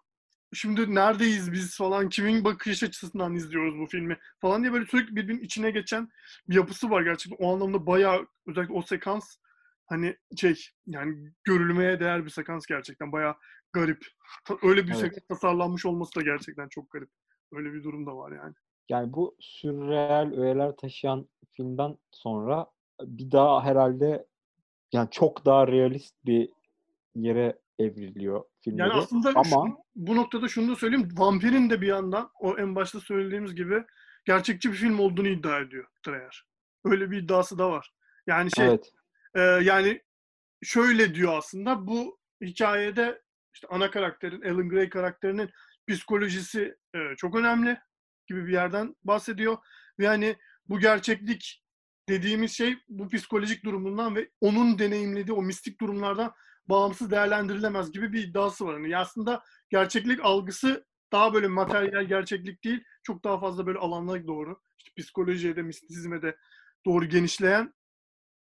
şimdi 0.54 0.96
neredeyiz 0.96 1.52
biz 1.52 1.78
falan 1.78 2.10
kimin 2.10 2.44
bakış 2.44 2.84
açısından 2.84 3.36
izliyoruz 3.36 3.80
bu 3.80 3.88
filmi 3.88 4.18
falan 4.42 4.62
diye 4.64 4.74
böyle 4.74 4.86
sürekli 4.86 5.16
birbirinin 5.16 5.42
içine 5.44 5.72
geçen 5.72 6.10
bir 6.50 6.56
yapısı 6.56 6.90
var 6.90 7.02
gerçekten. 7.02 7.46
O 7.46 7.54
anlamda 7.54 7.86
bayağı 7.86 8.28
özellikle 8.48 8.74
o 8.74 8.82
sekans 8.82 9.38
hani 9.86 10.18
şey 10.38 10.56
yani 10.88 11.32
görülmeye 11.44 12.00
değer 12.00 12.26
bir 12.26 12.30
sekans 12.30 12.66
gerçekten 12.66 13.12
bayağı 13.12 13.36
garip. 13.74 14.06
Öyle 14.64 14.84
bir 14.84 14.92
Evet. 14.92 15.00
sekans 15.00 15.28
tasarlanmış 15.30 15.86
olması 15.86 16.16
da 16.16 16.22
gerçekten 16.22 16.68
çok 16.70 16.92
garip. 16.92 17.10
Öyle 17.52 17.74
bir 17.74 17.84
durum 17.84 18.06
da 18.06 18.18
var 18.18 18.32
yani. 18.32 18.54
Yani 18.90 19.14
bu 19.14 19.36
sürreal 19.40 20.34
öğeler 20.34 20.76
taşıyan 20.76 21.30
filmden 21.52 21.98
sonra 22.12 22.68
bir 23.02 23.32
daha 23.32 23.64
herhalde 23.64 24.26
yani 24.92 25.08
çok 25.12 25.46
daha 25.46 25.68
realist 25.68 26.16
bir 26.26 26.50
yere 27.16 27.60
evriliyor 27.80 28.44
filmleri. 28.62 28.90
Yani 28.90 29.00
aslında 29.00 29.30
Ama 29.30 29.68
şu- 29.68 29.78
bu 29.96 30.16
noktada 30.16 30.48
şunu 30.48 30.72
da 30.72 30.76
söyleyeyim. 30.76 31.10
Vampirin 31.18 31.70
de 31.70 31.82
bir 31.82 31.88
yandan 31.88 32.32
o 32.40 32.58
en 32.58 32.76
başta 32.76 33.00
söylediğimiz 33.00 33.56
gibi 33.56 33.84
gerçekçi 34.26 34.72
bir 34.72 34.78
film 34.78 35.00
olduğunu 35.00 35.28
iddia 35.28 35.60
ediyor 35.60 35.88
Dreyer. 36.08 36.46
Öyle 36.86 37.12
bir 37.12 37.18
iddiası 37.18 37.58
da 37.58 37.72
var. 37.72 37.94
Yani 38.28 38.52
şey 38.56 38.68
evet. 38.68 38.92
e, 39.36 39.42
yani 39.42 40.02
şöyle 40.64 41.16
diyor 41.16 41.38
aslında 41.38 41.88
bu 41.88 42.20
hikayede 42.42 43.22
işte 43.54 43.68
ana 43.70 43.92
karakterin 43.92 44.42
Alan 44.42 44.70
Gray 44.70 44.90
karakterinin 44.90 45.50
psikolojisi 45.88 46.78
e, 46.96 47.16
çok 47.18 47.36
önemli 47.36 47.78
gibi 48.28 48.48
bir 48.48 48.54
yerden 48.54 48.96
bahsediyor. 49.04 49.58
Ve 50.00 50.06
yani 50.06 50.36
bu 50.70 50.80
gerçeklik 50.80 51.64
dediğimiz 52.10 52.52
şey 52.52 52.78
bu 52.90 53.10
psikolojik 53.10 53.64
durumundan 53.64 54.16
ve 54.16 54.30
onun 54.42 54.80
deneyimlediği 54.80 55.38
o 55.38 55.42
mistik 55.42 55.82
durumlardan 55.82 56.34
bağımsız 56.70 57.12
değerlendirilemez 57.12 57.92
gibi 57.92 58.14
bir 58.14 58.24
iddiası 58.24 58.66
var. 58.66 58.74
Yani 58.74 58.98
aslında 58.98 59.44
gerçeklik 59.70 60.26
algısı 60.26 60.86
daha 61.12 61.34
böyle 61.34 61.48
materyal 61.48 62.06
gerçeklik 62.06 62.64
değil, 62.64 62.84
çok 63.04 63.24
daha 63.24 63.40
fazla 63.40 63.66
böyle 63.66 63.80
alanlara 63.80 64.28
doğru, 64.28 64.62
işte 64.78 64.92
psikolojiye 65.02 65.56
de, 65.56 65.62
mistizme 65.62 66.22
de 66.22 66.36
doğru 66.86 67.06
genişleyen 67.06 67.74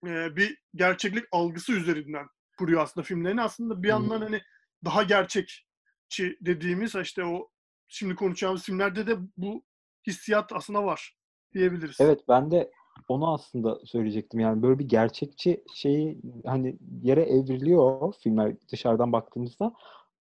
e, 0.07 0.35
bir 0.35 0.57
gerçeklik 0.75 1.25
algısı 1.31 1.71
üzerinden 1.71 2.27
kuruyor 2.57 2.81
aslında 2.81 3.03
filmlerini. 3.03 3.41
Aslında 3.41 3.83
bir 3.83 3.87
yandan 3.87 4.21
hani 4.21 4.41
daha 4.85 5.03
gerçekçi 5.03 6.37
dediğimiz 6.41 6.95
işte 6.95 7.23
o 7.23 7.49
şimdi 7.87 8.15
konuşacağımız 8.15 8.63
filmlerde 8.63 9.07
de 9.07 9.17
bu 9.37 9.65
hissiyat 10.07 10.53
aslında 10.53 10.83
var 10.83 11.17
diyebiliriz. 11.53 11.97
Evet 11.99 12.19
ben 12.29 12.51
de 12.51 12.71
onu 13.11 13.33
aslında 13.33 13.79
söyleyecektim. 13.85 14.39
Yani 14.39 14.61
böyle 14.61 14.79
bir 14.79 14.87
gerçekçi 14.87 15.63
şeyi 15.75 16.21
hani 16.45 16.77
yere 17.03 17.21
evriliyor 17.21 18.13
filmler 18.13 18.55
dışarıdan 18.71 19.11
baktığımızda. 19.11 19.73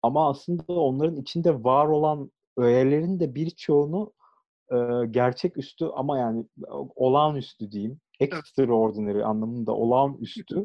Ama 0.02 0.28
aslında 0.30 0.62
onların 0.68 1.16
içinde 1.16 1.64
var 1.64 1.86
olan 1.86 2.30
öğelerin 2.56 3.20
de 3.20 3.34
birçoğunu 3.34 4.12
e, 4.72 4.76
gerçeküstü 5.10 5.84
ama 5.84 6.18
yani 6.18 6.44
olağanüstü 6.96 7.72
diyeyim. 7.72 8.00
Extraordinary 8.20 9.24
anlamında 9.24 9.72
olağanüstü 9.72 10.64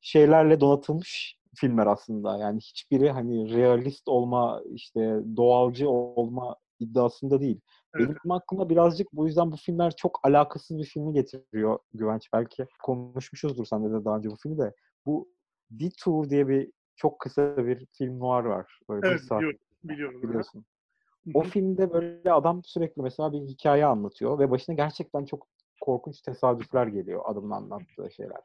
şeylerle 0.00 0.60
donatılmış 0.60 1.36
filmler 1.54 1.86
aslında. 1.86 2.38
Yani 2.38 2.60
hiçbiri 2.60 3.10
hani 3.10 3.54
realist 3.54 4.08
olma, 4.08 4.62
işte 4.74 5.20
doğalcı 5.36 5.90
olma 5.90 6.56
iddiasında 6.80 7.40
değil. 7.40 7.60
Evet. 7.94 8.08
Benim 8.08 8.30
aklıma 8.30 8.70
birazcık 8.70 9.12
bu 9.12 9.26
yüzden 9.26 9.52
bu 9.52 9.56
filmler 9.56 9.96
çok 9.96 10.20
alakasız 10.22 10.78
bir 10.78 10.84
filmi 10.84 11.12
getiriyor 11.12 11.78
Güvenç. 11.94 12.32
Belki 12.32 12.66
konuşmuşuzdur 12.82 13.64
sen 13.64 13.84
de 13.84 14.04
daha 14.04 14.16
önce 14.16 14.30
bu 14.30 14.36
filmi 14.42 14.58
de. 14.58 14.74
Bu 15.06 15.28
Detour 15.70 16.30
diye 16.30 16.48
bir 16.48 16.72
çok 16.96 17.20
kısa 17.20 17.56
bir 17.66 17.86
film 17.86 18.20
noir 18.20 18.44
var. 18.44 18.80
Böyle 18.88 19.08
Evet 19.08 19.20
saat 19.20 19.38
biliyorum. 19.40 19.58
biliyorum. 19.84 20.22
biliyorsun. 20.22 20.64
O 21.34 21.42
filmde 21.42 21.92
böyle 21.92 22.32
adam 22.32 22.64
sürekli 22.64 23.02
mesela 23.02 23.32
bir 23.32 23.38
hikaye 23.40 23.86
anlatıyor 23.86 24.38
ve 24.38 24.50
başına 24.50 24.74
gerçekten 24.74 25.24
çok 25.24 25.46
korkunç 25.80 26.20
tesadüfler 26.20 26.86
geliyor 26.86 27.22
adamın 27.24 27.50
anlattığı 27.50 28.10
şeyler. 28.10 28.40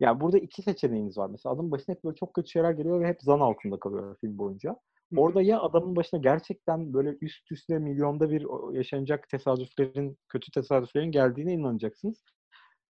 Yani 0.00 0.20
burada 0.20 0.38
iki 0.38 0.62
seçeneğiniz 0.62 1.18
var. 1.18 1.30
Mesela 1.30 1.54
adamın 1.54 1.70
başına 1.70 1.94
hep 1.94 2.04
böyle 2.04 2.14
çok 2.16 2.34
kötü 2.34 2.48
şeyler 2.48 2.70
geliyor 2.70 3.00
ve 3.00 3.08
hep 3.08 3.22
zan 3.22 3.40
altında 3.40 3.78
kalıyor 3.80 4.16
film 4.20 4.38
boyunca. 4.38 4.76
Orada 5.16 5.42
ya 5.42 5.60
adamın 5.60 5.96
başına 5.96 6.20
gerçekten 6.20 6.94
böyle 6.94 7.16
üst 7.20 7.52
üste 7.52 7.78
milyonda 7.78 8.30
bir 8.30 8.46
yaşanacak 8.74 9.28
tesadüflerin, 9.28 10.18
kötü 10.28 10.50
tesadüflerin 10.50 11.10
geldiğine 11.10 11.52
inanacaksınız. 11.52 12.24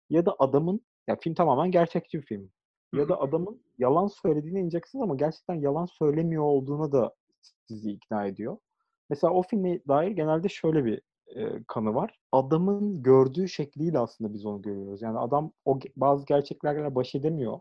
Ya 0.09 0.25
da 0.25 0.35
adamın, 0.39 0.81
ya 1.07 1.17
film 1.21 1.33
tamamen 1.33 1.71
gerçekçi 1.71 2.17
bir 2.17 2.25
film. 2.25 2.51
Ya 2.93 3.09
da 3.09 3.21
adamın 3.21 3.61
yalan 3.77 4.07
söylediğine 4.07 4.59
inanacaksınız 4.59 5.03
ama 5.03 5.15
gerçekten 5.15 5.55
yalan 5.55 5.85
söylemiyor 5.85 6.43
olduğuna 6.43 6.91
da 6.91 7.15
sizi 7.67 7.91
ikna 7.91 8.25
ediyor. 8.25 8.57
Mesela 9.09 9.33
o 9.33 9.43
filme 9.43 9.79
dair 9.87 10.11
genelde 10.11 10.49
şöyle 10.49 10.85
bir 10.85 11.01
e, 11.35 11.63
kanı 11.67 11.95
var. 11.95 12.19
Adamın 12.31 13.03
gördüğü 13.03 13.49
şekliyle 13.49 13.99
aslında 13.99 14.33
biz 14.33 14.45
onu 14.45 14.61
görüyoruz. 14.61 15.01
Yani 15.01 15.19
adam 15.19 15.51
o 15.65 15.79
bazı 15.95 16.25
gerçeklerle 16.25 16.95
baş 16.95 17.15
edemiyor. 17.15 17.59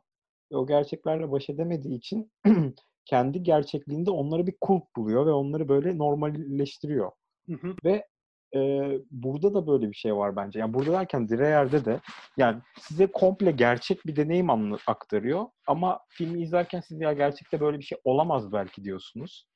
Ve 0.52 0.56
o 0.56 0.66
gerçeklerle 0.66 1.30
baş 1.30 1.50
edemediği 1.50 1.98
için 1.98 2.32
kendi 3.08 3.42
gerçekliğinde 3.42 4.10
onları 4.10 4.46
bir 4.46 4.54
kulp 4.60 4.82
buluyor 4.96 5.26
ve 5.26 5.30
onları 5.30 5.68
böyle 5.68 5.98
normalleştiriyor. 5.98 7.10
Hı 7.46 7.54
hı. 7.54 7.74
Ve 7.84 8.06
e, 8.54 8.90
burada 9.10 9.54
da 9.54 9.66
böyle 9.66 9.90
bir 9.90 9.96
şey 9.96 10.16
var 10.16 10.36
bence. 10.36 10.58
Yani 10.58 10.74
burada 10.74 10.92
derken 10.92 11.28
Dreyer'de 11.28 11.84
de 11.84 12.00
yani 12.36 12.60
size 12.80 13.06
komple 13.06 13.50
gerçek 13.50 14.06
bir 14.06 14.16
deneyim 14.16 14.50
anla- 14.50 14.78
aktarıyor. 14.86 15.46
Ama 15.66 16.00
filmi 16.08 16.42
izlerken 16.42 16.80
siz 16.80 17.00
ya 17.00 17.12
gerçekte 17.12 17.60
böyle 17.60 17.78
bir 17.78 17.84
şey 17.84 17.98
olamaz 18.04 18.52
belki 18.52 18.84
diyorsunuz. 18.84 19.46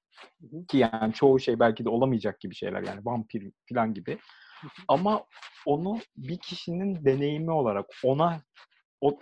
Hı. 0.40 0.66
Ki 0.68 0.78
yani 0.78 1.12
çoğu 1.12 1.40
şey 1.40 1.60
belki 1.60 1.84
de 1.84 1.88
olamayacak 1.88 2.40
gibi 2.40 2.54
şeyler 2.54 2.82
yani 2.82 3.00
vampir 3.04 3.52
falan 3.68 3.94
gibi. 3.94 4.18
Ama 4.88 5.24
onu 5.66 5.98
bir 6.16 6.38
kişinin 6.38 7.04
deneyimi 7.04 7.50
olarak 7.50 7.86
ona 8.04 8.40
o 9.00 9.18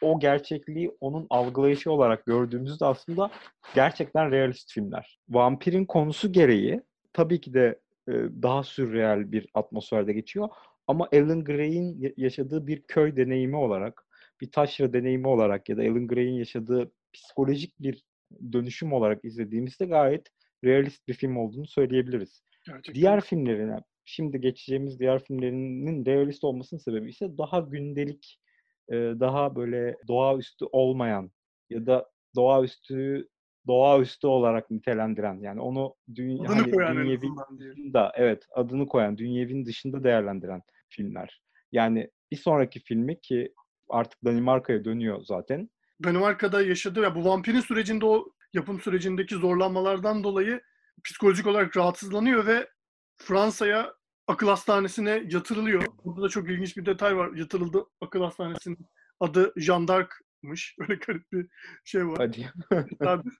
o 0.00 0.20
gerçekliği 0.20 0.90
onun 1.00 1.26
algılayışı 1.30 1.92
olarak 1.92 2.26
gördüğümüzde 2.26 2.84
aslında 2.84 3.30
gerçekten 3.74 4.30
realist 4.30 4.72
filmler. 4.72 5.18
Vampirin 5.28 5.84
konusu 5.84 6.32
gereği 6.32 6.80
tabii 7.12 7.40
ki 7.40 7.54
de 7.54 7.80
e, 8.08 8.12
daha 8.42 8.62
sürreal 8.62 9.32
bir 9.32 9.46
atmosferde 9.54 10.12
geçiyor. 10.12 10.48
Ama 10.86 11.08
Alan 11.12 11.44
Gray'in 11.44 12.00
ya- 12.00 12.12
yaşadığı 12.16 12.66
bir 12.66 12.82
köy 12.82 13.16
deneyimi 13.16 13.56
olarak, 13.56 14.06
bir 14.40 14.50
taşra 14.50 14.92
deneyimi 14.92 15.28
olarak 15.28 15.68
ya 15.68 15.76
da 15.76 15.82
Alan 15.82 16.06
Gray'in 16.06 16.34
yaşadığı 16.34 16.92
psikolojik 17.12 17.80
bir 17.80 18.04
dönüşüm 18.52 18.92
olarak 18.92 19.24
izlediğimizde 19.24 19.86
gayet 19.86 20.26
realist 20.64 21.08
bir 21.08 21.14
film 21.14 21.36
olduğunu 21.36 21.66
söyleyebiliriz. 21.66 22.42
Gerçekten. 22.66 22.94
Diğer 22.94 23.20
filmlerine, 23.20 23.76
şimdi 24.04 24.40
geçeceğimiz 24.40 25.00
diğer 25.00 25.24
filmlerinin 25.24 26.06
realist 26.06 26.44
olmasının 26.44 26.80
sebebi 26.80 27.10
ise 27.10 27.38
daha 27.38 27.60
gündelik, 27.60 28.40
e, 28.88 28.94
daha 28.96 29.56
böyle 29.56 29.96
doğaüstü 30.08 30.64
olmayan 30.72 31.30
ya 31.70 31.86
da 31.86 32.10
doğaüstü 32.36 33.28
doğaüstü 33.66 34.26
olarak 34.26 34.70
nitelendiren 34.70 35.40
yani 35.40 35.60
onu 35.60 35.94
dünya, 36.14 36.50
Adını 36.50 36.56
hani 36.56 36.70
koyan 36.70 36.96
en 36.96 37.02
dünyevi 37.02 37.26
azından 37.26 37.58
diyelim. 37.58 37.76
dışında 37.76 38.12
evet 38.16 38.46
adını 38.52 38.86
koyan 38.86 39.18
dünyevin 39.18 39.66
dışında 39.66 40.04
değerlendiren 40.04 40.62
filmler. 40.88 41.42
Yani 41.72 42.10
bir 42.32 42.36
sonraki 42.36 42.80
filmi 42.80 43.20
ki 43.20 43.54
artık 43.88 44.24
Danimarka'ya 44.24 44.84
dönüyor 44.84 45.20
zaten. 45.24 45.70
Danimarka'da 46.04 46.62
yaşadığı 46.62 47.00
ya 47.00 47.14
bu 47.14 47.24
vampirin 47.24 47.60
sürecinde 47.60 48.06
o 48.06 48.24
yapım 48.52 48.80
sürecindeki 48.80 49.34
zorlanmalardan 49.34 50.24
dolayı 50.24 50.60
psikolojik 51.04 51.46
olarak 51.46 51.76
rahatsızlanıyor 51.76 52.46
ve 52.46 52.68
Fransa'ya 53.16 53.94
akıl 54.26 54.48
hastanesine 54.48 55.22
yatırılıyor. 55.28 55.84
Burada 56.04 56.22
da 56.22 56.28
çok 56.28 56.50
ilginç 56.50 56.76
bir 56.76 56.86
detay 56.86 57.16
var. 57.16 57.32
Yatırıldı 57.34 57.86
akıl 58.00 58.22
hastanesinin 58.22 58.78
adı 59.20 59.52
Jean 59.56 59.88
d'Arc'mış. 59.88 60.76
Öyle 60.80 60.94
garip 60.94 61.32
bir 61.32 61.46
şey 61.84 62.08
var. 62.08 62.18
Hadi. 62.18 62.52
Tabii. 62.98 63.30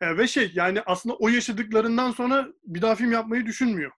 E, 0.00 0.16
ve 0.18 0.26
şey 0.26 0.52
yani 0.54 0.82
aslında 0.86 1.16
o 1.16 1.28
yaşadıklarından 1.28 2.10
sonra 2.10 2.48
bir 2.64 2.82
daha 2.82 2.94
film 2.94 3.12
yapmayı 3.12 3.46
düşünmüyor 3.46 3.92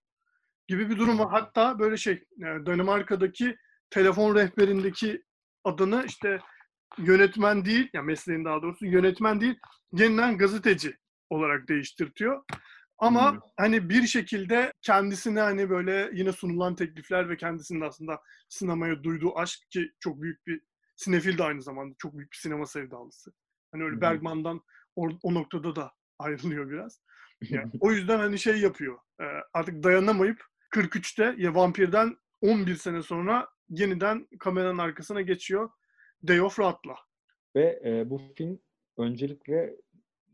gibi 0.68 0.90
bir 0.90 0.98
durum 0.98 1.18
var. 1.18 1.28
Hatta 1.30 1.78
böyle 1.78 1.96
şey 1.96 2.12
e, 2.38 2.46
Danimarka'daki 2.66 3.56
telefon 3.90 4.34
rehberindeki 4.34 5.22
adını 5.64 6.04
işte 6.06 6.40
yönetmen 6.98 7.64
değil, 7.64 7.90
yani 7.92 8.06
mesleğin 8.06 8.44
daha 8.44 8.62
doğrusu 8.62 8.86
yönetmen 8.86 9.40
değil, 9.40 9.58
yeniden 9.92 10.38
gazeteci 10.38 10.96
olarak 11.30 11.68
değiştirtiyor. 11.68 12.42
Ama 12.98 13.32
Hmm. 13.32 13.40
hani 13.56 13.88
bir 13.88 14.06
şekilde 14.06 14.72
kendisine 14.82 15.40
hani 15.40 15.70
böyle 15.70 16.10
yine 16.12 16.32
sunulan 16.32 16.74
teklifler 16.74 17.28
ve 17.28 17.36
kendisinin 17.36 17.80
aslında 17.80 18.20
sinemaya 18.48 19.02
duyduğu 19.02 19.38
aşk 19.38 19.70
ki 19.70 19.92
çok 20.00 20.22
büyük 20.22 20.46
bir 20.46 20.60
sinefil 20.96 21.38
de 21.38 21.42
aynı 21.44 21.62
zamanda 21.62 21.94
çok 21.98 22.18
büyük 22.18 22.32
bir 22.32 22.36
sinema 22.36 22.66
sevdalısı. 22.66 23.32
Hani 23.72 23.84
öyle 23.84 23.96
hı. 23.96 24.00
Bergman'dan 24.00 24.60
o, 24.96 25.08
o 25.22 25.34
noktada 25.34 25.76
da 25.76 25.92
ayrılıyor 26.18 26.70
biraz. 26.70 27.00
Yani 27.50 27.72
o 27.80 27.92
yüzden 27.92 28.18
hani 28.18 28.38
şey 28.38 28.60
yapıyor. 28.60 28.98
e, 29.20 29.24
Artık 29.54 29.82
dayanamayıp 29.82 30.44
43'te 30.74 31.34
ya 31.38 31.54
Vampir'den 31.54 32.16
11 32.40 32.74
sene 32.74 33.02
sonra 33.02 33.48
yeniden 33.68 34.26
kameranın 34.38 34.78
arkasına 34.78 35.20
geçiyor. 35.20 35.70
Day 36.28 36.40
of 36.40 36.56
Wrath'la. 36.56 36.96
Ve 37.56 37.82
e, 37.84 38.10
bu 38.10 38.20
film 38.36 38.58
öncelikle 38.98 39.76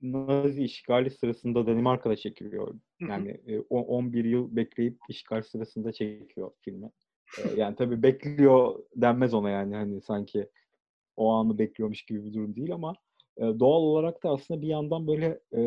Nazi 0.02 0.64
işgali 0.64 1.10
sırasında 1.10 1.66
Danimarka'da 1.66 2.16
çekiliyor. 2.16 2.74
Yani 3.00 3.28
e, 3.46 3.58
o- 3.70 3.80
11 3.80 4.24
yıl 4.24 4.56
bekleyip 4.56 4.98
işgal 5.08 5.42
sırasında 5.42 5.92
çekiyor 5.92 6.50
filmi. 6.60 6.90
E, 7.38 7.60
yani 7.60 7.76
tabii 7.76 8.02
bekliyor 8.02 8.78
denmez 8.96 9.34
ona 9.34 9.50
yani 9.50 9.74
hani 9.74 10.00
sanki 10.00 10.48
o 11.16 11.30
anı 11.30 11.58
bekliyormuş 11.58 12.02
gibi 12.02 12.24
bir 12.24 12.32
durum 12.34 12.56
değil 12.56 12.72
ama 12.74 12.94
e, 13.36 13.42
doğal 13.42 13.80
olarak 13.82 14.22
da 14.22 14.30
aslında 14.30 14.62
bir 14.62 14.66
yandan 14.68 15.06
böyle 15.06 15.40
e, 15.52 15.60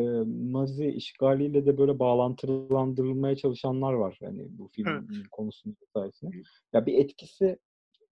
Nazi 0.52 0.86
işgaliyle 0.86 1.66
de 1.66 1.78
böyle 1.78 1.98
bağlantılandırılmaya 1.98 3.36
çalışanlar 3.36 3.92
var. 3.92 4.18
Hani 4.24 4.46
bu 4.58 4.68
filmin 4.68 4.92
konusunun 5.30 5.76
sayesinde. 5.94 6.36
Ya 6.72 6.86
bir 6.86 6.94
etkisi 6.98 7.58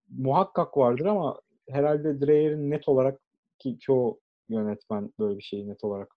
muhakkak 0.09 0.77
vardır 0.77 1.05
ama 1.05 1.41
herhalde 1.69 2.21
Dreyer'in 2.27 2.71
net 2.71 2.87
olarak 2.89 3.19
ki 3.59 3.79
çoğu 3.79 4.19
yönetmen 4.51 5.13
böyle 5.19 5.37
bir 5.37 5.43
şeyi 5.43 5.69
net 5.69 5.83
olarak 5.83 6.15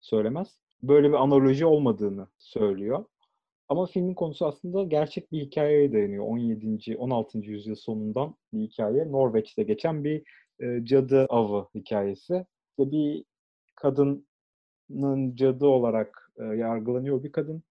söylemez. 0.00 0.58
Böyle 0.82 1.08
bir 1.08 1.14
analoji 1.14 1.66
olmadığını 1.66 2.28
söylüyor. 2.38 3.04
Ama 3.68 3.86
filmin 3.86 4.14
konusu 4.14 4.46
aslında 4.46 4.84
gerçek 4.84 5.32
bir 5.32 5.40
hikayeye 5.40 5.92
dayanıyor. 5.92 6.24
17. 6.24 6.96
16. 6.98 7.38
yüzyıl 7.38 7.74
sonundan 7.74 8.34
bir 8.52 8.60
hikaye. 8.60 9.12
Norveç'te 9.12 9.62
geçen 9.62 10.04
bir 10.04 10.22
e, 10.60 10.84
cadı 10.84 11.26
avı 11.28 11.68
hikayesi. 11.74 12.46
İşte 12.70 12.90
bir 12.90 13.24
kadının 13.74 15.36
cadı 15.36 15.66
olarak 15.66 16.32
e, 16.38 16.44
yargılanıyor 16.44 17.22
bir 17.22 17.32
kadın. 17.32 17.62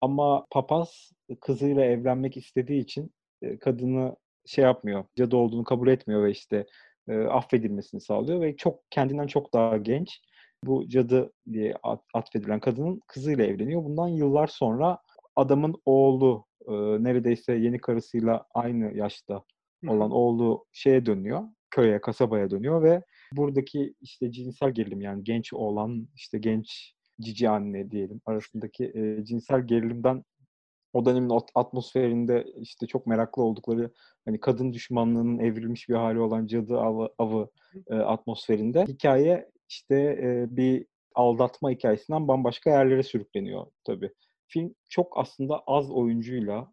Ama 0.00 0.46
papaz 0.50 1.12
kızıyla 1.40 1.84
evlenmek 1.84 2.36
istediği 2.36 2.80
için 2.80 3.10
e, 3.42 3.58
kadını 3.58 4.16
şey 4.46 4.64
yapmıyor, 4.64 5.04
cadı 5.16 5.36
olduğunu 5.36 5.64
kabul 5.64 5.88
etmiyor 5.88 6.24
ve 6.24 6.30
işte 6.30 6.66
e, 7.08 7.18
affedilmesini 7.18 8.00
sağlıyor 8.00 8.40
ve 8.40 8.56
çok 8.56 8.90
kendinden 8.90 9.26
çok 9.26 9.52
daha 9.54 9.76
genç 9.76 10.20
bu 10.64 10.88
cadı 10.88 11.32
diye 11.52 11.74
at- 11.82 12.04
atfedilen 12.14 12.60
kadının 12.60 13.00
kızıyla 13.06 13.44
evleniyor. 13.44 13.84
Bundan 13.84 14.08
yıllar 14.08 14.46
sonra 14.46 14.98
adamın 15.36 15.74
oğlu 15.86 16.44
e, 16.68 16.72
neredeyse 17.04 17.54
yeni 17.54 17.78
karısıyla 17.78 18.46
aynı 18.54 18.96
yaşta 18.96 19.42
olan 19.88 20.10
oğlu 20.10 20.64
şeye 20.72 21.06
dönüyor, 21.06 21.42
köye, 21.70 22.00
kasabaya 22.00 22.50
dönüyor 22.50 22.82
ve 22.82 23.02
buradaki 23.32 23.94
işte 24.00 24.32
cinsel 24.32 24.70
gerilim 24.70 25.00
yani 25.00 25.24
genç 25.24 25.52
oğlan, 25.52 26.08
işte 26.14 26.38
genç 26.38 26.94
cici 27.20 27.48
anne 27.48 27.90
diyelim 27.90 28.20
arasındaki 28.26 28.84
e, 28.84 29.24
cinsel 29.24 29.66
gerilimden 29.66 30.24
o 30.94 31.04
dönemin 31.04 31.30
at- 31.30 31.50
atmosferinde 31.54 32.44
işte 32.60 32.86
çok 32.86 33.06
meraklı 33.06 33.42
oldukları 33.42 33.90
hani 34.24 34.40
kadın 34.40 34.72
düşmanlığının 34.72 35.38
evrilmiş 35.38 35.88
bir 35.88 35.94
hali 35.94 36.20
olan 36.20 36.46
cadı 36.46 36.78
avı, 36.78 37.08
avı 37.18 37.50
e, 37.86 37.94
atmosferinde 37.94 38.84
hikaye 38.84 39.50
işte 39.68 39.96
e, 39.96 40.56
bir 40.56 40.86
aldatma 41.14 41.70
hikayesinden 41.70 42.28
bambaşka 42.28 42.70
yerlere 42.70 43.02
sürükleniyor 43.02 43.66
tabii. 43.84 44.10
Film 44.48 44.74
çok 44.88 45.18
aslında 45.18 45.60
az 45.66 45.90
oyuncuyla 45.90 46.72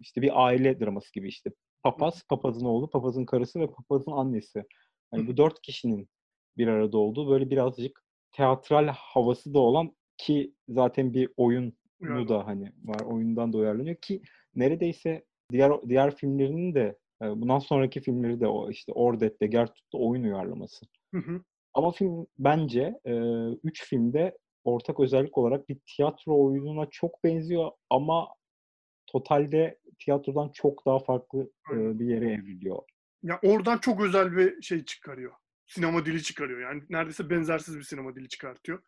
işte 0.00 0.22
bir 0.22 0.44
aile 0.44 0.80
draması 0.80 1.12
gibi 1.12 1.28
işte 1.28 1.50
papaz, 1.82 2.22
papazın 2.28 2.64
oğlu, 2.64 2.90
papazın 2.90 3.24
karısı 3.24 3.60
ve 3.60 3.66
papazın 3.66 4.12
annesi. 4.12 4.64
Hani 5.10 5.26
bu 5.26 5.36
dört 5.36 5.62
kişinin 5.62 6.08
bir 6.56 6.66
arada 6.66 6.98
olduğu 6.98 7.30
böyle 7.30 7.50
birazcık 7.50 8.04
teatral 8.32 8.86
havası 8.86 9.54
da 9.54 9.58
olan 9.58 9.96
ki 10.18 10.54
zaten 10.68 11.14
bir 11.14 11.28
oyun 11.36 11.74
Yani. 12.08 12.28
da 12.28 12.46
hani 12.46 12.72
var 12.84 13.00
oyundan 13.00 13.52
da 13.52 13.58
uyarlanıyor 13.58 13.96
ki 13.96 14.22
neredeyse 14.54 15.24
diğer 15.52 15.72
diğer 15.88 16.16
filmlerinin 16.16 16.74
de 16.74 16.98
e, 17.22 17.24
bundan 17.24 17.58
sonraki 17.58 18.00
filmleri 18.00 18.40
de 18.40 18.46
o 18.46 18.70
işte 18.70 18.92
Ordet'te 18.92 19.46
Gertrud'da 19.46 19.98
oyun 19.98 20.22
uyarlaması. 20.22 20.86
Hı 21.14 21.18
hı. 21.18 21.40
Ama 21.74 21.92
film 21.92 22.26
bence 22.38 23.00
e, 23.04 23.14
üç 23.64 23.84
filmde 23.84 24.38
ortak 24.64 25.00
özellik 25.00 25.38
olarak 25.38 25.68
bir 25.68 25.78
tiyatro 25.86 26.44
oyununa 26.44 26.86
çok 26.90 27.24
benziyor 27.24 27.70
ama 27.90 28.28
totalde 29.06 29.78
tiyatrodan 29.98 30.48
çok 30.48 30.86
daha 30.86 30.98
farklı 30.98 31.50
e, 31.72 31.98
bir 31.98 32.06
yere 32.06 32.32
evriliyor. 32.32 32.78
Ya 33.22 33.40
oradan 33.42 33.78
çok 33.78 34.00
özel 34.00 34.36
bir 34.36 34.62
şey 34.62 34.84
çıkarıyor. 34.84 35.32
Sinema 35.66 36.06
dili 36.06 36.22
çıkarıyor. 36.22 36.60
Yani 36.60 36.82
neredeyse 36.90 37.30
benzersiz 37.30 37.78
bir 37.78 37.82
sinema 37.82 38.14
dili 38.14 38.28
çıkartıyor. 38.28 38.82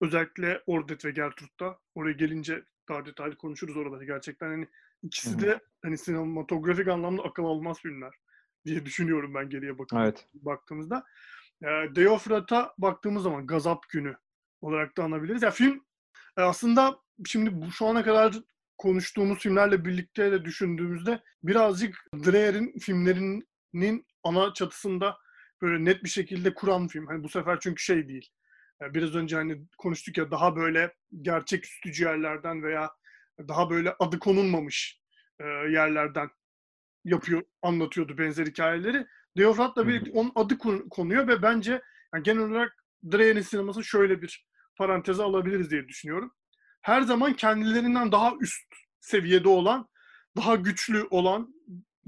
Özellikle 0.00 0.62
Ordet 0.66 1.04
ve 1.04 1.10
Gertrud'da. 1.10 1.78
Oraya 1.94 2.12
gelince 2.12 2.64
daha 2.88 3.06
detaylı 3.06 3.36
konuşuruz 3.36 3.76
oraları. 3.76 4.04
Gerçekten 4.04 4.48
hani 4.48 4.68
ikisi 5.02 5.40
de 5.40 5.60
hani 5.82 5.98
sinematografik 5.98 6.88
anlamda 6.88 7.22
akıl 7.22 7.44
almaz 7.44 7.78
filmler 7.80 8.14
diye 8.66 8.86
düşünüyorum 8.86 9.34
ben 9.34 9.50
geriye 9.50 9.78
bakıp 9.78 9.98
Evet. 9.98 10.26
baktığımızda. 10.34 11.04
E, 11.62 11.66
Deofrat'a 11.66 12.74
baktığımız 12.78 13.22
zaman 13.22 13.46
Gazap 13.46 13.88
Günü 13.88 14.16
olarak 14.60 14.96
da 14.96 15.04
anabiliriz. 15.04 15.42
Ya 15.42 15.50
film 15.50 15.84
e, 16.36 16.42
aslında 16.42 16.98
şimdi 17.26 17.62
bu 17.62 17.72
şu 17.72 17.86
ana 17.86 18.04
kadar 18.04 18.34
konuştuğumuz 18.78 19.38
filmlerle 19.38 19.84
birlikte 19.84 20.32
de 20.32 20.44
düşündüğümüzde 20.44 21.22
birazcık 21.42 22.06
Dreyer'in 22.14 22.78
filmlerinin 22.78 24.06
ana 24.22 24.54
çatısında 24.54 25.16
böyle 25.62 25.84
net 25.84 26.04
bir 26.04 26.08
şekilde 26.08 26.54
kuran 26.54 26.88
film. 26.88 27.06
Hani 27.06 27.22
bu 27.22 27.28
sefer 27.28 27.60
çünkü 27.60 27.82
şey 27.82 28.08
değil. 28.08 28.28
Biraz 28.80 29.14
önce 29.14 29.36
hani 29.36 29.62
konuştuk 29.78 30.18
ya 30.18 30.30
daha 30.30 30.56
böyle 30.56 30.94
gerçek 31.22 31.64
üstücü 31.64 32.04
yerlerden 32.04 32.62
veya 32.62 32.90
daha 33.48 33.70
böyle 33.70 33.94
adı 33.98 34.18
konulmamış 34.18 35.00
e, 35.40 35.44
yerlerden 35.44 36.30
yapıyor, 37.04 37.42
anlatıyordu 37.62 38.18
benzer 38.18 38.46
hikayeleri. 38.46 39.06
Deofrat'la 39.36 39.88
birlikte 39.88 40.10
onun 40.14 40.32
adı 40.34 40.58
kon- 40.58 40.88
konuyor 40.90 41.28
ve 41.28 41.42
bence 41.42 41.82
yani 42.14 42.22
genel 42.22 42.42
olarak 42.42 42.84
Dreyer'in 43.12 43.40
sineması 43.40 43.84
şöyle 43.84 44.22
bir 44.22 44.46
paranteze 44.76 45.22
alabiliriz 45.22 45.70
diye 45.70 45.88
düşünüyorum. 45.88 46.32
Her 46.82 47.02
zaman 47.02 47.32
kendilerinden 47.32 48.12
daha 48.12 48.32
üst 48.40 48.74
seviyede 49.00 49.48
olan, 49.48 49.88
daha 50.36 50.54
güçlü 50.54 51.06
olan 51.10 51.54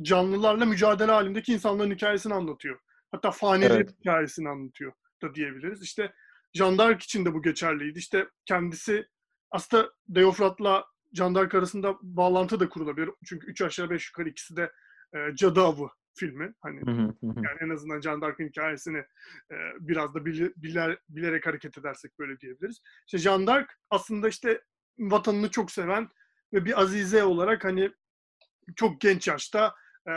canlılarla 0.02 0.66
mücadele 0.66 1.12
halindeki 1.12 1.52
insanların 1.52 1.90
hikayesini 1.90 2.34
anlatıyor. 2.34 2.80
Hatta 3.12 3.30
fanilerin 3.30 3.74
Evet. 3.74 3.94
hikayesini 4.00 4.48
anlatıyor 4.48 4.92
da 5.22 5.34
diyebiliriz. 5.34 5.82
İşte 5.82 6.12
Jean 6.54 6.78
d'Arc 6.78 7.04
için 7.04 7.24
de 7.24 7.34
bu 7.34 7.42
geçerliydi. 7.42 7.98
İşte 7.98 8.28
kendisi 8.46 9.08
aslında 9.50 9.92
Deofrat'la 10.08 10.84
Jean 11.12 11.34
d'Arc 11.34 11.58
arasında 11.58 11.96
bağlantı 12.02 12.60
da 12.60 12.68
kurulabilir. 12.68 13.10
Çünkü 13.24 13.46
üç 13.46 13.62
aşağı 13.62 13.90
beş 13.90 14.08
yukarı 14.08 14.28
ikisi 14.28 14.56
de 14.56 14.72
e, 15.14 15.18
cadı 15.34 15.60
avı 15.60 15.88
filmi. 16.14 16.54
Hani 16.60 16.82
yani 17.42 17.58
en 17.60 17.68
azından 17.68 18.00
Jean 18.00 18.20
d'Arc'ın 18.22 18.48
hikayesini 18.48 18.98
e, 19.50 19.56
biraz 19.80 20.14
da 20.14 20.18
bili- 20.18 20.52
biler, 20.56 20.98
bilerek 21.08 21.46
hareket 21.46 21.78
edersek 21.78 22.18
böyle 22.18 22.40
diyebiliriz. 22.40 22.82
İşte 23.06 23.18
Jean 23.18 23.46
d'Arc 23.46 23.68
aslında 23.90 24.28
işte 24.28 24.62
vatanını 24.98 25.50
çok 25.50 25.70
seven 25.70 26.08
ve 26.52 26.64
bir 26.64 26.80
azize 26.80 27.24
olarak 27.24 27.64
hani 27.64 27.90
çok 28.76 29.00
genç 29.00 29.28
yaşta 29.28 29.74
e, 30.08 30.12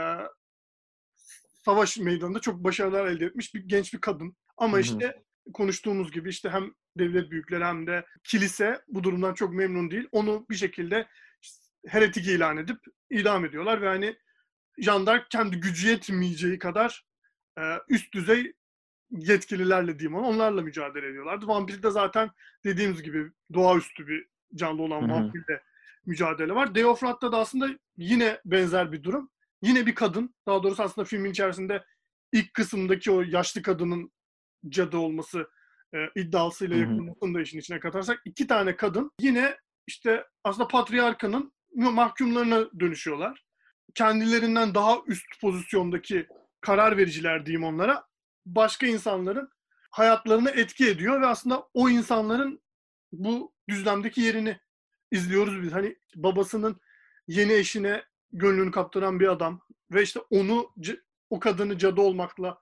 savaş 1.66 1.98
meydanında 1.98 2.40
çok 2.40 2.64
başarılar 2.64 3.06
elde 3.06 3.26
etmiş 3.26 3.56
bir 3.56 3.64
genç 3.68 3.94
bir 3.94 4.02
kadın. 4.02 4.36
Ama 4.58 4.78
işte 4.80 5.23
konuştuğumuz 5.54 6.12
gibi 6.12 6.30
işte 6.30 6.50
hem 6.50 6.74
devlet 6.98 7.32
büyükleri 7.32 7.66
hem 7.66 7.88
de 7.88 8.06
kilise 8.24 8.82
bu 8.88 9.04
durumdan 9.04 9.34
çok 9.34 9.54
memnun 9.54 9.92
değil. 9.92 10.08
Onu 10.12 10.46
bir 10.50 10.56
şekilde 10.56 11.08
heretik 11.88 12.28
ilan 12.28 12.58
edip 12.58 12.78
idam 13.10 13.46
ediyorlar 13.46 13.82
ve 13.82 13.88
hani 13.88 14.16
Jean 14.78 15.06
d'Arc 15.06 15.26
kendi 15.30 15.60
gücü 15.60 15.88
yetmeyeceği 15.88 16.60
kadar 16.60 17.06
e, 17.58 17.62
üst 17.90 18.14
düzey 18.14 18.54
yetkililerle 19.12 20.00
diyeyim 20.00 20.18
ona 20.18 20.28
onlarla 20.28 20.62
mücadele 20.62 21.08
ediyorlardı. 21.08 21.48
Vampir'de 21.48 21.92
zaten 21.92 22.32
dediğimiz 22.66 23.04
gibi 23.04 23.32
doğaüstü 23.54 24.08
bir 24.08 24.28
canlı 24.56 24.82
olan 24.82 25.12
vampirle 25.12 25.64
mücadele 26.06 26.56
var. 26.56 26.76
Deofrat'ta 26.76 27.32
da 27.32 27.38
aslında 27.38 27.70
yine 27.98 28.42
benzer 28.46 28.92
bir 28.92 29.04
durum. 29.04 29.30
Yine 29.62 29.86
bir 29.86 29.96
kadın. 29.96 30.36
Daha 30.48 30.64
doğrusu 30.64 30.84
aslında 30.84 31.06
filmin 31.06 31.32
içerisinde 31.32 31.84
ilk 32.32 32.54
kısımdaki 32.54 33.12
o 33.12 33.22
yaşlı 33.22 33.62
kadının 33.62 34.12
cadı 34.70 34.98
olması 34.98 35.50
e, 35.96 35.98
iddiasıyla 36.16 36.78
yakınmasını 36.78 37.34
da 37.34 37.42
işin 37.42 37.60
içine 37.60 37.80
katarsak 37.80 38.22
iki 38.26 38.48
tane 38.48 38.76
kadın 38.76 39.12
yine 39.20 39.58
işte 39.88 40.26
aslında 40.44 40.68
patriarkanın 40.68 41.54
mahkumlarına 41.76 42.80
dönüşüyorlar. 42.80 43.46
Kendilerinden 43.96 44.76
daha 44.76 44.98
üst 45.08 45.42
pozisyondaki 45.42 46.28
karar 46.62 46.98
vericiler 46.98 47.46
diyeyim 47.46 47.64
onlara 47.64 48.08
başka 48.46 48.88
insanların 48.88 49.50
hayatlarını 49.92 50.50
etki 50.50 50.90
ediyor 50.90 51.22
ve 51.22 51.26
aslında 51.26 51.68
o 51.74 51.90
insanların 51.90 52.62
bu 53.12 53.54
düzlemdeki 53.70 54.22
yerini 54.22 54.60
izliyoruz 55.12 55.62
biz. 55.62 55.74
Hani 55.74 55.96
babasının 56.16 56.82
yeni 57.28 57.54
eşine 57.54 58.04
gönlünü 58.32 58.72
kaptıran 58.72 59.20
bir 59.20 59.28
adam 59.28 59.62
ve 59.92 60.04
işte 60.04 60.20
onu 60.30 60.74
o 61.30 61.40
kadını 61.40 61.78
cadı 61.78 62.02
olmakla 62.02 62.60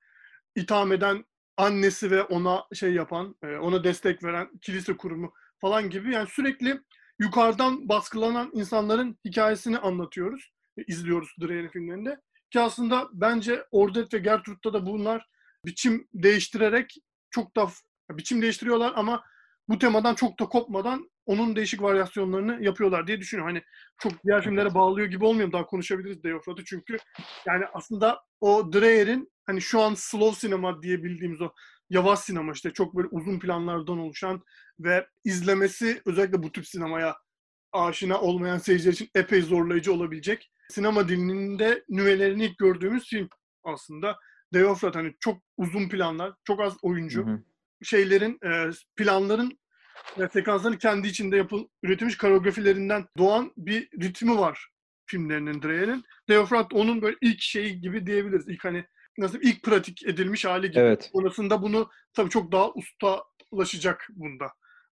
itham 0.55 0.91
eden 0.91 1.25
annesi 1.61 2.11
ve 2.11 2.23
ona 2.23 2.65
şey 2.73 2.93
yapan, 2.93 3.35
e, 3.43 3.47
ona 3.57 3.83
destek 3.83 4.23
veren 4.23 4.49
kilise 4.61 4.97
kurumu 4.97 5.33
falan 5.59 5.89
gibi 5.89 6.13
yani 6.13 6.29
sürekli 6.29 6.81
yukarıdan 7.19 7.89
baskılanan 7.89 8.51
insanların 8.53 9.19
hikayesini 9.25 9.77
anlatıyoruz, 9.77 10.51
e, 10.77 10.83
izliyoruz 10.87 11.35
Dreyer'in 11.41 11.69
filmlerinde. 11.69 12.19
Ki 12.51 12.59
aslında 12.59 13.09
bence 13.13 13.65
Ordet 13.71 14.13
ve 14.13 14.17
Gertrud'da 14.17 14.73
da 14.73 14.85
bunlar 14.85 15.27
biçim 15.65 16.07
değiştirerek 16.13 16.95
çok 17.29 17.55
da 17.55 17.67
biçim 18.11 18.41
değiştiriyorlar 18.41 18.93
ama 18.95 19.23
bu 19.69 19.79
temadan 19.79 20.15
çok 20.15 20.39
da 20.39 20.45
kopmadan 20.45 21.10
onun 21.25 21.55
değişik 21.55 21.81
varyasyonlarını 21.81 22.63
yapıyorlar 22.63 23.07
diye 23.07 23.19
düşünüyorum. 23.19 23.53
Hani 23.53 23.63
çok 23.99 24.23
diğer 24.23 24.43
filmlere 24.43 24.73
bağlıyor 24.73 25.07
gibi 25.07 25.25
olmuyor. 25.25 25.51
Daha 25.51 25.65
konuşabiliriz 25.65 26.23
Deofrat'ı 26.23 26.63
çünkü 26.65 26.97
yani 27.47 27.65
aslında 27.73 28.19
o 28.39 28.73
Dreyer'in 28.73 29.31
hani 29.45 29.61
şu 29.61 29.81
an 29.81 29.93
slow 29.93 30.39
sinema 30.39 30.81
diye 30.81 31.03
bildiğimiz 31.03 31.41
o 31.41 31.51
yavaş 31.89 32.19
sinema 32.19 32.51
işte 32.51 32.73
çok 32.73 32.95
böyle 32.95 33.07
uzun 33.11 33.39
planlardan 33.39 33.97
oluşan 33.97 34.43
ve 34.79 35.07
izlemesi 35.23 36.01
özellikle 36.05 36.43
bu 36.43 36.51
tip 36.51 36.67
sinemaya 36.67 37.15
aşina 37.71 38.21
olmayan 38.21 38.57
seyirciler 38.57 38.93
için 38.93 39.09
epey 39.15 39.41
zorlayıcı 39.41 39.93
olabilecek 39.93 40.51
sinema 40.69 41.09
dilinin 41.09 41.59
de 41.59 41.83
nüvelerini 41.89 42.45
ilk 42.45 42.57
gördüğümüz 42.57 43.09
film 43.09 43.29
aslında. 43.63 44.17
Deofrat 44.53 44.95
hani 44.95 45.15
çok 45.19 45.43
uzun 45.57 45.89
planlar, 45.89 46.33
çok 46.43 46.61
az 46.61 46.77
oyuncu. 46.81 47.27
Hı 47.27 47.31
hı. 47.31 47.43
Şeylerin, 47.83 48.39
e, 48.45 48.69
planların 48.95 49.59
ve 50.19 50.29
sekansların 50.29 50.77
kendi 50.77 51.07
içinde 51.07 51.37
yapıl 51.37 51.67
üretilmiş 51.83 52.17
koreografilerinden 52.17 53.05
doğan 53.17 53.51
bir 53.57 53.89
ritmi 54.01 54.37
var 54.37 54.67
filmlerinin 55.05 55.61
Dreyer'in. 55.61 56.03
Deofrat 56.29 56.73
onun 56.73 57.01
böyle 57.01 57.17
ilk 57.21 57.41
şeyi 57.41 57.81
gibi 57.81 58.07
diyebiliriz. 58.07 58.47
İlk 58.47 58.65
hani 58.65 58.85
nasıl 59.17 59.39
ilk 59.41 59.63
pratik 59.63 60.05
edilmiş 60.05 60.45
hali 60.45 60.71
gibi. 60.71 60.79
Evet. 60.79 61.09
Sonrasında 61.13 61.61
bunu 61.61 61.89
tabii 62.13 62.29
çok 62.29 62.51
daha 62.51 62.71
ustalaşacak 62.71 64.07
bunda 64.15 64.45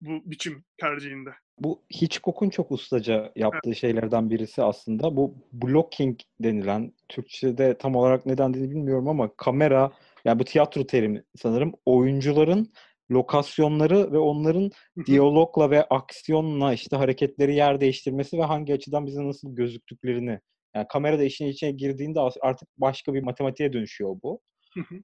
bu 0.01 0.31
biçim 0.31 0.65
tercihinde. 0.81 1.31
Bu 1.59 1.83
Hitchcock'un 1.95 2.51
çok 2.51 2.73
ustaca 2.73 3.33
yaptığı 3.37 3.75
şeylerden 3.75 4.31
birisi 4.31 4.63
aslında. 4.63 5.17
Bu 5.17 5.35
blocking 5.53 6.19
denilen, 6.41 6.93
Türkçe'de 7.09 7.79
tam 7.79 7.97
olarak 7.97 8.27
ne 8.27 8.39
dendiğini 8.39 8.71
bilmiyorum 8.71 9.09
ama 9.09 9.37
kamera, 9.37 9.93
yani 10.25 10.39
bu 10.39 10.45
tiyatro 10.45 10.87
terimi 10.87 11.25
sanırım, 11.37 11.73
oyuncuların 11.87 12.73
lokasyonları 13.11 14.13
ve 14.13 14.19
onların 14.19 14.71
diyalogla 15.07 15.71
ve 15.71 15.85
aksiyonla 15.85 16.73
işte 16.73 16.97
hareketleri 16.97 17.55
yer 17.55 17.81
değiştirmesi 17.81 18.39
ve 18.39 18.43
hangi 18.43 18.75
açıdan 18.75 19.07
bize 19.07 19.29
nasıl 19.29 19.55
gözüktüklerini. 19.55 20.41
Yani 20.75 20.87
kamera 20.89 21.19
da 21.19 21.25
işin 21.25 21.47
içine 21.47 21.71
girdiğinde 21.71 22.21
artık 22.41 22.69
başka 22.77 23.15
bir 23.15 23.23
matematiğe 23.23 23.73
dönüşüyor 23.73 24.17
bu. 24.23 24.41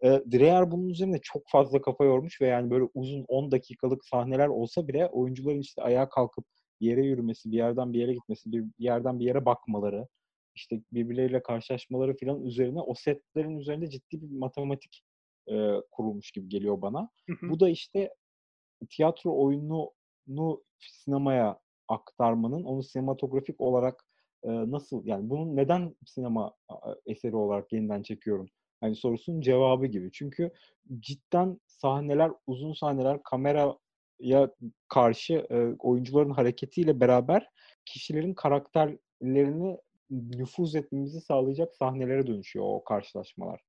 E, 0.02 0.08
Dreyer 0.08 0.70
bunun 0.70 0.88
üzerine 0.88 1.18
çok 1.22 1.42
fazla 1.46 1.82
kafa 1.82 2.04
yormuş 2.04 2.40
ve 2.40 2.46
yani 2.46 2.70
böyle 2.70 2.84
uzun 2.94 3.24
10 3.28 3.50
dakikalık 3.50 4.04
sahneler 4.04 4.48
olsa 4.48 4.88
bile 4.88 5.06
oyuncuların 5.06 5.60
işte 5.60 5.82
ayağa 5.82 6.08
kalkıp 6.08 6.44
yere 6.80 7.06
yürümesi, 7.06 7.50
bir 7.50 7.56
yerden 7.56 7.92
bir 7.92 8.00
yere 8.00 8.14
gitmesi, 8.14 8.52
bir 8.52 8.64
yerden 8.78 9.20
bir 9.20 9.24
yere 9.24 9.44
bakmaları, 9.44 10.06
işte 10.54 10.82
birbirleriyle 10.92 11.42
karşılaşmaları 11.42 12.16
falan 12.16 12.42
üzerine 12.42 12.80
o 12.80 12.94
setlerin 12.94 13.58
üzerinde 13.58 13.90
ciddi 13.90 14.22
bir 14.22 14.38
matematik 14.38 15.02
e, 15.48 15.76
kurulmuş 15.90 16.30
gibi 16.30 16.48
geliyor 16.48 16.82
bana. 16.82 17.10
Bu 17.42 17.60
da 17.60 17.68
işte 17.68 18.14
tiyatro 18.90 19.44
oyununu 19.44 20.62
sinemaya 20.78 21.58
aktarmanın, 21.88 22.64
onu 22.64 22.82
sinematografik 22.82 23.60
olarak 23.60 24.04
e, 24.42 24.48
nasıl 24.48 25.06
yani 25.06 25.30
bunun 25.30 25.56
neden 25.56 25.96
sinema 26.06 26.54
eseri 27.06 27.36
olarak 27.36 27.72
yeniden 27.72 28.02
çekiyorum? 28.02 28.46
Hani 28.80 28.94
sorusunun 28.94 29.40
cevabı 29.40 29.86
gibi. 29.86 30.12
Çünkü 30.12 30.50
cidden 30.98 31.60
sahneler, 31.66 32.32
uzun 32.46 32.72
sahneler 32.72 33.22
kameraya 33.22 34.50
karşı 34.88 35.46
e, 35.50 35.74
oyuncuların 35.78 36.30
hareketiyle 36.30 37.00
beraber 37.00 37.50
kişilerin 37.84 38.34
karakterlerini 38.34 39.78
nüfuz 40.10 40.74
etmemizi 40.74 41.20
sağlayacak 41.20 41.74
sahnelere 41.74 42.26
dönüşüyor 42.26 42.64
o 42.68 42.84
karşılaşmalar. 42.84 43.60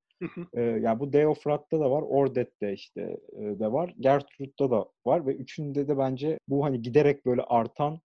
E, 0.54 0.62
yani 0.62 1.00
bu 1.00 1.14
Deofrat'ta 1.14 1.80
da 1.80 1.92
var, 1.92 2.02
Ordet'te 2.02 2.74
işte 2.74 3.18
e, 3.34 3.60
de 3.60 3.72
var, 3.72 3.94
Gertrude'da 4.00 4.72
da 4.72 4.86
var 5.06 5.28
ve 5.28 5.36
üçünde 5.36 5.88
de 5.88 5.98
bence 5.98 6.40
bu 6.48 6.66
hani 6.66 6.82
giderek 6.82 7.26
böyle 7.26 7.42
artan 7.42 8.00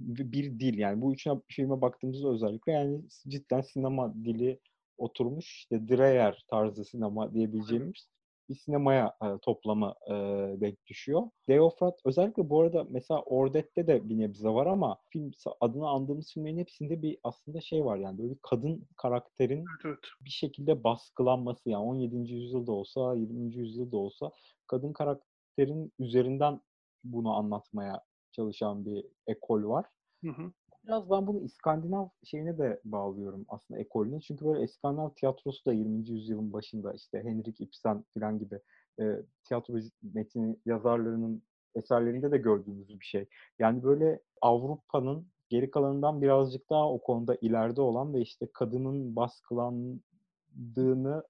bir 0.00 0.60
dil. 0.60 0.78
Yani 0.78 1.02
bu 1.02 1.12
üçüne 1.12 1.34
filme 1.48 1.80
baktığımızda 1.80 2.28
özellikle 2.28 2.72
yani 2.72 3.00
cidden 3.28 3.60
sinema 3.60 4.14
dili 4.14 4.60
oturmuş. 4.98 5.46
İşte 5.56 5.88
Dreyer 5.88 6.44
tarzı 6.50 6.84
sinema 6.84 7.34
diyebileceğimiz 7.34 8.08
bir 8.48 8.54
sinemaya 8.54 9.16
e, 9.22 9.38
toplama 9.42 9.94
e, 10.06 10.12
denk 10.60 10.86
düşüyor. 10.86 11.22
Deofrat 11.48 12.00
özellikle 12.04 12.50
bu 12.50 12.60
arada 12.60 12.86
mesela 12.90 13.22
Ordet'te 13.22 13.86
de 13.86 14.08
bir 14.08 14.18
nebze 14.18 14.48
var 14.48 14.66
ama 14.66 14.98
film 15.10 15.30
adını 15.60 15.88
andığımız 15.88 16.32
filmlerin 16.34 16.58
hepsinde 16.58 17.02
bir 17.02 17.18
aslında 17.24 17.60
şey 17.60 17.84
var 17.84 17.96
yani 17.96 18.18
böyle 18.18 18.30
bir 18.30 18.38
kadın 18.42 18.88
karakterin 18.96 19.64
evet, 19.84 19.98
bir 20.24 20.30
şekilde 20.30 20.84
baskılanması 20.84 21.70
yani 21.70 21.84
17. 21.84 22.32
yüzyılda 22.32 22.72
olsa 22.72 23.14
20. 23.14 23.54
yüzyılda 23.54 23.96
olsa 23.96 24.30
kadın 24.66 24.92
karakterin 24.92 25.92
üzerinden 25.98 26.60
bunu 27.04 27.34
anlatmaya 27.34 28.04
çalışan 28.32 28.84
bir 28.86 29.06
ekol 29.26 29.64
var. 29.64 29.86
Hı 30.24 30.30
hı. 30.30 30.52
Biraz 30.88 31.10
ben 31.10 31.26
bunu 31.26 31.40
İskandinav 31.40 32.08
şeyine 32.24 32.58
de 32.58 32.80
bağlıyorum 32.84 33.44
aslında 33.48 33.80
ekolüne. 33.80 34.20
Çünkü 34.20 34.44
böyle 34.44 34.64
İskandinav 34.64 35.10
tiyatrosu 35.10 35.64
da 35.64 35.72
20. 35.72 36.10
yüzyılın 36.10 36.52
başında 36.52 36.92
işte 36.92 37.22
Henrik 37.22 37.60
Ibsen 37.60 38.04
falan 38.14 38.38
gibi 38.38 38.60
e, 39.00 39.22
tiyatro 39.44 39.74
metini 40.02 40.56
yazarlarının 40.66 41.42
eserlerinde 41.74 42.30
de 42.30 42.38
gördüğümüz 42.38 43.00
bir 43.00 43.04
şey. 43.04 43.26
Yani 43.58 43.82
böyle 43.82 44.20
Avrupa'nın 44.42 45.26
geri 45.48 45.70
kalanından 45.70 46.22
birazcık 46.22 46.70
daha 46.70 46.92
o 46.92 47.00
konuda 47.00 47.36
ileride 47.40 47.80
olan 47.80 48.14
ve 48.14 48.20
işte 48.20 48.48
kadının 48.54 49.16
baskılandığını 49.16 51.22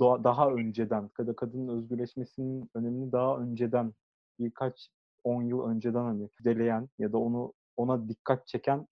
daha 0.00 0.50
önceden, 0.50 1.08
kadının 1.36 1.78
özgürleşmesinin 1.78 2.70
önemini 2.74 3.12
daha 3.12 3.38
önceden 3.38 3.92
birkaç 4.38 4.90
10 5.24 5.42
yıl 5.42 5.68
önceden 5.68 6.04
hani 6.04 6.28
deleyen 6.44 6.88
ya 6.98 7.12
da 7.12 7.18
onu 7.18 7.52
ona 7.76 8.08
dikkat 8.08 8.46
çeken 8.46 8.86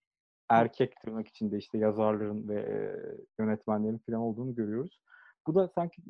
erkek 0.48 1.00
tırnak 1.00 1.28
içinde 1.28 1.58
işte 1.58 1.78
yazarların 1.78 2.48
ve 2.48 2.96
yönetmenlerin 3.38 3.98
falan 3.98 4.20
olduğunu 4.20 4.54
görüyoruz. 4.54 5.00
Bu 5.46 5.54
da 5.54 5.68
sanki 5.68 6.02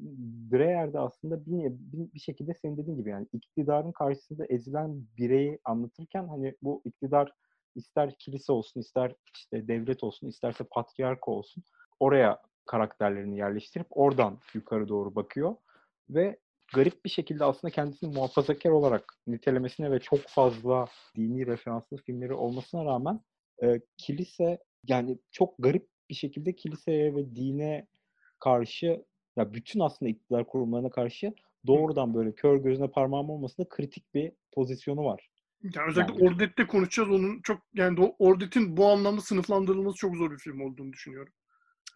Dreyer'de 0.53 0.99
aslında 0.99 1.47
bir, 1.47 1.71
bir, 1.71 2.13
bir 2.15 2.21
şekilde 2.21 2.55
senin 2.55 2.77
dediğin 2.77 2.97
gibi 2.97 3.11
yani 3.11 3.27
iktidarın 3.33 3.93
karşısında 3.93 4.47
ezilen 4.47 5.03
bireyi 5.19 5.59
anlatırken 5.65 6.29
hani 6.29 6.55
bu 6.63 6.83
iktidar 6.85 7.33
ister 7.75 8.15
kilise 8.19 8.53
olsun, 8.53 8.81
ister 8.81 9.15
işte 9.35 9.69
devlet 9.69 10.05
olsun, 10.05 10.29
isterse 10.29 10.65
patriarka 10.65 11.31
olsun 11.31 11.65
oraya 12.01 12.39
karakterlerini 12.67 13.39
yerleştirip 13.39 13.87
oradan 13.91 14.39
yukarı 14.55 14.89
doğru 14.89 15.15
bakıyor 15.15 15.57
ve 16.11 16.39
garip 16.75 17.05
bir 17.05 17.11
şekilde 17.11 17.45
aslında 17.45 17.73
kendisini 17.73 18.15
muhafazakar 18.15 18.71
olarak 18.71 19.15
nitelemesine 19.27 19.91
ve 19.91 20.01
çok 20.01 20.21
fazla 20.21 20.87
dini 21.17 21.47
referanslı 21.47 21.97
filmleri 21.97 22.35
olmasına 22.35 22.85
rağmen 22.85 23.21
e, 23.63 23.81
kilise 23.97 24.59
yani 24.87 25.19
çok 25.31 25.55
garip 25.59 25.89
bir 26.11 26.15
şekilde 26.15 26.57
kiliseye 26.57 27.15
ve 27.15 27.37
dine 27.37 27.87
karşı 28.41 29.05
ya 29.37 29.55
bütün 29.55 29.81
aslında 29.81 30.11
iktidar 30.11 30.47
kurumlarına 30.47 30.91
karşı 30.91 31.35
doğrudan 31.67 32.15
böyle 32.15 32.35
kör 32.35 32.57
gözüne 32.57 32.89
parmağım 32.89 33.31
olmasında 33.31 33.69
kritik 33.69 34.15
bir 34.15 34.33
pozisyonu 34.53 35.05
var. 35.05 35.29
Yani 35.63 35.89
özellikle 35.89 36.25
yani. 36.25 36.35
Ordet'te 36.35 36.67
konuşacağız 36.67 37.11
onun 37.11 37.41
çok 37.43 37.63
yani 37.75 38.15
Ordet'in 38.19 38.77
bu 38.77 38.87
anlamda 38.87 39.21
sınıflandırılması 39.21 39.97
çok 39.97 40.17
zor 40.17 40.31
bir 40.31 40.39
film 40.39 40.61
olduğunu 40.61 40.93
düşünüyorum. 40.93 41.33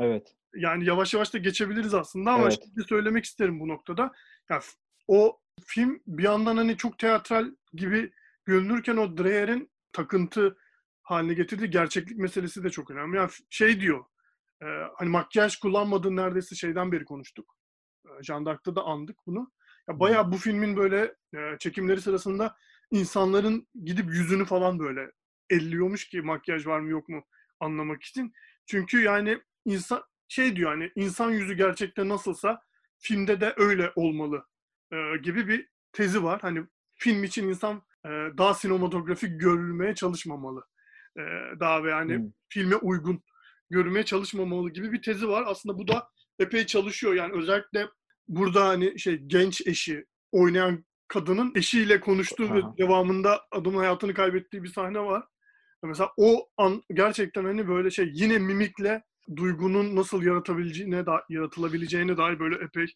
Evet. 0.01 0.35
Yani 0.57 0.85
yavaş 0.85 1.15
yavaş 1.15 1.35
da 1.35 1.39
geçebiliriz 1.39 1.95
aslında 1.95 2.33
ama 2.33 2.43
Evet. 2.43 2.59
şimdi 2.65 2.89
söylemek 2.89 3.25
isterim 3.25 3.61
bu 3.61 3.69
noktada. 3.69 4.03
Ya 4.51 4.61
f- 4.61 4.77
o 5.09 5.39
film 5.67 6.03
bir 6.07 6.23
yandan 6.23 6.57
hani 6.57 6.77
çok 6.77 6.99
teatral 6.99 7.51
gibi 7.73 8.13
görünürken 8.45 8.97
o 8.97 9.19
Dreyer'in 9.19 9.71
takıntı 9.93 10.57
haline 11.07 11.35
getirdiği 11.35 11.71
gerçeklik 11.71 12.19
meselesi 12.19 12.65
de 12.65 12.71
çok 12.71 12.91
önemli. 12.91 13.17
Yani 13.17 13.31
şey 13.51 13.81
diyor, 13.81 14.05
e, 14.63 14.67
hani 14.97 15.09
makyaj 15.09 15.57
kullanmadığın 15.57 16.17
neredeyse 16.17 16.55
şeyden 16.55 16.93
beri 16.93 17.05
konuştuk. 17.05 17.57
E, 18.07 18.23
Jean 18.23 18.47
d'Arc'ta 18.47 18.77
da 18.77 18.83
andık 18.83 19.17
bunu. 19.27 19.53
Ya 19.89 20.01
bayağı 20.01 20.33
bu 20.33 20.37
filmin 20.37 20.77
böyle 20.77 21.15
e, 21.35 21.59
çekimleri 21.59 22.01
sırasında 22.01 22.57
insanların 22.91 23.67
gidip 23.85 24.07
yüzünü 24.11 24.45
falan 24.45 24.79
böyle 24.79 25.13
elliyormuş 25.51 26.09
ki 26.09 26.23
makyaj 26.23 26.67
var 26.67 26.81
mı 26.81 26.91
yok 26.91 27.09
mu 27.09 27.25
anlamak 27.61 28.03
için. 28.03 28.33
Çünkü 28.67 29.03
yani 29.03 29.43
insan 29.65 30.03
şey 30.29 30.57
diyor 30.57 30.71
hani 30.71 30.93
insan 30.95 31.31
yüzü 31.31 31.55
gerçekten 31.55 32.09
nasılsa 32.09 32.63
filmde 32.99 33.41
de 33.41 33.55
öyle 33.57 33.93
olmalı 33.97 34.47
e, 34.93 34.97
gibi 35.23 35.49
bir 35.49 35.69
tezi 35.93 36.25
var. 36.25 36.41
Hani 36.41 36.65
film 36.95 37.25
için 37.25 37.49
insan 37.49 37.83
e, 38.05 38.09
daha 38.39 38.55
sinematografik 38.55 39.41
görülmeye 39.41 39.95
çalışmamalı. 39.95 40.65
E, 41.17 41.23
daha 41.61 41.85
ve 41.85 41.91
yani 41.91 42.17
Hmm. 42.17 42.31
filme 42.49 42.77
uygun 42.77 43.23
görülmeye 43.71 44.05
çalışmamalı 44.05 44.71
gibi 44.71 44.93
bir 44.93 45.03
tezi 45.03 45.29
var. 45.29 45.45
Aslında 45.47 45.79
bu 45.79 45.89
da 45.89 46.09
epey 46.39 46.67
çalışıyor. 46.67 47.15
Yani 47.15 47.33
özellikle 47.33 47.89
burada 48.29 48.69
hani 48.69 48.99
şey 48.99 49.17
genç 49.17 49.67
eşi 49.67 50.05
oynayan 50.33 50.85
kadının 51.09 51.53
eşiyle 51.55 52.01
konuştuğu 52.01 52.55
ve 52.55 52.63
devamında 52.79 53.41
adamın 53.51 53.79
hayatını 53.79 54.15
kaybettiği 54.15 54.63
bir 54.63 54.69
sahne 54.69 55.01
var. 55.01 55.25
Mesela 55.83 56.11
o 56.17 56.49
an 56.57 56.83
gerçekten 56.95 57.45
hani 57.45 57.69
böyle 57.69 57.91
şey 57.91 58.11
yine 58.13 58.39
mimikle 58.39 59.03
duygunun 59.37 59.97
nasıl 59.97 60.23
yaratabileceğine 60.23 61.07
da, 61.07 61.25
yaratılabileceğine 61.29 62.17
dair 62.17 62.39
böyle 62.39 62.65
epey 62.65 62.87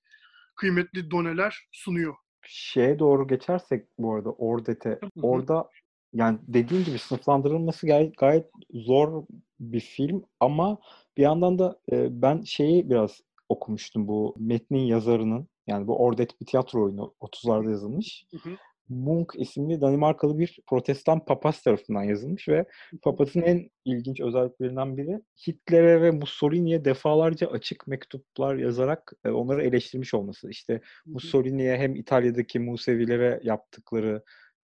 kıymetli 0.56 1.10
doneler 1.10 1.68
sunuyor. 1.72 2.14
şeye 2.46 2.98
doğru 2.98 3.28
geçersek 3.28 3.86
bu 3.98 4.14
arada 4.14 4.30
Ordet'e, 4.32 5.00
orada 5.22 5.68
yani 6.14 6.38
dediğim 6.48 6.84
gibi 6.84 6.98
sınıflandırılması 6.98 7.86
gayet, 7.86 8.16
gayet 8.16 8.46
zor 8.70 9.24
bir 9.61 9.80
film 9.80 10.24
ama 10.40 10.78
bir 11.16 11.22
yandan 11.22 11.58
da 11.58 11.78
e, 11.92 12.22
ben 12.22 12.42
şeyi 12.42 12.90
biraz 12.90 13.20
okumuştum 13.48 14.08
bu 14.08 14.34
metnin 14.38 14.84
yazarının 14.84 15.48
yani 15.66 15.86
bu 15.86 15.98
Ordet 15.98 16.40
bir 16.40 16.46
tiyatro 16.46 16.84
oyunu 16.84 17.14
30'larda 17.20 17.70
yazılmış. 17.70 18.26
Hı 18.30 18.50
hı. 18.50 18.56
Munk 18.88 19.32
isimli 19.36 19.80
Danimarkalı 19.80 20.38
bir 20.38 20.58
protestan 20.66 21.24
papaz 21.24 21.62
tarafından 21.62 22.02
yazılmış 22.02 22.48
ve 22.48 22.64
papazın 23.02 23.42
en 23.42 23.70
ilginç 23.84 24.20
özelliklerinden 24.20 24.96
biri 24.96 25.20
Hitler'e 25.46 26.02
ve 26.02 26.11
Mussolini'ye 26.11 26.84
defalarca 26.84 27.46
açık 27.46 27.86
mektuplar 27.86 28.56
yazarak 28.56 29.12
e, 29.24 29.30
onları 29.30 29.62
eleştirmiş 29.62 30.14
olması. 30.14 30.50
İşte. 30.50 30.80
Mussolini'ye 31.06 31.76
hem 31.76 31.96
İtalya'daki 31.96 32.58
Musevilere 32.58 33.40
yaptıkları 33.42 34.22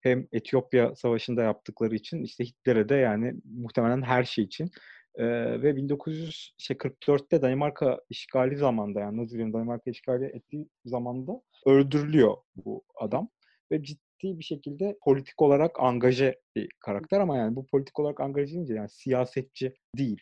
hem 0.09 0.27
Etiyopya 0.31 0.95
Savaşı'nda 0.95 1.43
yaptıkları 1.43 1.95
için 1.95 2.23
işte 2.23 2.43
Hitler'e 2.43 2.89
de 2.89 2.95
yani 2.95 3.33
muhtemelen 3.43 4.01
her 4.01 4.23
şey 4.23 4.43
için 4.43 4.71
ee, 5.15 5.25
ve 5.61 5.71
1944'te 5.71 7.41
Danimarka 7.41 7.99
işgali 8.09 8.57
zamanında 8.57 8.99
yani 8.99 9.17
Nazilerin 9.17 9.53
Danimarka 9.53 9.91
işgali 9.91 10.25
ettiği 10.25 10.69
zamanda 10.85 11.41
öldürülüyor 11.65 12.37
bu 12.55 12.83
adam 12.95 13.29
ve 13.71 13.83
ciddi 13.83 14.39
bir 14.39 14.43
şekilde 14.43 14.97
politik 15.03 15.41
olarak 15.41 15.79
angaje 15.79 16.39
bir 16.55 16.69
karakter 16.79 17.19
ama 17.19 17.37
yani 17.37 17.55
bu 17.55 17.65
politik 17.65 17.99
olarak 17.99 18.19
angaje 18.19 18.53
deyince 18.53 18.73
yani 18.73 18.89
siyasetçi 18.89 19.73
değil. 19.97 20.21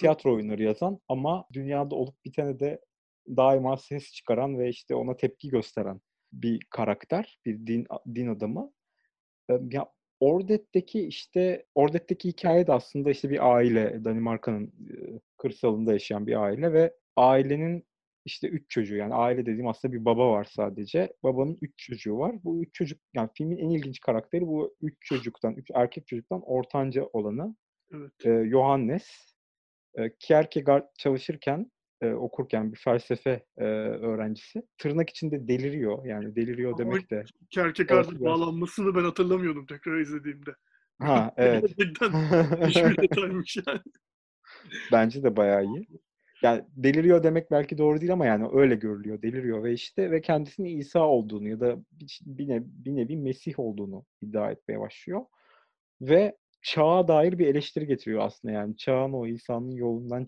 Tiyatro 0.00 0.34
oyunları 0.34 0.62
yazan 0.62 1.00
ama 1.08 1.44
dünyada 1.52 1.94
olup 1.94 2.24
bitene 2.24 2.60
de 2.60 2.80
daima 3.28 3.76
ses 3.76 4.12
çıkaran 4.12 4.58
ve 4.58 4.68
işte 4.68 4.94
ona 4.94 5.16
tepki 5.16 5.48
gösteren 5.48 6.00
bir 6.32 6.60
karakter, 6.70 7.38
bir 7.46 7.66
din 7.66 7.86
din 8.14 8.28
adamı. 8.28 8.72
Ya 9.48 9.86
Ordet'teki 10.20 11.06
işte 11.06 11.66
Ordet'teki 11.74 12.28
hikaye 12.28 12.66
de 12.66 12.72
aslında 12.72 13.10
işte 13.10 13.30
bir 13.30 13.54
aile 13.54 14.04
Danimarka'nın 14.04 14.72
kırsalında 15.38 15.92
yaşayan 15.92 16.26
bir 16.26 16.42
aile 16.42 16.72
ve 16.72 16.94
ailenin 17.16 17.86
işte 18.24 18.48
üç 18.48 18.70
çocuğu 18.70 18.96
yani 18.96 19.14
aile 19.14 19.46
dediğim 19.46 19.66
aslında 19.66 19.94
bir 19.94 20.04
baba 20.04 20.30
var 20.30 20.44
sadece. 20.44 21.12
Babanın 21.22 21.58
üç 21.60 21.78
çocuğu 21.78 22.18
var. 22.18 22.36
Bu 22.44 22.62
üç 22.62 22.74
çocuk 22.74 23.00
yani 23.14 23.30
filmin 23.34 23.56
en 23.58 23.70
ilginç 23.70 24.00
karakteri 24.00 24.46
bu 24.46 24.76
üç 24.80 24.96
çocuktan, 25.00 25.54
üç 25.54 25.70
erkek 25.74 26.06
çocuktan 26.06 26.42
ortanca 26.46 27.04
olanı 27.12 27.56
Evet. 27.92 28.26
e, 28.26 28.50
Johannes. 28.50 29.34
E, 29.94 30.16
Kierkegaard 30.18 30.86
çalışırken 30.98 31.70
e, 32.04 32.14
okurken 32.14 32.72
bir 32.72 32.78
felsefe 32.78 33.44
e, 33.58 33.64
öğrencisi 33.64 34.62
tırnak 34.78 35.10
içinde 35.10 35.48
deliriyor. 35.48 36.04
Yani 36.04 36.36
deliriyor 36.36 36.70
Ama 36.70 36.78
demek 36.78 37.10
de 37.10 37.24
biraz- 38.20 38.24
bağlanmasını 38.24 38.94
ben 38.94 39.04
hatırlamıyordum 39.04 39.66
tekrar 39.66 40.00
izlediğimde. 40.00 40.50
Ha 40.98 41.34
evet. 41.36 41.74
Gerçekten 41.78 42.10
hiçbir 42.68 43.02
detaymış 43.02 43.56
yani. 43.66 43.80
Bence 44.92 45.22
de 45.22 45.36
bayağı 45.36 45.64
iyi. 45.64 45.86
Yani 46.42 46.64
deliriyor 46.76 47.22
demek 47.22 47.50
belki 47.50 47.78
doğru 47.78 48.00
değil 48.00 48.12
ama 48.12 48.26
yani 48.26 48.48
öyle 48.52 48.74
görülüyor. 48.74 49.22
Deliriyor 49.22 49.64
ve 49.64 49.72
işte 49.72 50.10
ve 50.10 50.20
kendisinin 50.20 50.78
İsa 50.78 51.00
olduğunu 51.00 51.48
ya 51.48 51.60
da 51.60 51.76
bir, 51.92 52.48
nevi, 52.48 52.64
bir 52.66 52.96
nevi 52.96 53.16
Mesih 53.16 53.58
olduğunu 53.58 54.04
iddia 54.22 54.50
etmeye 54.50 54.80
başlıyor. 54.80 55.20
Ve 56.00 56.36
çağa 56.62 57.08
dair 57.08 57.38
bir 57.38 57.46
eleştiri 57.46 57.86
getiriyor 57.86 58.22
aslında 58.22 58.54
yani 58.54 58.76
çağın 58.76 59.12
o 59.12 59.26
İsa'nın 59.26 59.70
yolundan 59.70 60.24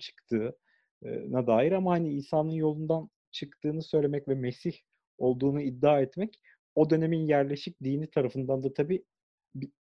çıktığına 1.03 1.47
dair 1.47 1.73
ama 1.73 1.93
hani 1.93 2.13
İsa'nın 2.13 2.51
yolundan 2.51 3.11
çıktığını 3.31 3.83
söylemek 3.83 4.29
ve 4.29 4.35
Mesih 4.35 4.73
olduğunu 5.19 5.61
iddia 5.61 6.01
etmek 6.01 6.41
o 6.75 6.91
dönemin 6.91 7.27
yerleşik 7.27 7.83
dini 7.83 8.11
tarafından 8.11 8.63
da 8.63 8.75
tabii 8.75 9.05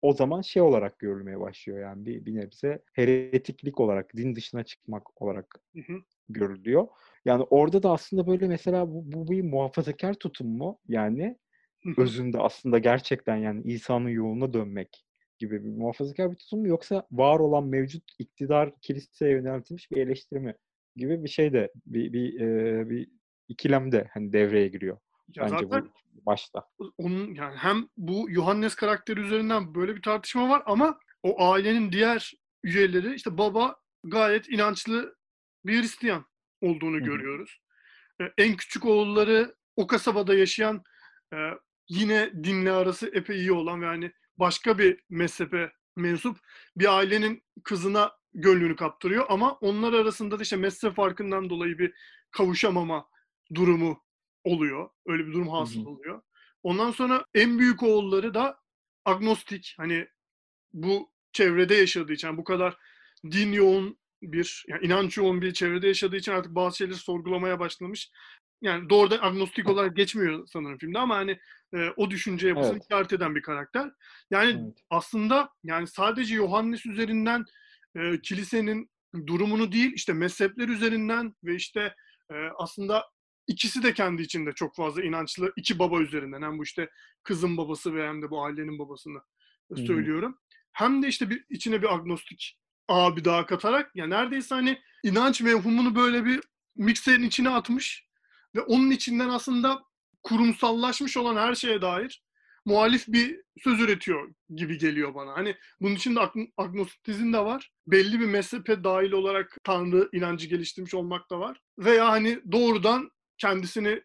o 0.02 0.12
zaman 0.12 0.40
şey 0.40 0.62
olarak 0.62 0.98
görülmeye 0.98 1.40
başlıyor 1.40 1.80
yani 1.80 2.06
bir, 2.06 2.26
bir 2.26 2.34
nebze 2.34 2.82
heretiklik 2.92 3.80
olarak, 3.80 4.16
din 4.16 4.36
dışına 4.36 4.64
çıkmak 4.64 5.22
olarak 5.22 5.60
Hı 5.74 5.80
hı. 5.80 5.98
görülüyor. 6.28 6.88
Yani 7.24 7.42
orada 7.42 7.82
da 7.82 7.92
aslında 7.92 8.26
böyle 8.26 8.48
mesela 8.48 8.88
bu, 8.88 9.12
bu 9.12 9.30
bir 9.30 9.42
muhafazakar 9.42 10.14
tutum 10.14 10.48
mu? 10.48 10.78
Yani 10.88 11.38
hı. 11.84 12.02
özünde 12.02 12.38
aslında 12.38 12.78
gerçekten 12.78 13.36
yani 13.36 13.62
İsa'nın 13.62 14.08
yoluna 14.08 14.52
dönmek 14.52 15.04
gibi 15.38 15.64
bir 15.64 15.70
muhafazakar 15.70 16.30
bir 16.30 16.36
tutum 16.36 16.60
mu 16.60 16.68
yoksa 16.68 17.06
var 17.12 17.40
olan 17.40 17.64
mevcut 17.64 18.04
iktidar 18.18 18.72
kiliseye 18.80 19.32
yöneltilmiş 19.32 19.90
bir 19.90 19.96
eleştiri 19.96 20.40
mi 20.40 20.54
gibi 20.96 21.24
bir 21.24 21.28
şey 21.28 21.52
de 21.52 21.72
bir 21.86 22.12
bir, 22.12 22.40
e, 22.40 22.90
bir 22.90 23.08
ikilem 23.48 23.92
de 23.92 24.08
hani 24.14 24.32
devreye 24.32 24.68
giriyor 24.68 24.98
Ya 25.36 25.44
bence 25.44 25.66
zaten 25.66 25.88
bu 26.12 26.26
başta. 26.26 26.64
onun 26.98 27.34
yani 27.34 27.56
hem 27.56 27.88
bu 27.96 28.26
Yohannes 28.30 28.74
karakteri 28.74 29.20
üzerinden 29.20 29.74
böyle 29.74 29.96
bir 29.96 30.02
tartışma 30.02 30.48
var 30.48 30.62
ama 30.66 30.98
o 31.22 31.44
ailenin 31.52 31.92
diğer 31.92 32.32
üyeleri 32.64 33.14
işte 33.14 33.38
baba 33.38 33.76
gayet 34.04 34.48
inançlı 34.48 35.16
bir 35.66 35.80
Hristiyan 35.80 36.24
olduğunu 36.60 36.96
hı. 36.96 37.00
görüyoruz. 37.00 37.60
E, 38.20 38.24
En 38.38 38.56
küçük 38.56 38.84
oğulları 38.86 39.54
o 39.76 39.86
kasabada 39.86 40.34
yaşayan 40.34 40.82
e, 41.34 41.36
yine 41.88 42.30
dinle 42.44 42.72
arası 42.72 43.10
epey 43.14 43.36
iyi 43.36 43.52
olan 43.52 43.82
ve 43.82 43.86
yani 43.86 44.12
başka 44.36 44.78
bir 44.78 45.00
mezhebe 45.10 45.72
mensup 45.96 46.38
bir 46.76 46.96
ailenin 46.98 47.42
kızına 47.64 48.12
gönlünü 48.34 48.76
kaptırıyor 48.76 49.26
ama 49.28 49.52
onlar 49.52 49.92
arasında 49.92 50.38
da 50.38 50.42
işte 50.42 50.56
mezhep 50.56 50.96
farkından 50.96 51.50
dolayı 51.50 51.78
bir 51.78 51.94
kavuşamama 52.30 53.08
durumu 53.54 54.02
oluyor. 54.44 54.90
Öyle 55.06 55.26
bir 55.26 55.32
durum 55.32 55.48
hasıl 55.48 55.86
oluyor. 55.86 56.22
Ondan 56.62 56.90
sonra 56.90 57.24
en 57.34 57.58
büyük 57.58 57.82
oğulları 57.82 58.34
da 58.34 58.60
agnostik. 59.04 59.74
Hani 59.76 60.08
bu 60.72 61.12
çevrede 61.32 61.74
yaşadığı 61.74 62.12
için 62.12 62.28
yani 62.28 62.38
bu 62.38 62.44
kadar 62.44 62.76
din 63.30 63.52
yoğun 63.52 63.98
bir, 64.22 64.64
yani 64.68 64.86
inanç 64.86 65.16
yoğun 65.16 65.42
bir 65.42 65.52
çevrede 65.52 65.86
yaşadığı 65.86 66.16
için 66.16 66.32
artık 66.32 66.54
bazı 66.54 66.76
şeyleri 66.76 66.96
sorgulamaya 66.96 67.58
başlamış. 67.58 68.10
Yani 68.62 68.90
doğrudan 68.90 69.18
agnostik 69.22 69.68
olarak 69.68 69.96
geçmiyor 69.96 70.46
sanırım 70.46 70.78
filmde 70.78 70.98
ama 70.98 71.16
hani 71.16 71.38
e, 71.74 71.88
o 71.96 72.10
düşünce 72.10 72.48
yapısını 72.48 72.72
Evet. 72.72 72.82
işaret 72.90 73.12
eden 73.12 73.34
bir 73.34 73.42
karakter. 73.42 73.90
Yani 74.30 74.50
Evet. 74.50 74.78
aslında 74.90 75.50
yani 75.64 75.86
sadece 75.86 76.34
Yohannes 76.34 76.86
üzerinden 76.86 77.44
e, 77.96 78.20
kilisenin 78.20 78.90
durumunu 79.26 79.72
değil 79.72 79.92
işte 79.94 80.12
mezhepler 80.12 80.68
üzerinden 80.68 81.34
ve 81.44 81.54
işte 81.54 81.94
e, 82.30 82.34
aslında 82.58 83.04
ikisi 83.46 83.82
de 83.82 83.94
kendi 83.94 84.22
içinde 84.22 84.52
çok 84.52 84.76
fazla 84.76 85.02
inançlı 85.02 85.52
iki 85.56 85.78
baba 85.78 86.00
üzerinden 86.00 86.42
hem 86.42 86.58
bu 86.58 86.62
işte 86.62 86.90
kızın 87.22 87.56
babası 87.56 87.94
ve 87.94 88.08
hem 88.08 88.22
de 88.22 88.30
bu 88.30 88.44
ailenin 88.44 88.78
babasını 88.78 89.18
Hı 89.72 89.80
hı. 89.80 89.86
söylüyorum. 89.86 90.38
Hem 90.72 91.02
de 91.02 91.08
işte 91.08 91.30
bir 91.30 91.44
içine 91.50 91.82
bir 91.82 91.94
agnostik 91.94 92.58
abi 92.88 93.24
daha 93.24 93.46
katarak 93.46 93.96
ya 93.96 94.06
neredeyse 94.06 94.54
hani 94.54 94.78
inanç 95.02 95.40
mevhumunu 95.40 95.94
böyle 95.94 96.24
bir 96.24 96.40
mikserin 96.76 97.22
içine 97.22 97.48
atmış 97.48 98.06
ve 98.54 98.60
onun 98.60 98.90
içinden 98.90 99.28
aslında 99.28 99.82
kurumsallaşmış 100.22 101.16
olan 101.16 101.36
her 101.36 101.54
şeye 101.54 101.82
dair 101.82 102.22
muhalif 102.64 103.08
bir 103.08 103.40
söz 103.58 103.80
üretiyor 103.80 104.30
gibi 104.54 104.78
geliyor 104.78 105.14
bana. 105.14 105.32
Hani 105.32 105.56
bunun 105.80 105.94
içinde 105.94 106.20
agn- 106.20 106.52
agnostizm 106.56 107.32
de 107.32 107.38
var. 107.38 107.70
Belli 107.86 108.20
bir 108.20 108.26
mezhebe 108.26 108.84
dahil 108.84 109.12
olarak 109.12 109.56
Tanrı 109.64 110.08
inancı 110.12 110.46
geliştirmiş 110.46 110.94
olmak 110.94 111.30
da 111.30 111.40
var. 111.40 111.60
Veya 111.78 112.08
hani 112.10 112.40
doğrudan 112.52 113.10
kendisini 113.38 114.02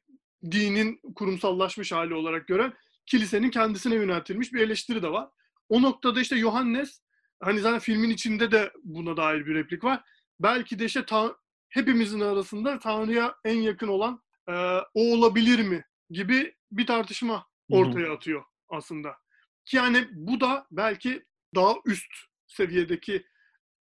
dinin 0.51 0.99
kurumsallaşmış 1.15 1.91
hali 1.91 2.13
olarak 2.13 2.47
gören 2.47 2.73
kilisenin 3.05 3.49
kendisine 3.49 3.95
yöneltilmiş 3.95 4.53
bir 4.53 4.61
eleştiri 4.61 5.03
de 5.03 5.09
var. 5.11 5.29
O 5.69 5.81
noktada 5.81 6.21
işte 6.21 6.35
Yohannes 6.35 7.01
hani 7.39 7.59
zaten 7.59 7.79
filmin 7.79 8.09
içinde 8.09 8.51
de 8.51 8.71
buna 8.83 9.17
dair 9.17 9.45
bir 9.45 9.55
replik 9.55 9.83
var. 9.83 10.03
Belki 10.39 10.79
de 10.79 10.85
işte 10.85 11.05
ta- 11.05 11.35
hepimizin 11.69 12.19
arasında 12.19 12.79
Tanrı'ya 12.79 13.35
en 13.45 13.57
yakın 13.61 13.87
olan 13.87 14.21
e, 14.49 14.53
o 14.93 15.13
olabilir 15.13 15.59
mi 15.59 15.83
gibi 16.09 16.55
bir 16.71 16.85
tartışma. 16.85 17.47
Ortaya 17.70 18.13
atıyor 18.13 18.43
aslında. 18.70 19.18
Ki 19.65 19.78
yani 19.78 20.07
bu 20.11 20.41
da 20.41 20.68
belki 20.72 21.26
daha 21.55 21.76
üst 21.86 22.13
seviyedeki 22.47 23.26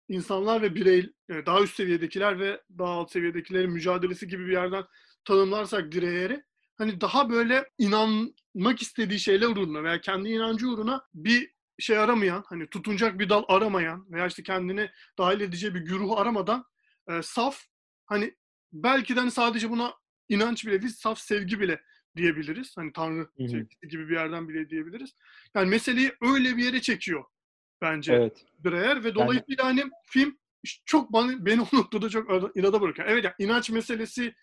insanlar 0.09 0.63
ve 0.63 0.75
birey, 0.75 1.13
e, 1.29 1.47
daha 1.47 1.61
üst 1.61 1.75
seviyedekiler 1.75 2.41
ve 2.41 2.63
daha 2.79 2.91
alt 2.91 3.13
seviyedekilerin 3.13 3.71
mücadelesi 3.71 4.29
gibi 4.29 4.47
bir 4.47 4.53
yerden 4.53 4.85
tanımlarsak 5.25 5.93
direyeri 5.93 6.45
hani 6.79 7.01
daha 7.01 7.31
böyle 7.31 7.71
inanmak 7.79 8.83
istediği 8.83 9.21
şeyler 9.21 9.47
uğruna 9.47 9.83
veya 9.83 10.01
kendi 10.01 10.29
inancı 10.29 10.69
uğruna 10.69 11.03
bir 11.15 11.55
şey 11.79 11.99
aramayan, 11.99 12.45
hani 12.47 12.67
tutunacak 12.67 13.19
bir 13.19 13.29
dal 13.29 13.45
aramayan 13.49 14.13
veya 14.13 14.27
işte 14.27 14.43
kendini 14.43 14.91
dahil 15.19 15.41
edeceği 15.41 15.75
bir 15.75 15.81
güruh 15.81 16.19
aramadan 16.19 16.65
e, 17.09 17.23
saf 17.23 17.65
hani 18.07 18.35
belki 18.73 19.17
de 19.17 19.21
hani 19.21 19.31
sadece 19.31 19.71
buna 19.71 19.95
inanç 20.29 20.67
bile 20.67 20.83
değil, 20.83 20.93
saf 20.93 21.19
sevgi 21.19 21.61
bile 21.61 21.83
diyebiliriz. 22.17 22.77
Hani 22.77 22.93
Tanrı 22.93 23.29
sevgisi 23.39 23.89
gibi 23.89 24.09
bir 24.09 24.15
yerden 24.15 24.49
bile 24.49 24.71
diyebiliriz. 24.71 25.15
Yani 25.55 25.71
meseleyi 25.71 26.13
öyle 26.21 26.57
bir 26.57 26.65
yere 26.65 26.81
çekiyor 26.81 27.25
bence 27.83 28.13
Evet. 28.13 28.45
Dreyer 28.65 29.05
ve 29.05 29.15
dolayısıyla 29.15 29.65
hani 29.65 29.85
film 30.07 30.39
çok 30.85 31.13
bana, 31.13 31.33
beni 31.47 31.61
o 31.61 31.67
noktada 31.73 32.09
çok 32.09 32.57
inada 32.57 32.81
bırakıyor. 32.81 33.09
Evet 33.09 33.25
yani 33.25 33.35
inanç 33.39 33.71
meselesi 33.71 34.35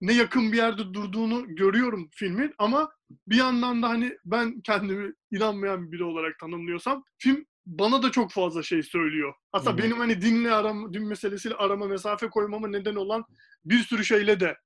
ne 0.00 0.12
yakın 0.12 0.52
bir 0.52 0.56
yerde 0.56 0.94
durduğunu 0.94 1.56
görüyorum 1.56 2.08
filmin 2.12 2.54
ama 2.58 2.92
bir 3.26 3.36
yandan 3.36 3.82
da 3.82 3.88
hani 3.88 4.16
ben 4.24 4.60
kendimi 4.60 5.12
inanmayan 5.30 5.92
biri 5.92 6.04
olarak 6.04 6.38
tanımlıyorsam 6.38 7.04
film 7.18 7.46
bana 7.66 8.02
da 8.02 8.10
çok 8.10 8.32
fazla 8.32 8.62
şey 8.62 8.82
söylüyor. 8.82 9.34
Aslında 9.52 9.70
Hı 9.70 9.74
hı. 9.74 9.82
benim 9.82 9.98
hani 9.98 10.22
dinle 10.22 10.52
aram, 10.52 10.94
din 10.94 11.06
meselesiyle 11.08 11.54
arama 11.54 11.86
mesafe 11.86 12.28
koymama 12.28 12.68
neden 12.68 12.94
olan 12.94 13.24
bir 13.64 13.78
sürü 13.78 14.04
şeyle 14.04 14.40
de 14.40 14.56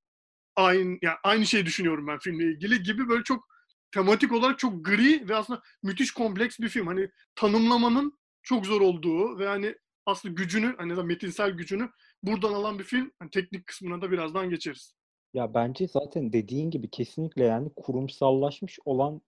aynı 0.57 0.98
yani 1.02 1.16
aynı 1.24 1.46
şeyi 1.46 1.66
düşünüyorum 1.66 2.07
ben 2.07 2.18
filmle 2.18 2.44
ilgili 2.44 2.82
gibi 2.82 3.09
böyle 3.09 3.24
çok 3.24 3.48
tematik 3.92 4.32
olarak 4.32 4.59
çok 4.59 4.84
gri 4.84 5.28
ve 5.28 5.36
aslında 5.36 5.62
müthiş 5.82 6.11
kompleks 6.11 6.59
bir 6.59 6.68
film. 6.68 6.86
Hani 6.86 7.11
tanımlamanın 7.34 8.18
çok 8.42 8.66
zor 8.66 8.80
olduğu 8.80 9.38
ve 9.38 9.46
hani 9.46 9.74
aslında 10.07 10.34
gücünü 10.34 10.74
hani 10.78 10.96
da 10.96 11.02
metinsel 11.02 11.50
gücünü 11.50 11.90
buradan 12.22 12.52
alan 12.52 12.78
bir 12.78 12.84
film. 12.84 13.12
Hani 13.18 13.30
teknik 13.30 13.66
kısmına 13.66 14.02
da 14.02 14.11
birazdan 14.11 14.50
geçeriz. 14.50 14.94
Ya 15.34 15.55
bence 15.55 15.88
zaten 15.88 16.32
dediğin 16.32 16.70
gibi 16.70 16.90
kesinlikle 16.90 17.44
yani 17.44 17.70
kurumsallaşmış 17.76 18.78
olan 18.84 19.20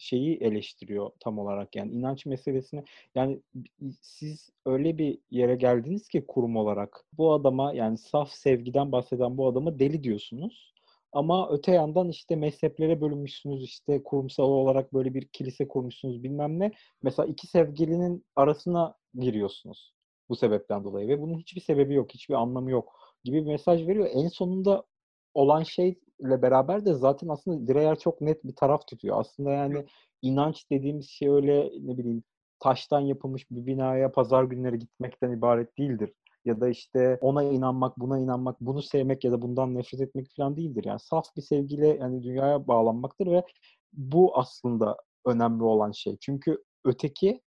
şeyi 0.00 0.36
eleştiriyor 0.36 1.10
tam 1.20 1.38
olarak 1.38 1.76
yani 1.76 1.92
inanç 1.92 2.26
meselesini. 2.26 2.84
Yani 3.14 3.40
siz 4.00 4.50
öyle 4.66 4.98
bir 4.98 5.18
yere 5.30 5.56
geldiniz 5.56 6.08
ki 6.08 6.24
kurum 6.28 6.56
olarak 6.56 7.04
bu 7.12 7.32
adama 7.32 7.72
yani 7.74 7.98
saf 7.98 8.30
sevgiden 8.32 8.92
bahseden 8.92 9.38
bu 9.38 9.48
adama 9.48 9.78
deli 9.78 10.02
diyorsunuz. 10.02 10.74
Ama 11.12 11.50
öte 11.50 11.72
yandan 11.72 12.08
işte 12.08 12.36
mezheplere 12.36 13.00
bölünmüşsünüz 13.00 13.64
işte 13.64 14.02
kurumsal 14.02 14.44
olarak 14.44 14.94
böyle 14.94 15.14
bir 15.14 15.28
kilise 15.28 15.68
kurmuşsunuz 15.68 16.22
bilmem 16.22 16.58
ne. 16.58 16.72
Mesela 17.02 17.26
iki 17.26 17.46
sevgilinin 17.46 18.24
arasına 18.36 18.94
giriyorsunuz 19.14 19.94
bu 20.28 20.36
sebepten 20.36 20.84
dolayı 20.84 21.08
ve 21.08 21.20
bunun 21.20 21.38
hiçbir 21.38 21.60
sebebi 21.60 21.94
yok 21.94 22.14
hiçbir 22.14 22.34
anlamı 22.34 22.70
yok 22.70 22.92
gibi 23.24 23.36
bir 23.36 23.50
mesaj 23.50 23.86
veriyor. 23.86 24.08
En 24.12 24.28
sonunda 24.28 24.84
olan 25.34 25.62
şeyle 26.20 26.42
beraber 26.42 26.84
de 26.86 26.94
zaten 26.94 27.28
aslında 27.28 27.74
Dreyer 27.74 27.98
çok 27.98 28.20
net 28.20 28.44
bir 28.44 28.54
taraf 28.54 28.86
tutuyor. 28.86 29.20
Aslında 29.20 29.50
yani 29.50 29.86
inanç 30.22 30.70
dediğimiz 30.70 31.08
şey 31.10 31.28
öyle 31.28 31.70
ne 31.80 31.98
bileyim 31.98 32.22
taştan 32.60 33.00
yapılmış 33.00 33.50
bir 33.50 33.66
binaya 33.66 34.12
pazar 34.12 34.44
günleri 34.44 34.78
gitmekten 34.78 35.32
ibaret 35.32 35.78
değildir. 35.78 36.12
Ya 36.44 36.60
da 36.60 36.68
işte 36.68 37.18
ona 37.20 37.42
inanmak, 37.42 37.98
buna 37.98 38.18
inanmak, 38.18 38.60
bunu 38.60 38.82
sevmek 38.82 39.24
ya 39.24 39.32
da 39.32 39.42
bundan 39.42 39.74
nefret 39.74 40.00
etmek 40.00 40.26
falan 40.36 40.56
değildir. 40.56 40.84
Yani 40.84 41.00
saf 41.00 41.36
bir 41.36 41.42
sevgiyle 41.42 41.88
yani 41.88 42.22
dünyaya 42.22 42.68
bağlanmaktır 42.68 43.26
ve 43.26 43.42
bu 43.92 44.38
aslında 44.38 44.96
önemli 45.26 45.62
olan 45.62 45.92
şey. 45.92 46.16
Çünkü 46.20 46.58
öteki 46.84 47.40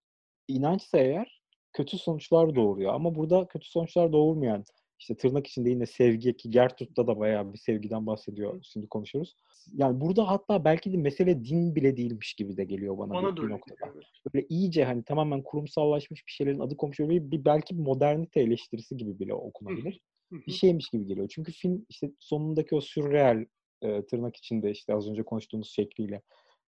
inançsa 0.48 0.98
eğer 0.98 1.42
kötü 1.74 1.98
sonuçlar 1.98 2.56
doğuruyor. 2.56 2.94
Ama 2.94 3.16
burada 3.16 3.48
kötü 3.48 3.70
sonuçlar 3.70 4.12
doğurmayan 4.12 4.66
işte 5.00 5.16
tırnak 5.16 5.48
içinde 5.48 5.70
yine 5.70 5.86
sevgi 5.86 6.38
ki 6.38 6.50
Gertrud'da 6.50 7.08
da 7.08 7.20
bayağı 7.20 7.54
bir 7.54 7.58
sevgiden 7.58 8.08
bahsediyor. 8.08 8.60
Şimdi 8.64 8.88
konuşuruz. 8.88 9.36
Yani 9.74 10.02
burada 10.02 10.28
hatta 10.28 10.66
belki 10.66 10.94
de 10.94 10.98
mesele 10.98 11.46
din 11.46 11.76
bile 11.76 11.98
değilmiş 11.98 12.34
gibi 12.34 12.58
de 12.58 12.64
geliyor 12.64 12.98
bana, 12.98 13.14
Bana 13.14 13.38
bir, 13.38 13.50
noktada. 13.50 13.86
geliyor. 13.86 14.06
Böyle 14.34 14.48
iyice 14.50 14.86
hani 14.86 15.04
tamamen 15.04 15.44
kurumsallaşmış 15.44 16.28
bir 16.28 16.32
şeylerin 16.32 16.60
adı 16.60 16.78
konmuş 16.78 17.00
öyle 17.00 17.32
bir 17.32 17.46
belki 17.46 17.76
modernite 17.76 18.42
eleştirisi 18.42 18.98
gibi 18.98 19.20
bile 19.20 19.34
okunabilir. 19.34 20.02
Hı 20.30 20.36
hı. 20.36 20.42
Bir 20.48 20.52
şeymiş 20.52 20.90
gibi 20.90 21.06
geliyor. 21.06 21.28
Çünkü 21.32 21.52
film 21.52 21.86
işte 21.90 22.12
sonundaki 22.20 22.76
o 22.76 22.82
sürreal 22.82 23.46
e, 23.82 24.06
tırnak 24.06 24.36
içinde 24.36 24.72
işte 24.72 24.96
az 24.96 25.10
önce 25.10 25.24
konuştuğumuz 25.24 25.72
şekliyle 25.72 26.22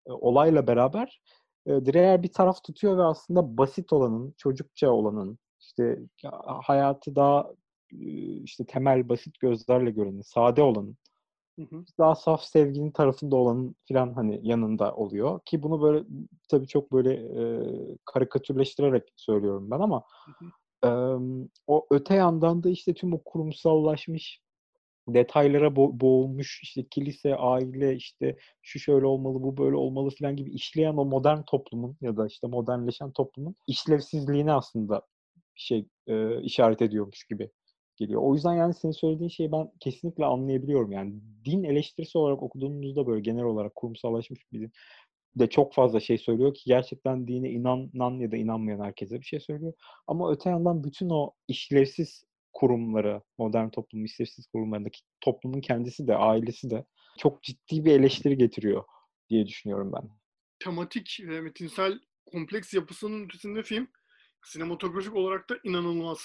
e, 0.06 0.12
olayla 0.12 0.66
beraber 0.66 1.20
e, 1.66 1.70
Dreyer 1.70 2.22
bir 2.22 2.32
taraf 2.32 2.64
tutuyor 2.64 2.98
ve 2.98 3.02
aslında 3.02 3.58
basit 3.58 3.92
olanın, 3.92 4.34
çocukça 4.38 4.90
olanın, 4.90 5.38
işte 5.60 5.98
ya, 6.22 6.32
hayatı 6.44 7.16
daha 7.16 7.52
işte 8.44 8.64
temel 8.66 9.08
basit 9.08 9.40
gözlerle 9.40 9.90
görenin, 9.90 10.22
sade 10.22 10.62
olanın, 10.62 10.96
Hı 11.58 11.62
hı. 11.62 11.84
daha 11.98 12.14
saf 12.14 12.42
sevginin 12.44 12.90
tarafında 12.90 13.36
olanın 13.36 13.76
filan 13.84 14.12
hani 14.12 14.40
yanında 14.42 14.94
oluyor. 14.94 15.40
Ki 15.44 15.62
bunu 15.62 15.82
böyle 15.82 16.04
tabii 16.48 16.66
çok 16.66 16.92
böyle 16.92 17.14
e, 17.14 17.96
karikatürleştirerek 18.04 19.02
söylüyorum 19.16 19.70
ben 19.70 19.80
ama 19.80 20.04
Hı 20.26 20.46
e, 20.84 20.88
o 21.66 21.86
öte 21.90 22.14
yandan 22.14 22.62
da 22.62 22.70
işte 22.70 22.94
tüm 22.94 23.12
o 23.14 23.22
kurumsallaşmış 23.24 24.40
detaylara 25.08 25.66
bo- 25.66 26.00
boğulmuş 26.00 26.60
işte 26.62 26.86
kilise, 26.90 27.36
aile 27.36 27.96
işte 27.96 28.36
şu 28.62 28.78
şöyle 28.78 29.06
olmalı, 29.06 29.42
bu 29.42 29.56
böyle 29.56 29.76
olmalı 29.76 30.10
filan 30.10 30.36
gibi 30.36 30.50
işleyen 30.52 30.96
o 30.96 31.04
modern 31.04 31.42
toplumun 31.42 31.96
ya 32.00 32.16
da 32.16 32.26
işte 32.26 32.46
modernleşen 32.46 33.12
toplumun 33.12 33.56
işlevsizliğini 33.66 34.52
aslında 34.52 35.02
bir 35.56 35.60
şey 35.60 35.86
e, 36.06 36.42
işaret 36.42 36.82
ediyormuş 36.82 37.24
gibi 37.24 37.50
geliyor. 37.96 38.22
O 38.24 38.34
yüzden 38.34 38.54
yani 38.54 38.74
senin 38.74 38.92
söylediğin 38.92 39.28
şeyi 39.28 39.52
ben 39.52 39.70
kesinlikle 39.80 40.24
anlayabiliyorum. 40.24 40.92
Yani 40.92 41.14
din 41.44 41.64
eleştirisi 41.64 42.18
olarak 42.18 42.42
okuduğumuzda 42.42 43.06
böyle 43.06 43.20
genel 43.20 43.44
olarak 43.44 43.74
kurumsallaşmış 43.74 44.52
bir 44.52 44.60
din 44.60 44.72
de 45.36 45.46
çok 45.46 45.74
fazla 45.74 46.00
şey 46.00 46.18
söylüyor 46.18 46.54
ki 46.54 46.62
gerçekten 46.66 47.28
dine 47.28 47.50
inanan 47.50 48.20
ya 48.20 48.30
da 48.30 48.36
inanmayan 48.36 48.80
herkese 48.80 49.20
bir 49.20 49.26
şey 49.26 49.40
söylüyor. 49.40 49.72
Ama 50.06 50.32
öte 50.32 50.50
yandan 50.50 50.84
bütün 50.84 51.10
o 51.10 51.32
işlevsiz 51.48 52.24
kurumları, 52.52 53.22
modern 53.38 53.68
toplumun 53.68 54.04
işlevsiz 54.04 54.46
kurumlarındaki 54.46 55.00
toplumun 55.20 55.60
kendisi 55.60 56.06
de, 56.06 56.16
ailesi 56.16 56.70
de 56.70 56.84
çok 57.18 57.42
ciddi 57.42 57.84
bir 57.84 57.92
eleştiri 57.92 58.36
getiriyor 58.36 58.84
diye 59.30 59.46
düşünüyorum 59.46 59.92
ben. 59.92 60.10
Tematik 60.58 61.20
ve 61.22 61.40
metinsel 61.40 62.00
kompleks 62.32 62.74
yapısının 62.74 63.24
ötesinde 63.24 63.62
film 63.62 63.88
sinematografik 64.44 65.14
olarak 65.14 65.50
da 65.50 65.58
inanılmaz 65.64 66.20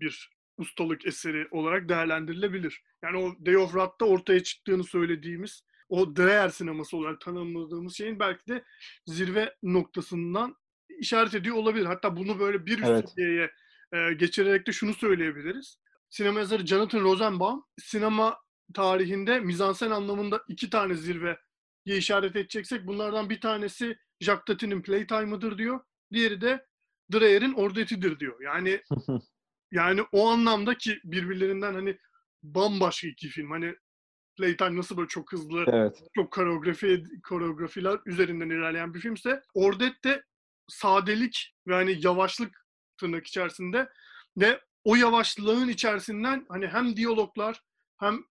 bir 0.00 0.35
ustalık 0.58 1.06
eseri 1.06 1.48
olarak 1.50 1.88
değerlendirilebilir. 1.88 2.82
Yani 3.02 3.16
o 3.18 3.46
Day 3.46 3.56
of 3.56 3.70
Wrath'ta 3.70 4.04
ortaya 4.04 4.42
çıktığını 4.42 4.84
söylediğimiz 4.84 5.64
o 5.88 6.16
Dreyer 6.16 6.48
sineması 6.48 6.96
olarak 6.96 7.20
tanımladığımız 7.20 7.96
şeyin 7.96 8.18
belki 8.20 8.46
de 8.48 8.64
zirve 9.06 9.54
noktasından 9.62 10.56
işaret 10.98 11.34
ediyor 11.34 11.56
olabilir. 11.56 11.84
Hatta 11.86 12.16
bunu 12.16 12.38
böyle 12.38 12.66
bir 12.66 12.78
üst 12.78 12.88
Evet. 12.88 13.10
seviyeye 13.10 13.50
e, 13.92 14.12
geçirerek 14.12 14.66
de 14.66 14.72
şunu 14.72 14.94
söyleyebiliriz. 14.94 15.78
Sinema 16.10 16.38
yazarı 16.38 16.66
Jonathan 16.66 17.00
Rosenbaum 17.00 17.64
sinema 17.78 18.38
tarihinde 18.74 19.40
mizansen 19.40 19.90
anlamında 19.90 20.42
iki 20.48 20.70
tane 20.70 20.94
zirveye 20.94 21.38
işaret 21.84 22.36
edeceksek 22.36 22.86
bunlardan 22.86 23.30
bir 23.30 23.40
tanesi 23.40 23.98
Jacques 24.20 24.44
Tati'nin 24.46 24.82
Playtime'ıdır 24.82 25.58
diyor. 25.58 25.80
Diğeri 26.12 26.40
de 26.40 26.66
Dreyer'in 27.12 27.52
Ordeti'dir 27.52 28.20
diyor. 28.20 28.40
Yani 28.40 28.80
yani 29.76 30.02
o 30.12 30.28
anlamda 30.28 30.78
ki 30.78 31.00
birbirlerinden 31.04 31.74
hani 31.74 31.98
bambaşka 32.42 33.08
iki 33.08 33.28
film. 33.28 33.50
Hani 33.50 33.74
Playtime 34.36 34.76
nasıl 34.76 34.96
böyle 34.96 35.08
çok 35.08 35.32
hızlı, 35.32 35.64
evet. 35.68 36.02
çok 36.14 36.32
koreografi 36.32 37.04
koreografiler 37.28 37.98
üzerinden 38.06 38.50
ilerleyen 38.50 38.94
bir 38.94 39.00
filmse 39.00 39.42
Ordet 39.54 40.04
de 40.04 40.24
sadelik 40.68 41.54
ve 41.66 41.74
hani 41.74 41.98
yavaşlık 42.00 42.66
tırnak 43.00 43.26
içerisinde 43.26 43.88
ve 44.36 44.60
o 44.84 44.96
yavaşlığın 44.96 45.68
içerisinden 45.68 46.46
hani 46.48 46.66
hem 46.66 46.96
diyaloglar 46.96 47.62
hem 47.98 48.24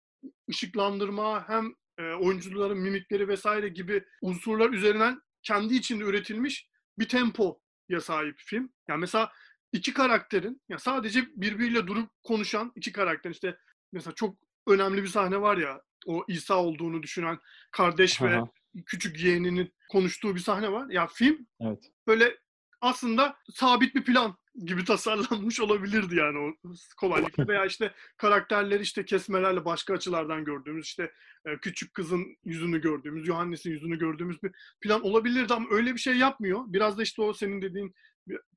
ışıklandırma 0.49 1.49
hem 1.49 1.75
e, 1.97 2.03
oyuncuların 2.13 2.77
mimikleri 2.77 3.27
vesaire 3.27 3.69
gibi 3.69 4.03
unsurlar 4.21 4.69
üzerinden 4.69 5.21
kendi 5.41 5.75
içinde 5.75 6.03
üretilmiş 6.03 6.69
bir 6.99 7.07
tempoya 7.07 8.01
sahip 8.01 8.35
film. 8.37 8.73
Yani 8.87 8.99
mesela 8.99 9.31
iki 9.73 9.93
karakterin 9.93 10.61
ya 10.69 10.79
sadece 10.79 11.25
birbiriyle 11.35 11.87
durup 11.87 12.09
konuşan 12.23 12.71
iki 12.75 12.91
karakter 12.91 13.31
işte 13.31 13.57
mesela 13.91 14.15
çok 14.15 14.35
önemli 14.67 15.03
bir 15.03 15.07
sahne 15.07 15.41
var 15.41 15.57
ya 15.57 15.81
o 16.05 16.25
İsa 16.27 16.55
olduğunu 16.55 17.03
düşünen 17.03 17.39
kardeş 17.71 18.21
ve 18.21 18.37
Aha, 18.37 18.49
küçük 18.85 19.23
yeğeninin 19.23 19.73
konuştuğu 19.91 20.35
bir 20.35 20.39
sahne 20.39 20.71
var. 20.71 20.89
Ya 20.89 21.07
film 21.07 21.47
evet. 21.61 21.91
böyle 22.07 22.37
aslında 22.81 23.37
sabit 23.53 23.95
bir 23.95 24.03
plan 24.03 24.37
gibi 24.65 24.85
tasarlanmış 24.85 25.59
olabilirdi 25.59 26.15
yani 26.15 26.37
o 26.39 26.73
kolaylıkla 26.97 27.47
veya 27.47 27.65
işte 27.65 27.93
karakterleri 28.17 28.83
işte 28.83 29.05
kesmelerle 29.05 29.65
başka 29.65 29.93
açılardan 29.93 30.45
gördüğümüz 30.45 30.85
işte 30.85 31.11
e, 31.45 31.57
küçük 31.57 31.93
kızın 31.93 32.37
yüzünü 32.43 32.81
gördüğümüz, 32.81 33.27
Yohannes'in 33.27 33.71
yüzünü 33.71 33.99
gördüğümüz 33.99 34.43
bir 34.43 34.51
plan 34.81 35.01
olabilirdi 35.01 35.53
ama 35.53 35.67
öyle 35.71 35.93
bir 35.93 35.99
şey 35.99 36.17
yapmıyor. 36.17 36.63
Biraz 36.67 36.97
da 36.97 37.03
işte 37.03 37.21
o 37.21 37.33
senin 37.33 37.61
dediğin 37.61 37.95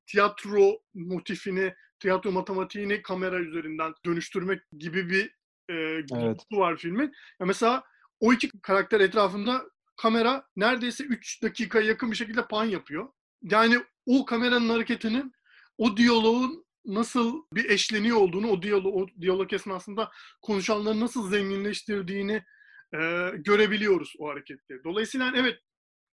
tiyatro 0.07 0.79
motifini, 0.93 1.73
tiyatro 1.99 2.31
matematiğini 2.31 3.01
kamera 3.01 3.39
üzerinden 3.39 3.93
dönüştürmek 4.05 4.61
gibi 4.77 5.09
bir 5.09 5.25
e, 5.69 5.73
Evet. 6.15 6.41
var 6.51 6.77
filmin. 6.77 7.13
Ya 7.39 7.45
mesela 7.45 7.83
o 8.19 8.33
iki 8.33 8.61
karakter 8.61 8.99
etrafında 8.99 9.65
kamera 9.97 10.47
neredeyse 10.55 11.03
3 11.03 11.43
dakikaya 11.43 11.85
yakın 11.85 12.11
bir 12.11 12.15
şekilde 12.15 12.47
pan 12.47 12.65
yapıyor. 12.65 13.07
Yani 13.41 13.77
o 14.05 14.25
kameranın 14.25 14.69
hareketinin 14.69 15.33
o 15.77 15.97
diyaloğun 15.97 16.65
nasıl 16.85 17.41
bir 17.53 17.69
eşleniyor 17.69 18.17
olduğunu, 18.17 18.47
o 18.51 18.61
diyalog, 18.61 18.95
o 18.95 19.07
diyalog 19.21 19.53
esnasında 19.53 20.11
konuşanları 20.41 20.99
nasıl 20.99 21.29
zenginleştirdiğini 21.29 22.43
e, 22.93 23.31
görebiliyoruz 23.37 24.13
o 24.19 24.29
hareketleri. 24.29 24.83
Dolayısıyla 24.83 25.31
evet 25.35 25.59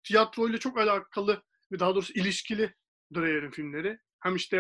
tiyatroyla 0.05 0.59
çok 0.59 0.79
alakalı 0.79 1.43
ve 1.73 1.79
daha 1.79 1.95
doğrusu 1.95 2.13
ilişkili 2.13 2.75
Dreyer'in 3.15 3.51
filmleri. 3.51 3.99
Hem 4.21 4.37
işte 4.37 4.57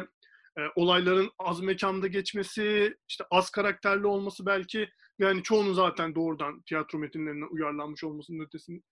e, 0.58 0.60
olayların 0.76 1.30
az 1.38 1.60
mekanda 1.60 2.06
geçmesi, 2.06 2.96
işte 3.08 3.24
az 3.30 3.50
karakterli 3.50 4.06
olması 4.06 4.46
belki 4.46 4.88
yani 5.18 5.42
çoğunun 5.42 5.72
zaten 5.72 6.14
doğrudan 6.14 6.62
tiyatro 6.62 6.98
metinlerine 6.98 7.44
uyarlanmış 7.44 8.04
olmasının 8.04 8.44
ötesinde 8.44 8.82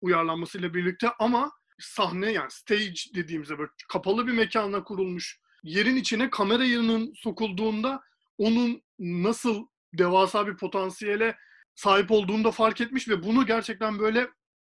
uyarlanmasıyla 0.00 0.74
birlikte 0.74 1.08
ama 1.18 1.52
sahne 1.78 2.32
yani 2.32 2.50
stage 2.50 3.00
dediğimizde 3.14 3.58
böyle 3.58 3.70
kapalı 3.88 4.26
bir 4.26 4.32
mekana 4.32 4.84
kurulmuş 4.84 5.40
yerin 5.62 5.96
içine 5.96 6.30
kamera 6.30 6.64
yığının 6.64 7.12
sokulduğunda 7.16 8.00
onun 8.38 8.82
nasıl 8.98 9.66
devasa 9.94 10.46
bir 10.46 10.56
potansiyele 10.56 11.36
sahip 11.74 12.10
olduğunu 12.10 12.44
da 12.44 12.50
fark 12.50 12.80
etmiş 12.80 13.08
ve 13.08 13.22
bunu 13.22 13.46
gerçekten 13.46 13.98
böyle 13.98 14.28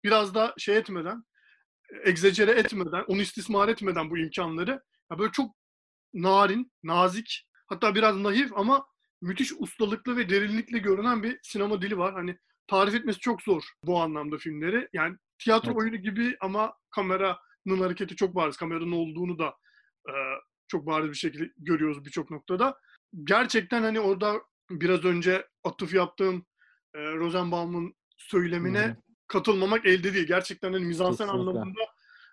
biraz 0.04 0.34
da 0.34 0.54
şey 0.58 0.76
etmeden, 0.76 1.24
egzecere 2.04 2.50
etmeden, 2.50 3.04
onu 3.06 3.20
istismar 3.20 3.68
etmeden 3.68 4.10
bu 4.10 4.18
imkanları 4.18 4.82
ya 5.10 5.18
böyle 5.18 5.32
çok 5.32 5.54
narin, 6.14 6.72
nazik, 6.82 7.48
hatta 7.66 7.94
biraz 7.94 8.16
naif 8.16 8.52
ama 8.56 8.86
müthiş 9.20 9.52
ustalıklı 9.58 10.16
ve 10.16 10.28
derinlikle 10.28 10.78
görünen 10.78 11.22
bir 11.22 11.38
sinema 11.42 11.82
dili 11.82 11.98
var. 11.98 12.14
Hani 12.14 12.38
tarif 12.66 12.94
etmesi 12.94 13.18
çok 13.18 13.42
zor 13.42 13.62
bu 13.84 14.00
anlamda 14.00 14.38
filmleri. 14.38 14.88
Yani 14.92 15.16
tiyatro 15.38 15.70
Evet. 15.70 15.80
oyunu 15.80 15.96
gibi 15.96 16.36
ama 16.40 16.74
kameranın 16.90 17.80
hareketi 17.80 18.16
çok 18.16 18.34
bariz. 18.34 18.56
Kameranın 18.56 18.92
olduğunu 18.92 19.38
da 19.38 19.46
e, 20.08 20.12
çok 20.68 20.86
bariz 20.86 21.10
bir 21.10 21.16
şekilde 21.16 21.52
görüyoruz 21.58 22.04
birçok 22.04 22.30
noktada. 22.30 22.78
Gerçekten 23.24 23.82
hani 23.82 24.00
orada 24.00 24.42
biraz 24.70 25.04
önce 25.04 25.46
atıf 25.64 25.94
yaptığım 25.94 26.46
e, 26.94 26.98
Rosenbaum'un 26.98 27.94
söylemine 28.18 28.86
hı. 28.86 28.96
Katılmamak 29.32 29.86
elde 29.86 30.14
değil. 30.14 30.26
Gerçekten 30.26 30.72
hani 30.72 30.84
mizansen 30.84 31.28
anlamında 31.28 31.84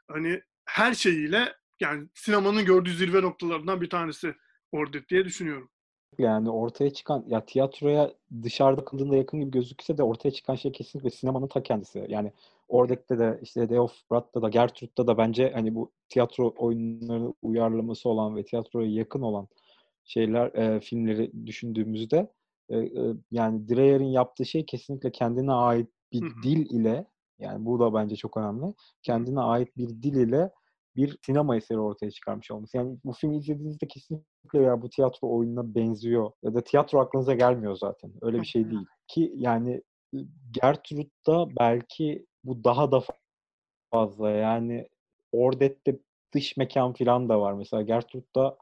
hani 0.07 0.41
her 0.65 0.93
şeyiyle 0.93 1.53
yani 1.79 2.07
sinemanın 2.13 2.65
gördüğü 2.65 2.93
zirve 2.93 3.21
noktalarından 3.21 3.81
bir 3.81 3.89
tanesi 3.89 4.35
orada 4.71 4.97
diye 5.09 5.25
düşünüyorum. 5.25 5.69
Yani 6.17 6.49
ortaya 6.49 6.93
çıkan 6.93 7.23
ya 7.27 7.45
tiyatroya 7.45 8.13
dışarıda 8.43 8.85
kıldığında 8.85 9.15
yakın 9.15 9.39
gibi 9.39 9.51
gözükse 9.51 9.97
de 9.97 10.03
ortaya 10.03 10.31
çıkan 10.31 10.55
şey 10.55 10.71
kesinlikle 10.71 11.09
sinemanın 11.09 11.47
ta 11.47 11.63
kendisi. 11.63 12.05
Yani 12.09 12.31
oradaki 12.67 13.19
de 13.19 13.39
işte 13.41 13.69
Day 13.69 13.79
of 13.79 14.11
Brad'da 14.11 14.41
da 14.41 14.49
Gertrude'da 14.49 15.07
da 15.07 15.17
bence 15.17 15.51
hani 15.53 15.75
bu 15.75 15.91
tiyatro 16.09 16.53
oyunları 16.57 17.33
uyarlaması 17.41 18.09
olan 18.09 18.35
ve 18.35 18.43
tiyatroya 18.43 18.91
yakın 18.91 19.21
olan 19.21 19.47
şeyler 20.05 20.53
e, 20.53 20.79
filmleri 20.79 21.31
düşündüğümüzde 21.45 22.27
e, 22.69 22.77
e, 22.77 23.13
yani 23.31 23.69
Dreyer'in 23.69 24.11
yaptığı 24.11 24.45
şey 24.45 24.65
kesinlikle 24.65 25.11
kendine 25.11 25.51
ait 25.51 25.87
bir 26.11 26.21
Hı 26.21 26.25
hı. 26.25 26.43
dil 26.43 26.69
ile 26.69 27.05
yani 27.39 27.65
bu 27.65 27.79
da 27.79 27.93
bence 27.93 28.15
çok 28.15 28.37
önemli. 28.37 28.73
Kendine 29.03 29.39
ait 29.39 29.77
bir 29.77 29.89
dil 29.89 30.15
ile 30.15 30.51
bir 30.95 31.17
sinema 31.25 31.57
eseri 31.57 31.79
ortaya 31.79 32.11
çıkarmış 32.11 32.51
olması. 32.51 32.77
Yani 32.77 32.97
bu 33.05 33.13
filmi 33.13 33.37
izlediğinizde 33.37 33.87
kesinlikle 33.87 34.61
ya 34.61 34.81
bu 34.81 34.89
tiyatro 34.89 35.37
oyununa 35.37 35.75
benziyor 35.75 36.31
ya 36.43 36.53
da 36.53 36.61
tiyatro 36.61 36.99
aklınıza 36.99 37.33
gelmiyor 37.33 37.75
zaten. 37.75 38.11
Öyle 38.21 38.41
bir 38.41 38.47
şey 38.47 38.69
değil. 38.69 38.85
Ki 39.07 39.33
yani 39.35 39.81
Gertrude'da 40.51 41.47
belki 41.59 42.25
bu 42.43 42.63
daha 42.63 42.91
da 42.91 43.03
fazla. 43.91 44.29
Yani 44.29 44.89
Ordet'te 45.31 45.99
dış 46.33 46.57
mekan 46.57 46.93
falan 46.93 47.29
da 47.29 47.41
var. 47.41 47.53
Mesela 47.53 47.81
Gertrude'da 47.81 48.57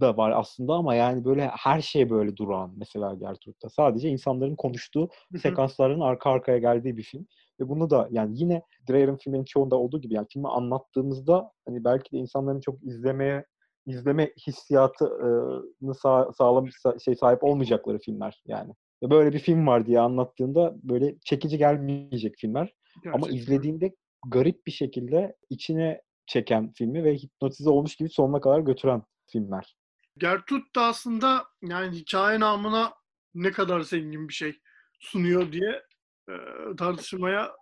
da 0.00 0.16
var 0.16 0.30
aslında 0.30 0.74
ama 0.74 0.94
yani 0.94 1.24
böyle 1.24 1.46
her 1.46 1.80
şey 1.80 2.10
böyle 2.10 2.36
durağan 2.36 2.72
mesela 2.76 3.14
Gertrude'da. 3.14 3.68
Sadece 3.68 4.08
insanların 4.08 4.56
konuştuğu 4.56 5.08
sekansların 5.42 6.00
arka 6.00 6.30
arkaya 6.30 6.58
geldiği 6.58 6.96
bir 6.96 7.02
film. 7.02 7.26
Ve 7.60 7.68
bunu 7.68 7.90
da 7.90 8.08
yani 8.10 8.40
yine 8.40 8.62
Dreyer'in 8.90 9.16
filmlerin 9.16 9.44
çoğunda 9.44 9.76
olduğu 9.76 10.00
gibi 10.00 10.14
yani 10.14 10.26
filmi 10.32 10.48
anlattığımızda 10.48 11.50
hani 11.66 11.84
belki 11.84 12.12
de 12.12 12.18
insanların 12.18 12.60
çok 12.60 12.84
izlemeye 12.84 13.44
izleme 13.86 14.32
hissiyatını 14.46 15.94
sağ, 15.94 16.32
sağlam 16.32 16.68
şey 17.04 17.14
sahip 17.14 17.44
olmayacakları 17.44 17.98
filmler 17.98 18.42
yani. 18.46 18.72
Ve 19.02 19.10
böyle 19.10 19.32
bir 19.32 19.38
film 19.38 19.66
var 19.66 19.86
diye 19.86 20.00
anlattığında 20.00 20.74
böyle 20.82 21.18
çekici 21.24 21.58
gelmeyecek 21.58 22.34
filmler. 22.38 22.74
Ama 23.06 23.26
Gerçekten. 23.26 23.36
izlediğinde 23.36 23.94
garip 24.28 24.66
bir 24.66 24.72
şekilde 24.72 25.36
içine 25.50 26.02
çeken 26.26 26.72
filmi 26.72 27.04
ve 27.04 27.14
hipnotize 27.14 27.70
olmuş 27.70 27.96
gibi 27.96 28.08
sonuna 28.08 28.40
kadar 28.40 28.60
götüren 28.60 29.02
filmler. 29.32 29.76
Gertrude 30.18 30.64
da 30.74 30.84
aslında 30.84 31.46
yani 31.62 31.96
hikaye 31.96 32.40
namına 32.40 32.94
ne 33.34 33.52
kadar 33.52 33.80
zengin 33.80 34.28
bir 34.28 34.34
şey 34.34 34.60
sunuyor 35.00 35.52
diye 35.52 35.82
e, 36.28 36.34
tartışmaya 36.78 37.52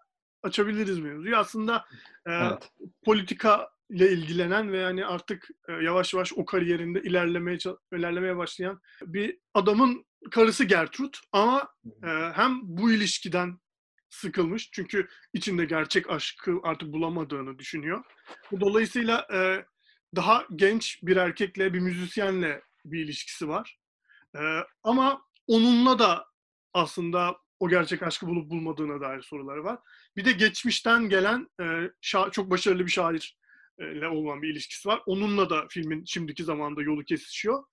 açabiliriz 0.42 0.98
mevzuyu. 0.98 1.36
Aslında 1.36 1.84
e, 2.26 2.32
Evet. 2.32 2.72
politika 3.04 3.70
ile 3.90 4.12
ilgilenen 4.12 4.72
ve 4.72 4.78
yani 4.78 5.06
artık 5.06 5.48
e, 5.68 5.72
yavaş 5.72 6.14
yavaş 6.14 6.32
o 6.36 6.44
kariyerinde 6.44 7.02
ilerlemeye 7.02 7.58
ilerlemeye 7.92 8.36
başlayan 8.36 8.80
bir 9.02 9.38
adamın 9.54 10.04
karısı 10.30 10.64
Gertrude 10.64 11.16
ama 11.32 11.68
e, 12.02 12.08
hem 12.08 12.60
bu 12.62 12.92
ilişkiden 12.92 13.58
sıkılmış 14.10 14.70
çünkü 14.72 15.08
içinde 15.32 15.64
gerçek 15.64 16.10
aşkı 16.10 16.60
artık 16.62 16.92
bulamadığını 16.92 17.58
düşünüyor. 17.58 18.04
Dolayısıyla 18.60 19.26
e, 19.32 19.64
daha 20.16 20.46
genç 20.56 20.98
bir 21.02 21.16
erkekle, 21.16 21.74
bir 21.74 21.80
müzisyenle 21.80 22.62
bir 22.84 23.04
ilişkisi 23.04 23.48
var. 23.48 23.78
E, 24.36 24.40
ama 24.82 25.22
onunla 25.46 25.98
da 25.98 26.26
aslında 26.74 27.36
o 27.60 27.68
gerçek 27.68 28.02
aşkı 28.02 28.26
bulup 28.26 28.50
bulmadığına 28.50 29.00
dair 29.00 29.22
soruları 29.22 29.64
var. 29.64 29.78
Bir 30.16 30.24
de 30.24 30.32
geçmişten 30.32 31.08
gelen 31.08 31.48
e, 31.60 31.64
şa- 32.02 32.30
çok 32.30 32.50
başarılı 32.50 32.86
bir 32.86 32.90
şairle 32.90 34.08
olan 34.08 34.42
bir 34.42 34.48
ilişkisi 34.48 34.88
var. 34.88 35.02
Onunla 35.06 35.50
da 35.50 35.66
filmin 35.70 36.04
şimdiki 36.04 36.44
zamanda 36.44 36.82
yolu 36.82 37.04
kesişiyor. 37.04 37.64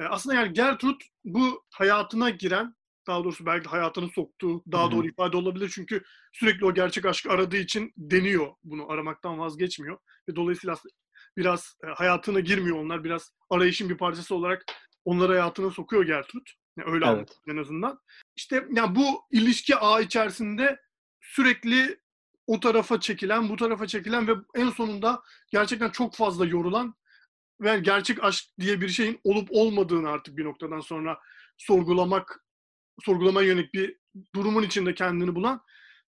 E, 0.00 0.04
aslında 0.04 0.36
yani 0.36 0.52
Gertrude 0.52 1.04
bu 1.24 1.64
hayatına 1.70 2.30
giren, 2.30 2.74
daha 3.06 3.24
doğrusu 3.24 3.46
belki 3.46 3.68
hayatını 3.68 4.08
soktuğu 4.08 4.62
daha 4.72 4.90
doğru 4.90 5.08
ifade 5.08 5.36
olabilir. 5.36 5.72
Çünkü 5.74 6.02
sürekli 6.32 6.66
o 6.66 6.74
gerçek 6.74 7.04
aşkı 7.04 7.30
aradığı 7.30 7.56
için 7.56 7.92
deniyor 7.96 8.52
bunu. 8.64 8.90
Aramaktan 8.90 9.38
vazgeçmiyor. 9.38 9.98
Ve 10.28 10.36
dolayısıyla 10.36 10.76
biraz 11.36 11.76
e, 11.84 11.86
hayatına 11.86 12.40
girmiyor 12.40 12.78
onlar. 12.78 13.04
Biraz 13.04 13.32
arayışın 13.50 13.88
bir 13.88 13.96
parçası 13.96 14.34
olarak 14.34 14.64
onları 15.04 15.32
hayatına 15.32 15.70
sokuyor 15.70 16.06
Gertrude. 16.06 16.50
Yani 16.78 16.90
öyle 16.90 17.06
Evet. 17.06 17.38
en 17.48 17.56
azından. 17.56 18.00
İşte 18.36 18.66
yani 18.72 18.96
bu 18.96 19.22
ilişki 19.30 19.76
ağı 19.76 20.02
içerisinde 20.02 20.80
sürekli 21.20 22.00
o 22.46 22.60
tarafa 22.60 23.00
çekilen, 23.00 23.48
bu 23.48 23.56
tarafa 23.56 23.86
çekilen 23.86 24.28
ve 24.28 24.32
en 24.54 24.70
sonunda 24.70 25.22
gerçekten 25.52 25.90
çok 25.90 26.14
fazla 26.14 26.46
yorulan 26.46 26.94
ve 27.60 27.78
gerçek 27.78 28.24
aşk 28.24 28.44
diye 28.60 28.80
bir 28.80 28.88
şeyin 28.88 29.20
olup 29.24 29.48
olmadığını 29.50 30.08
artık 30.08 30.36
bir 30.36 30.44
noktadan 30.44 30.80
sonra 30.80 31.18
sorgulamak, 31.58 32.44
sorgulamaya 33.00 33.48
yönelik 33.48 33.74
bir 33.74 33.98
durumun 34.34 34.62
içinde 34.62 34.94
kendini 34.94 35.34
bulan 35.34 35.62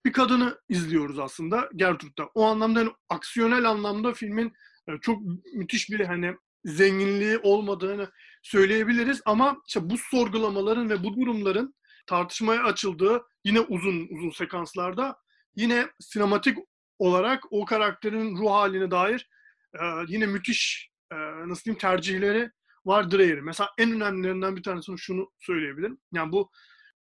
bir 0.04 0.12
kadını 0.12 0.60
izliyoruz 0.68 1.18
aslında 1.18 1.70
Gertrude'da. 1.76 2.30
O 2.34 2.44
anlamda 2.44 2.80
yani 2.80 2.92
aksiyonel 3.08 3.70
anlamda 3.70 4.12
filmin 4.12 4.52
e, 4.88 4.92
çok 5.00 5.22
müthiş 5.54 5.90
bir 5.90 6.00
hani 6.00 6.36
zenginliği 6.64 7.38
olmadığını 7.38 8.10
söyleyebiliriz 8.42 9.22
ama 9.26 9.56
işte 9.68 9.90
bu 9.90 9.98
sorgulamaların 9.98 10.90
ve 10.90 11.04
bu 11.04 11.16
durumların 11.16 11.74
tartışmaya 12.06 12.64
açıldığı 12.64 13.22
yine 13.44 13.60
uzun 13.60 14.08
uzun 14.10 14.30
sekanslarda 14.30 15.16
yine 15.56 15.86
sinematik 16.00 16.58
olarak 16.98 17.44
o 17.50 17.64
karakterin 17.64 18.36
ruh 18.36 18.50
haline 18.50 18.90
dair 18.90 19.28
e, 19.74 19.82
yine 20.08 20.26
müthiş 20.26 20.90
e, 21.12 21.16
nasıl 21.48 21.64
diyeyim 21.64 21.78
tercihleri 21.78 22.50
var 22.86 23.10
Dreyer'in. 23.10 23.44
Mesela 23.44 23.70
en 23.78 23.92
önemlilerinden 23.92 24.56
bir 24.56 24.62
tanesini 24.62 24.98
şunu 24.98 25.30
söyleyebilirim. 25.38 25.98
Yani 26.12 26.32
bu 26.32 26.50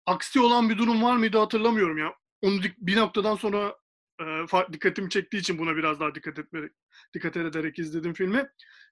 aksi 0.06 0.40
olan 0.40 0.68
bir 0.68 0.78
durum 0.78 1.02
var 1.02 1.16
mıydı 1.16 1.38
hatırlamıyorum 1.38 1.98
ya. 1.98 2.14
Onu 2.42 2.60
bir 2.78 2.96
noktadan 2.96 3.36
sonra 3.36 3.76
e, 4.20 4.72
dikkatimi 4.72 5.10
çektiği 5.10 5.38
için 5.38 5.58
buna 5.58 5.76
biraz 5.76 6.00
daha 6.00 6.14
dikkat 6.14 6.38
etmerek, 6.38 6.72
dikkat 7.14 7.36
ederek 7.36 7.78
izledim 7.78 8.14
filmi. 8.14 8.48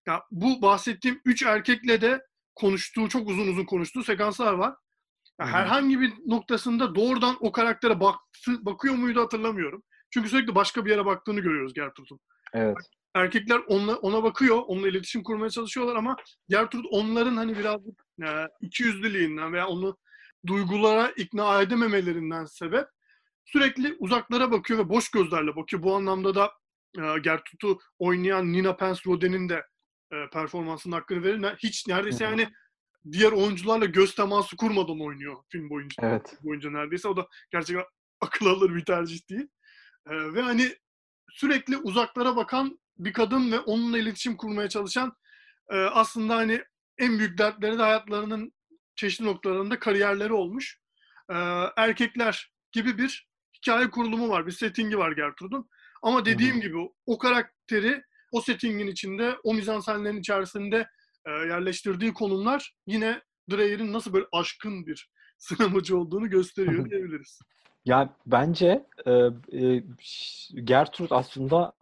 Ya 0.06 0.22
bu 0.30 0.62
bahsettiğim 0.62 1.20
üç 1.24 1.42
erkekle 1.42 2.00
de 2.00 2.22
konuştuğu, 2.54 3.08
çok 3.08 3.28
uzun 3.28 3.48
uzun 3.48 3.64
konuştuğu 3.64 4.04
sekanslar 4.04 4.52
var. 4.52 4.74
Ya 5.40 5.46
herhangi 5.46 6.00
bir 6.00 6.12
noktasında 6.26 6.94
doğrudan 6.94 7.36
o 7.40 7.52
karaktere 7.52 8.00
baktı, 8.00 8.64
bakıyor 8.64 8.94
muydu 8.94 9.20
hatırlamıyorum. 9.20 9.82
Çünkü 10.10 10.28
sürekli 10.28 10.54
başka 10.54 10.84
bir 10.84 10.90
yere 10.90 11.06
baktığını 11.06 11.40
görüyoruz 11.40 11.74
Gertrude'un. 11.74 12.20
Evet. 12.52 12.76
Erkekler 13.14 13.60
onunla, 13.68 13.96
ona 13.96 14.22
bakıyor, 14.22 14.62
onunla 14.66 14.88
iletişim 14.88 15.22
kurmaya 15.22 15.50
çalışıyorlar 15.50 15.96
ama 15.96 16.16
Gertrude 16.48 16.88
onların 16.88 17.36
hani 17.36 17.58
birazcık 17.58 18.02
e, 18.22 18.28
ikiyüzlülüğünden 18.60 19.52
veya 19.52 19.66
onu 19.66 19.96
duygulara 20.46 21.12
ikna 21.16 21.62
edememelerinden 21.62 22.44
sebep 22.44 22.86
sürekli 23.46 23.96
uzaklara 23.98 24.52
bakıyor 24.52 24.78
ve 24.78 24.88
boş 24.88 25.10
gözlerle 25.10 25.56
bakıyor. 25.56 25.82
Bu 25.82 25.96
anlamda 25.96 26.34
da 26.34 26.52
e, 26.98 27.18
Gertrude'u 27.18 27.78
oynayan 27.98 28.52
Nina 28.52 28.76
Pence 28.76 29.00
Rodin'in 29.06 29.48
de 29.48 29.62
e, 30.12 30.16
performansının 30.32 30.94
hakkını 30.94 31.22
verir. 31.22 31.56
Hiç 31.58 31.86
neredeyse 31.88 32.24
yani 32.24 32.48
diğer 33.12 33.32
oyuncularla 33.32 33.84
göz 33.84 34.14
teması 34.14 34.56
kurmadan 34.56 35.00
oynuyor 35.00 35.36
film 35.48 35.70
boyunca. 35.70 35.94
Evet. 36.02 36.38
boyunca 36.42 36.70
neredeyse. 36.70 37.08
O 37.08 37.16
da 37.16 37.28
gerçekten 37.50 37.84
akıl 38.20 38.46
alır 38.46 38.74
bir 38.74 38.84
tercih 38.84 39.30
değil. 39.30 39.48
E, 40.06 40.34
ve 40.34 40.42
hani 40.42 40.68
sürekli 41.30 41.76
uzaklara 41.76 42.36
bakan 42.36 42.78
bir 42.98 43.12
kadın 43.12 43.52
ve 43.52 43.60
onunla 43.60 43.98
iletişim 43.98 44.36
kurmaya 44.36 44.68
çalışan 44.68 45.12
e, 45.70 45.76
aslında 45.76 46.36
hani 46.36 46.62
en 46.98 47.18
büyük 47.18 47.38
dertleri 47.38 47.78
de 47.78 47.82
hayatlarının 47.82 48.52
çeşitli 48.96 49.24
noktalarında 49.24 49.78
kariyerleri 49.78 50.32
olmuş. 50.32 50.80
Ee, 51.30 51.34
erkekler 51.76 52.52
gibi 52.72 52.98
bir 52.98 53.28
hikaye 53.58 53.90
kurulumu 53.90 54.28
var, 54.28 54.46
bir 54.46 54.52
settingi 54.52 54.98
var 54.98 55.12
Gertrude'un. 55.12 55.68
Ama 56.02 56.24
dediğim 56.24 56.54
Hı 56.54 56.58
hı. 56.58 56.62
gibi 56.62 56.76
o 57.06 57.18
karakteri 57.18 58.02
o 58.32 58.40
settingin 58.40 58.86
içinde, 58.86 59.36
o 59.44 59.54
mizansenlerin 59.54 60.20
içerisinde 60.20 60.86
e, 61.26 61.30
yerleştirdiği 61.30 62.12
konumlar 62.12 62.74
yine 62.86 63.22
Dreyer'in 63.50 63.92
nasıl 63.92 64.12
böyle 64.12 64.26
aşkın 64.32 64.86
bir 64.86 65.10
sinemacı 65.38 65.98
olduğunu 65.98 66.30
gösteriyor 66.30 66.90
diyebiliriz. 66.90 67.40
Ya 67.84 68.16
bence 68.26 68.86
e, 69.06 69.12
e, 69.52 69.82
Gertrude 70.64 71.14
aslında 71.14 71.72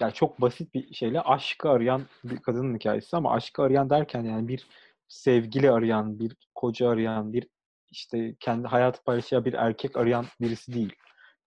yani 0.00 0.12
çok 0.12 0.40
basit 0.40 0.74
bir 0.74 0.94
şeyle 0.94 1.20
aşkı 1.20 1.68
arayan 1.70 2.02
bir 2.24 2.36
kadının 2.36 2.74
hikayesi 2.74 3.16
ama 3.16 3.32
aşkı 3.32 3.62
arayan 3.62 3.90
derken 3.90 4.24
yani 4.24 4.48
bir 4.48 4.66
sevgili 5.08 5.70
arayan, 5.70 6.18
bir 6.18 6.36
koca 6.54 6.88
arayan, 6.88 7.32
bir 7.32 7.48
işte 7.94 8.34
kendi 8.40 8.68
hayatı 8.68 9.02
paylaşacağı 9.02 9.44
bir 9.44 9.52
erkek 9.52 9.96
arayan 9.96 10.26
birisi 10.40 10.74
değil. 10.74 10.92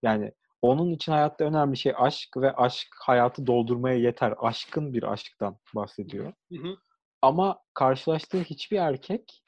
Yani 0.02 0.32
onun 0.62 0.90
için 0.90 1.12
hayatta 1.12 1.44
önemli 1.44 1.76
şey 1.76 1.92
aşk 1.96 2.36
ve 2.36 2.52
aşk 2.52 2.88
hayatı 3.06 3.46
doldurmaya 3.46 3.98
yeter. 3.98 4.34
Aşkın 4.38 4.92
bir 4.92 5.12
aşktan 5.12 5.58
bahsediyor. 5.74 6.32
Hı 6.52 6.58
hı. 6.58 6.76
Ama 7.22 7.58
karşılaştığı 7.74 8.40
hiçbir 8.40 8.76
erkek 8.76 9.42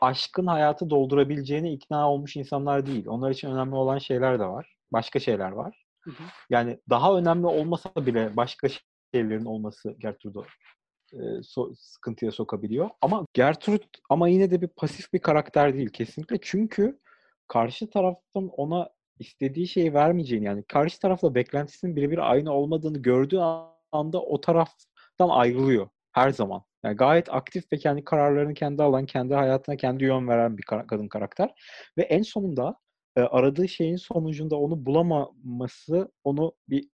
aşkın 0.00 0.46
hayatı 0.46 0.90
doldurabileceğine 0.90 1.72
ikna 1.72 2.10
olmuş 2.10 2.36
insanlar 2.36 2.86
değil. 2.86 3.04
Onlar 3.08 3.30
için 3.30 3.50
önemli 3.50 3.74
olan 3.74 3.98
şeyler 3.98 4.38
de 4.38 4.44
var. 4.44 4.76
Başka 4.92 5.18
şeyler 5.18 5.50
var. 5.50 5.84
Hı 6.00 6.10
hı. 6.10 6.22
Yani 6.50 6.80
daha 6.90 7.16
önemli 7.16 7.46
olmasa 7.46 7.90
bile 7.96 8.36
başka 8.36 8.68
şeylerin 9.14 9.44
olması 9.44 9.94
Gertrude'u 9.98 10.42
e, 10.42 10.46
so- 11.16 11.74
sıkıntıya 11.76 12.32
sokabiliyor. 12.32 12.90
Ama 13.00 13.26
Gertrude 13.32 13.84
ama 14.10 14.28
yine 14.28 14.50
de 14.50 14.60
bir 14.62 14.68
pasif 14.68 15.12
bir 15.12 15.18
karakter 15.18 15.74
değil 15.74 15.88
kesinlikle. 15.88 16.38
Çünkü 16.42 16.98
karşı 17.48 17.90
taraftan 17.90 18.48
ona 18.48 18.90
istediği 19.18 19.68
şeyi 19.68 19.94
vermeyeceğini 19.94 20.44
yani 20.44 20.62
karşı 20.62 21.00
tarafla 21.00 21.34
beklentisinin 21.34 21.96
birebir 21.96 22.30
aynı 22.30 22.52
olmadığını 22.52 22.98
gördüğü 22.98 23.38
anda 23.92 24.22
o 24.22 24.40
taraftan 24.40 25.28
ayrılıyor 25.28 25.88
her 26.12 26.30
zaman. 26.30 26.62
Yani 26.84 26.96
gayet 26.96 27.34
aktif 27.34 27.72
ve 27.72 27.78
kendi 27.78 28.04
kararlarını 28.04 28.54
kendi 28.54 28.82
alan, 28.82 29.06
kendi 29.06 29.34
hayatına 29.34 29.76
kendi 29.76 30.04
yön 30.04 30.28
veren 30.28 30.58
bir 30.58 30.62
kara- 30.62 30.86
kadın 30.86 31.08
karakter. 31.08 31.54
Ve 31.98 32.02
en 32.02 32.22
sonunda 32.22 32.76
e, 33.16 33.20
aradığı 33.20 33.68
şeyin 33.68 33.96
sonucunda 33.96 34.56
onu 34.56 34.86
bulamaması 34.86 36.12
onu 36.24 36.52
bir 36.68 36.88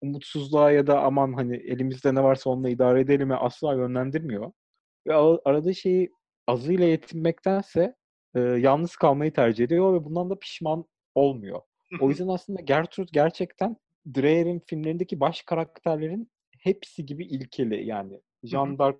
umutsuzluğa 0.00 0.70
ya 0.72 0.86
da 0.86 1.02
aman 1.02 1.32
hani 1.32 1.56
elimizde 1.56 2.14
ne 2.14 2.22
varsa 2.22 2.50
onunla 2.50 2.68
idare 2.68 3.00
edelim'e 3.00 3.34
asla 3.34 3.74
yönlendirmiyor. 3.74 4.52
Ve 5.06 5.14
a- 5.14 5.38
aradığı 5.44 5.74
şeyi 5.74 6.10
azıyla 6.46 6.84
yetinmektense 6.86 7.94
e, 8.34 8.40
yalnız 8.40 8.96
kalmayı 8.96 9.32
tercih 9.32 9.64
ediyor 9.64 9.94
ve 9.94 10.04
bundan 10.04 10.30
da 10.30 10.38
pişman 10.38 10.84
olmuyor. 11.14 11.60
O 12.00 12.08
yüzden 12.08 12.28
aslında 12.28 12.60
Gertrude 12.60 13.10
gerçekten 13.12 13.76
Dreyer'in 14.16 14.60
filmlerindeki 14.66 15.20
baş 15.20 15.42
karakterlerin 15.42 16.30
hepsi 16.58 17.06
gibi 17.06 17.24
ilkeli 17.24 17.86
yani. 17.86 18.20
Jeanne 18.44 18.78
d'Arc 18.78 18.98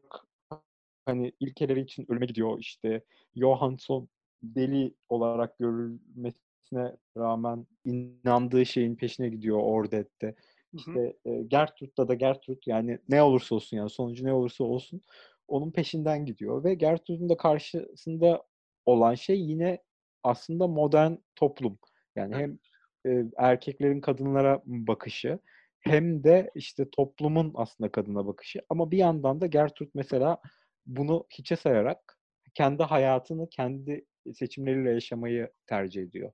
hani 1.07 1.33
ilkeleri 1.41 1.81
için 1.81 2.07
ölüme 2.09 2.27
gidiyor 2.27 2.59
işte. 2.59 3.05
Johansson 3.37 4.09
deli 4.43 4.95
olarak 5.09 5.59
görülmesine 5.59 6.97
rağmen 7.17 7.67
inandığı 7.85 8.67
şeyin 8.67 8.97
peşine 8.97 9.29
gidiyor 9.29 9.59
Ordet'te. 9.63 10.35
İşte 10.73 11.17
e, 11.25 11.43
Gertrude'da 11.43 12.09
da 12.09 12.15
Gertrude 12.15 12.61
yani 12.67 12.99
ne 13.09 13.23
olursa 13.23 13.55
olsun 13.55 13.77
yani 13.77 13.91
sonucu 13.91 14.25
ne 14.25 14.33
olursa 14.33 14.65
olsun 14.65 15.03
onun 15.49 15.71
peşinden 15.71 16.27
gidiyor 16.27 16.65
ve 16.65 16.75
Gertrude'un 16.75 17.29
da 17.29 17.37
karşısında 17.37 18.43
olan 18.87 19.15
şey 19.15 19.41
yine 19.41 19.79
aslında 20.23 20.67
modern 20.67 21.13
toplum. 21.37 21.79
Yani 22.17 22.35
hem 22.35 22.59
e, 23.07 23.25
erkeklerin 23.37 24.01
kadınlara 24.01 24.63
bakışı 24.67 25.39
hem 25.81 26.25
de 26.25 26.51
işte 26.55 26.91
toplumun 26.91 27.53
aslında 27.55 27.93
kadına 27.93 28.27
bakışı. 28.27 28.61
Ama 28.69 28.91
bir 28.91 28.99
yandan 28.99 29.41
da 29.41 29.47
Gertrude 29.47 29.91
mesela 29.95 30.41
bunu 30.87 31.27
hiçe 31.39 31.57
sayarak 31.57 32.19
kendi 32.55 32.83
hayatını 32.83 33.49
kendi 33.51 34.07
seçimleriyle 34.35 34.91
yaşamayı 34.91 35.51
tercih 35.67 36.03
ediyor. 36.03 36.33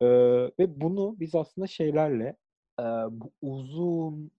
Ee, 0.00 0.06
ve 0.58 0.80
bunu 0.80 1.16
biz 1.20 1.34
aslında 1.34 1.66
şeylerle 1.66 2.36
e, 2.80 2.84
bu 3.10 3.32
uzun 3.42 4.30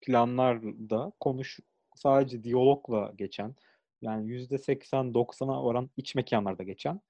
planlarda 0.00 1.12
konuş 1.20 1.60
sadece 1.94 2.44
diyalogla 2.44 3.12
geçen 3.16 3.54
yani 4.02 4.28
yüzde 4.28 4.58
80-90'a 4.58 5.62
oran 5.62 5.90
iç 5.96 6.14
mekanlarda 6.14 6.62
geçen 6.62 7.00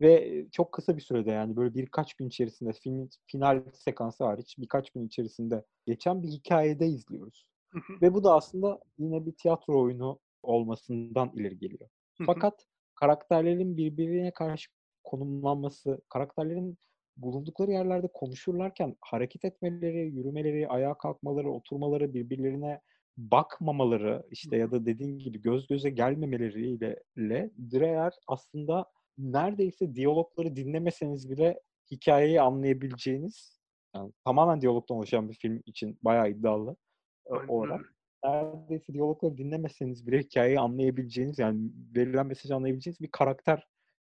ve 0.00 0.44
çok 0.52 0.72
kısa 0.72 0.96
bir 0.96 1.02
sürede 1.02 1.30
yani 1.30 1.56
böyle 1.56 1.74
birkaç 1.74 2.14
gün 2.14 2.28
içerisinde 2.28 2.72
filmin 2.72 3.10
final 3.26 3.62
sekansı 3.72 4.24
hariç 4.24 4.56
birkaç 4.58 4.90
gün 4.90 5.06
içerisinde 5.06 5.64
geçen 5.86 6.22
bir 6.22 6.28
hikayede 6.28 6.86
izliyoruz. 6.86 7.46
Hı 7.70 7.78
hı. 7.78 8.00
Ve 8.02 8.14
bu 8.14 8.24
da 8.24 8.34
aslında 8.34 8.80
yine 8.98 9.26
bir 9.26 9.32
tiyatro 9.32 9.82
oyunu 9.82 10.18
olmasından 10.42 11.30
ileri 11.34 11.58
geliyor. 11.58 11.90
Fakat 12.26 12.66
karakterlerin 12.94 13.76
birbirine 13.76 14.30
karşı 14.30 14.70
konumlanması, 15.04 16.02
karakterlerin 16.08 16.78
bulundukları 17.16 17.70
yerlerde 17.70 18.08
konuşurlarken 18.08 18.96
hareket 19.00 19.44
etmeleri, 19.44 19.98
yürümeleri, 19.98 20.68
ayağa 20.68 20.94
kalkmaları, 20.94 21.50
oturmaları, 21.50 22.14
birbirlerine 22.14 22.80
bakmamaları 23.16 24.26
işte 24.30 24.56
ya 24.56 24.70
da 24.70 24.86
dediğin 24.86 25.18
gibi 25.18 25.42
göz 25.42 25.66
göze 25.66 25.90
gelmemeleriyle 25.90 27.02
le, 27.18 27.50
Dreyer 27.72 28.12
aslında 28.26 28.86
neredeyse 29.18 29.94
diyalogları 29.94 30.56
dinlemeseniz 30.56 31.30
bile 31.30 31.60
hikayeyi 31.90 32.40
anlayabileceğiniz 32.40 33.60
yani 33.94 34.12
tamamen 34.24 34.60
diyalogdan 34.60 34.96
oluşan 34.96 35.28
bir 35.28 35.34
film 35.34 35.62
için 35.66 35.98
bayağı 36.02 36.30
iddialı 36.30 36.76
Aynen 37.30 37.48
olarak 37.48 37.94
neredeyse 38.24 38.92
diyalogları 38.92 39.36
dinlemeseniz 39.36 40.06
bile 40.06 40.18
hikayeyi 40.18 40.60
anlayabileceğiniz 40.60 41.38
yani 41.38 41.70
verilen 41.96 42.26
mesajı 42.26 42.54
anlayabileceğiniz 42.54 43.00
bir 43.00 43.10
karakter 43.10 43.66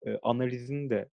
e, 0.06 0.18
analizini 0.18 0.89
de 0.89 1.10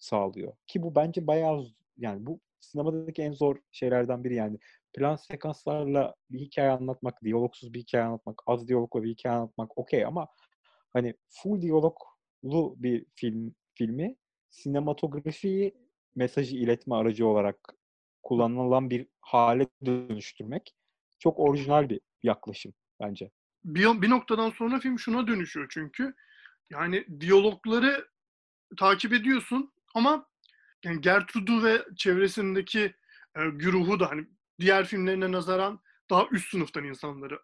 sağlıyor. 0.00 0.52
Ki 0.66 0.82
bu 0.82 0.94
bence 0.94 1.26
bayağı 1.26 1.66
yani 1.96 2.26
bu 2.26 2.40
sinemadaki 2.60 3.22
en 3.22 3.32
zor 3.32 3.56
şeylerden 3.72 4.24
biri 4.24 4.34
yani. 4.34 4.58
Plan 4.92 5.16
sekanslarla 5.16 6.14
bir 6.30 6.38
hikaye 6.38 6.70
anlatmak, 6.70 7.24
diyalogsuz 7.24 7.74
bir 7.74 7.80
hikaye 7.80 8.04
anlatmak, 8.04 8.42
az 8.46 8.68
diyalogla 8.68 9.02
bir 9.02 9.10
hikaye 9.10 9.34
anlatmak 9.34 9.78
okey 9.78 10.04
ama 10.04 10.28
hani 10.92 11.14
full 11.28 11.62
diyaloglu 11.62 12.74
bir 12.76 13.06
film 13.14 13.54
filmi 13.74 14.16
sinematografiyi 14.50 15.74
mesajı 16.14 16.56
iletme 16.56 16.94
aracı 16.94 17.26
olarak 17.26 17.74
kullanılan 18.22 18.90
bir 18.90 19.06
hale 19.20 19.66
dönüştürmek 19.84 20.74
çok 21.18 21.38
orijinal 21.38 21.88
bir 21.88 22.00
yaklaşım 22.22 22.72
bence. 23.00 23.30
Bir, 23.64 24.02
bir 24.02 24.10
noktadan 24.10 24.50
sonra 24.50 24.80
film 24.80 24.98
şuna 24.98 25.26
dönüşüyor 25.26 25.66
çünkü. 25.70 26.14
Yani 26.70 27.20
diyalogları 27.20 28.08
takip 28.78 29.12
ediyorsun 29.12 29.72
ama 29.94 30.26
yani 30.84 31.00
Gertrude'u 31.00 31.64
ve 31.64 31.84
çevresindeki 31.96 32.94
e, 33.36 33.48
güruhu 33.52 34.00
da 34.00 34.10
hani 34.10 34.26
diğer 34.60 34.86
filmlerine 34.86 35.32
nazaran 35.32 35.80
daha 36.10 36.26
üst 36.30 36.50
sınıftan 36.50 36.84
insanları 36.84 37.40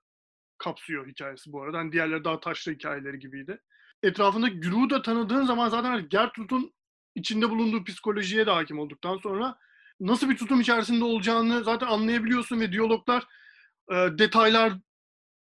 kapsıyor 0.58 1.06
hikayesi 1.06 1.52
bu 1.52 1.62
arada. 1.62 1.78
Hani 1.78 1.92
diğerleri 1.92 2.24
daha 2.24 2.40
taşlı 2.40 2.72
hikayeleri 2.72 3.18
gibiydi. 3.18 3.60
Etrafında 4.02 4.48
güruhu 4.48 4.90
da 4.90 5.02
tanıdığın 5.02 5.44
zaman 5.44 5.68
zaten 5.68 5.90
hani 5.90 6.08
Gertrude'un 6.08 6.74
içinde 7.14 7.50
bulunduğu 7.50 7.84
psikolojiye 7.84 8.46
de 8.46 8.50
hakim 8.50 8.78
olduktan 8.78 9.16
sonra 9.16 9.58
nasıl 10.00 10.30
bir 10.30 10.36
tutum 10.36 10.60
içerisinde 10.60 11.04
olacağını 11.04 11.64
zaten 11.64 11.86
anlayabiliyorsun 11.86 12.60
ve 12.60 12.72
diyaloglar 12.72 13.26
e, 13.92 13.94
detaylar 13.94 14.72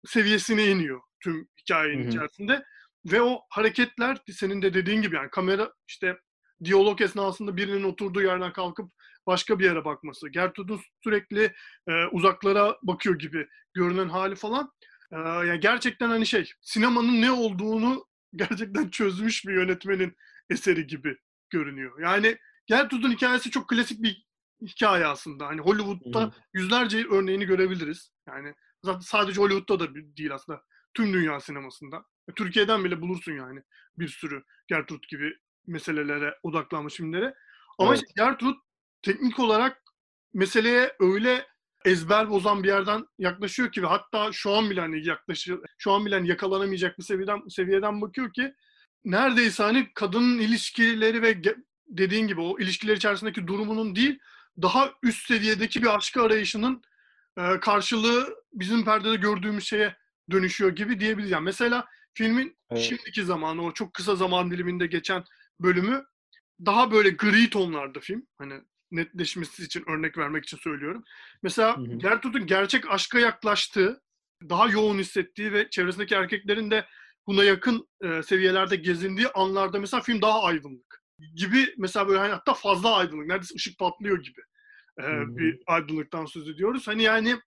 seviyesine 0.05 0.65
iniyor 0.65 1.01
tüm 1.19 1.49
hikayenin 1.61 2.03
Hı 2.03 2.05
hı. 2.05 2.09
içerisinde. 2.09 2.63
Ve 3.05 3.21
o 3.21 3.41
hareketler 3.49 4.17
senin 4.31 4.61
de 4.61 4.73
dediğin 4.73 5.01
gibi 5.01 5.15
yani 5.15 5.29
kamera 5.29 5.73
işte 5.87 6.17
diyalog 6.63 7.01
esnasında 7.01 7.57
birinin 7.57 7.83
oturduğu 7.83 8.21
yerden 8.21 8.53
kalkıp 8.53 8.91
başka 9.27 9.59
bir 9.59 9.65
yere 9.65 9.85
bakması. 9.85 10.29
Gertrude'un 10.29 10.81
sürekli 11.03 11.53
e, 11.87 12.05
uzaklara 12.11 12.77
bakıyor 12.83 13.19
gibi 13.19 13.47
görünen 13.73 14.09
hali 14.09 14.35
falan. 14.35 14.71
E, 15.11 15.17
yani 15.17 15.59
gerçekten 15.59 16.09
hani 16.09 16.25
şey 16.25 16.51
sinemanın 16.61 17.21
ne 17.21 17.31
olduğunu 17.31 18.05
gerçekten 18.35 18.89
çözmüş 18.89 19.45
bir 19.45 19.53
yönetmenin 19.53 20.15
eseri 20.49 20.87
gibi 20.87 21.17
görünüyor. 21.49 22.01
Yani 22.01 22.37
Gertrude'un 22.65 23.11
hikayesi 23.11 23.51
çok 23.51 23.69
klasik 23.69 24.03
bir 24.03 24.25
hikaye 24.61 25.05
aslında. 25.05 25.47
Hani 25.47 25.61
Hollywood'da 25.61 26.23
hı. 26.23 26.31
yüzlerce 26.53 27.05
örneğini 27.07 27.45
görebiliriz. 27.45 28.11
Yani 28.27 28.53
zaten 28.83 28.99
sadece 28.99 29.41
Hollywood'da 29.41 29.79
da 29.79 29.95
değil 29.95 30.33
aslında. 30.33 30.63
Tüm 30.93 31.13
dünya 31.13 31.39
sinemasında. 31.39 32.05
Türkiye'den 32.35 32.83
bile 32.83 33.01
bulursun 33.01 33.33
yani 33.33 33.61
bir 33.97 34.07
sürü 34.07 34.43
Gertrude 34.67 35.07
gibi 35.09 35.33
meselelere 35.69 36.35
odaklanmış 36.43 36.93
filmlere. 36.93 37.33
Ama 37.79 37.89
Evet. 37.89 38.03
işte 38.03 38.23
Gertrude 38.23 38.57
teknik 39.01 39.39
olarak 39.39 39.83
meseleye 40.33 40.93
öyle 40.99 41.45
ezber 41.85 42.29
bozan 42.29 42.63
bir 42.63 42.67
yerden 42.67 43.05
yaklaşıyor 43.17 43.71
ki 43.71 43.83
ve 43.83 43.87
hatta 43.87 44.31
şu 44.31 44.51
an 44.51 44.69
bile 44.69 44.81
hani 44.81 45.07
yaklaşıyor, 45.07 45.63
şu 45.77 45.91
an 45.91 46.05
bile 46.05 46.15
hani 46.15 46.27
yakalanamayacak 46.27 46.97
bir 46.97 47.03
seviyeden 47.03 47.47
seviyeden 47.49 48.01
bakıyor 48.01 48.33
ki 48.33 48.53
neredeyse 49.05 49.63
hani 49.63 49.93
kadının 49.93 50.39
ilişkileri 50.39 51.21
ve 51.21 51.41
dediğin 51.87 52.27
gibi 52.27 52.41
o 52.41 52.59
ilişkiler 52.59 52.95
içerisindeki 52.95 53.47
durumunun 53.47 53.95
değil 53.95 54.19
daha 54.61 54.91
üst 55.03 55.27
seviyedeki 55.27 55.81
bir 55.81 55.95
aşkı 55.95 56.21
arayışının 56.21 56.81
e, 57.37 57.59
karşılığı 57.59 58.35
bizim 58.53 58.85
perdede 58.85 59.15
gördüğümüz 59.15 59.63
şeye 59.63 59.95
dönüşüyor 60.31 60.75
gibi 60.75 60.99
diyebiliriz. 60.99 61.31
Yani 61.31 61.43
mesela 61.43 61.85
filmin 62.13 62.57
Evet. 62.69 62.83
şimdiki 62.83 63.23
zamanı 63.23 63.63
o 63.63 63.71
çok 63.71 63.93
kısa 63.93 64.15
zaman 64.15 64.51
diliminde 64.51 64.87
geçen 64.87 65.23
bölümü 65.61 66.05
daha 66.65 66.91
böyle 66.91 67.09
gri 67.09 67.49
tonlarda 67.49 67.99
film. 67.99 68.27
Hani 68.37 68.61
netleşmesi 68.91 69.63
için 69.63 69.83
örnek 69.89 70.17
vermek 70.17 70.43
için 70.43 70.57
söylüyorum. 70.57 71.03
Mesela. 71.43 71.75
Gertrude'un 71.97 72.45
gerçek 72.45 72.91
aşka 72.91 73.19
yaklaştığı, 73.19 74.01
daha 74.49 74.69
yoğun 74.69 74.99
hissettiği 74.99 75.53
ve 75.53 75.69
çevresindeki 75.69 76.15
erkeklerin 76.15 76.71
de 76.71 76.85
buna 77.27 77.43
yakın 77.43 77.87
e, 78.03 78.23
seviyelerde 78.23 78.75
gezindiği 78.75 79.27
anlarda 79.27 79.79
mesela 79.79 80.01
film 80.01 80.21
daha 80.21 80.43
aydınlık 80.43 81.03
gibi 81.35 81.73
mesela 81.77 82.07
böyle 82.07 82.19
hani 82.19 82.31
hatta 82.31 82.53
fazla 82.53 82.95
aydınlık 82.95 83.27
neredeyse 83.27 83.55
ışık 83.55 83.79
patlıyor 83.79 84.23
gibi 84.23 84.41
e, 84.99 85.37
bir 85.37 85.59
aydınlıktan 85.67 86.25
söz 86.25 86.49
ediyoruz. 86.49 86.87
Hani 86.87 87.03
yani 87.03 87.39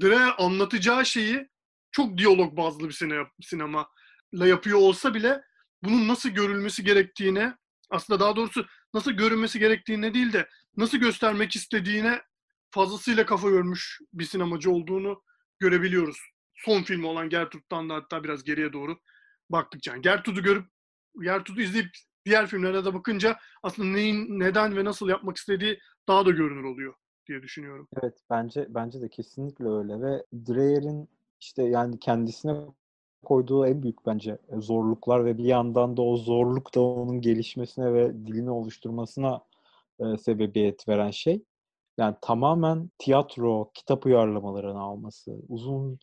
Dreyer 0.00 0.34
anlatacağı 0.38 1.06
şeyi 1.06 1.48
çok 1.90 2.18
diyalog 2.18 2.56
bazlı 2.56 2.88
bir 2.88 2.92
sinema, 2.92 3.30
sinemayla 3.42 4.46
yapıyor 4.46 4.78
olsa 4.78 5.14
bile 5.14 5.42
bunun 5.84 6.08
nasıl 6.08 6.28
görülmesi 6.28 6.84
gerektiğine 6.84 7.56
aslında 7.90 8.20
daha 8.20 8.36
doğrusu 8.36 8.66
nasıl 8.94 9.12
görünmesi 9.12 9.58
gerektiğine 9.58 10.14
değil 10.14 10.32
de 10.32 10.48
nasıl 10.76 10.98
göstermek 10.98 11.56
istediğine 11.56 12.22
fazlasıyla 12.70 13.26
kafa 13.26 13.48
yormuş 13.48 14.00
bir 14.12 14.24
sinemacı 14.24 14.70
olduğunu 14.70 15.22
görebiliyoruz. 15.60 16.18
Son 16.54 16.82
filmi 16.82 17.06
olan 17.06 17.28
Gertrude'dan 17.28 17.90
da 17.90 17.94
hatta 17.94 18.24
biraz 18.24 18.44
geriye 18.44 18.72
doğru 18.72 18.98
baktıkça. 19.50 19.92
Yani 19.92 20.02
Gertrude'u 20.02 20.42
görüp 20.42 20.66
Gertrude'u 21.22 21.62
izleyip 21.62 21.90
diğer 22.24 22.46
filmlere 22.46 22.84
de 22.84 22.94
bakınca 22.94 23.38
aslında 23.62 23.88
neyin 23.88 24.40
neden 24.40 24.76
ve 24.76 24.84
nasıl 24.84 25.08
yapmak 25.08 25.36
istediği 25.36 25.78
daha 26.08 26.26
da 26.26 26.30
görünür 26.30 26.64
oluyor 26.64 26.94
diye 27.28 27.42
düşünüyorum. 27.42 27.88
Evet 28.02 28.14
bence 28.30 28.66
bence 28.68 29.00
de 29.00 29.08
kesinlikle 29.08 29.68
öyle 29.68 30.00
ve 30.00 30.24
Dreyer'in 30.32 31.08
işte 31.40 31.62
yani 31.62 31.98
kendisine 31.98 32.54
koyduğu 33.22 33.66
en 33.66 33.82
büyük 33.82 34.06
bence 34.06 34.38
zorluklar 34.58 35.24
ve 35.24 35.38
bir 35.38 35.44
yandan 35.44 35.96
da 35.96 36.02
o 36.02 36.16
zorluk 36.16 36.74
da 36.74 36.80
onun 36.80 37.20
gelişmesine 37.20 37.94
ve 37.94 38.26
dilini 38.26 38.50
oluşturmasına 38.50 39.40
e, 40.00 40.16
sebebiyet 40.16 40.88
veren 40.88 41.10
şey. 41.10 41.44
Yani 41.98 42.16
tamamen 42.22 42.90
tiyatro, 42.98 43.70
kitap 43.74 44.06
uyarlamalarını 44.06 44.80
alması, 44.80 45.32
uzun 45.48 45.98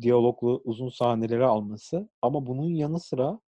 diyaloglu, 0.00 0.62
uzun 0.64 0.88
sahneleri 0.88 1.44
alması 1.44 2.08
ama 2.22 2.46
bunun 2.46 2.68
yanı 2.68 3.00
sıra 3.00 3.40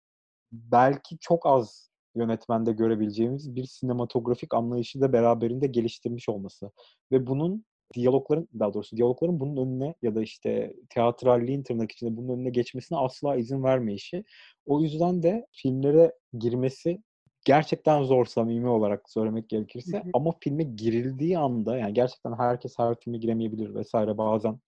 belki 0.53 1.19
çok 1.19 1.47
az 1.47 1.91
yönetmende 2.15 2.73
görebileceğimiz 2.73 3.57
bir 3.57 3.65
sinematografik 3.65 4.55
anlayışı 4.55 5.01
da 5.01 5.13
beraberinde 5.13 5.67
geliştirmiş 5.67 6.29
olması. 6.29 6.71
Ve 7.13 7.27
bunun 7.27 7.65
diyalogların, 7.95 8.49
daha 8.59 8.75
doğrusu 8.75 8.97
diyalogların 8.97 9.41
bunun 9.41 9.67
önüne 9.67 9.95
ya 10.03 10.15
da 10.15 10.23
işte 10.23 10.75
teatralliğin 10.91 11.63
tırnak 11.63 11.93
içinde 11.93 12.17
bunun 12.17 12.39
önüne 12.39 12.51
geçmesine 12.51 12.99
asla 12.99 13.37
izin 13.37 13.65
vermeyişi. 13.65 14.25
O 14.67 14.81
yüzden 14.81 15.23
de 15.23 15.47
filmlere 15.53 16.13
girmesi 16.39 17.03
gerçekten 17.45 18.03
zor 18.03 18.27
samimi 18.27 18.69
olarak 18.69 19.11
söylemek 19.11 19.49
gerekirse. 19.49 19.99
Hı 19.99 20.03
hı. 20.03 20.11
Ama 20.15 20.33
filme 20.41 20.63
girildiği 20.63 21.39
anda 21.39 21.79
yani 21.79 21.95
gerçekten 21.95 22.33
herkes 22.33 22.79
her 22.79 22.95
filme 23.01 23.19
giremeyebilir 23.19 23.75
vesaire 23.75 24.19
bazen. 24.19 24.61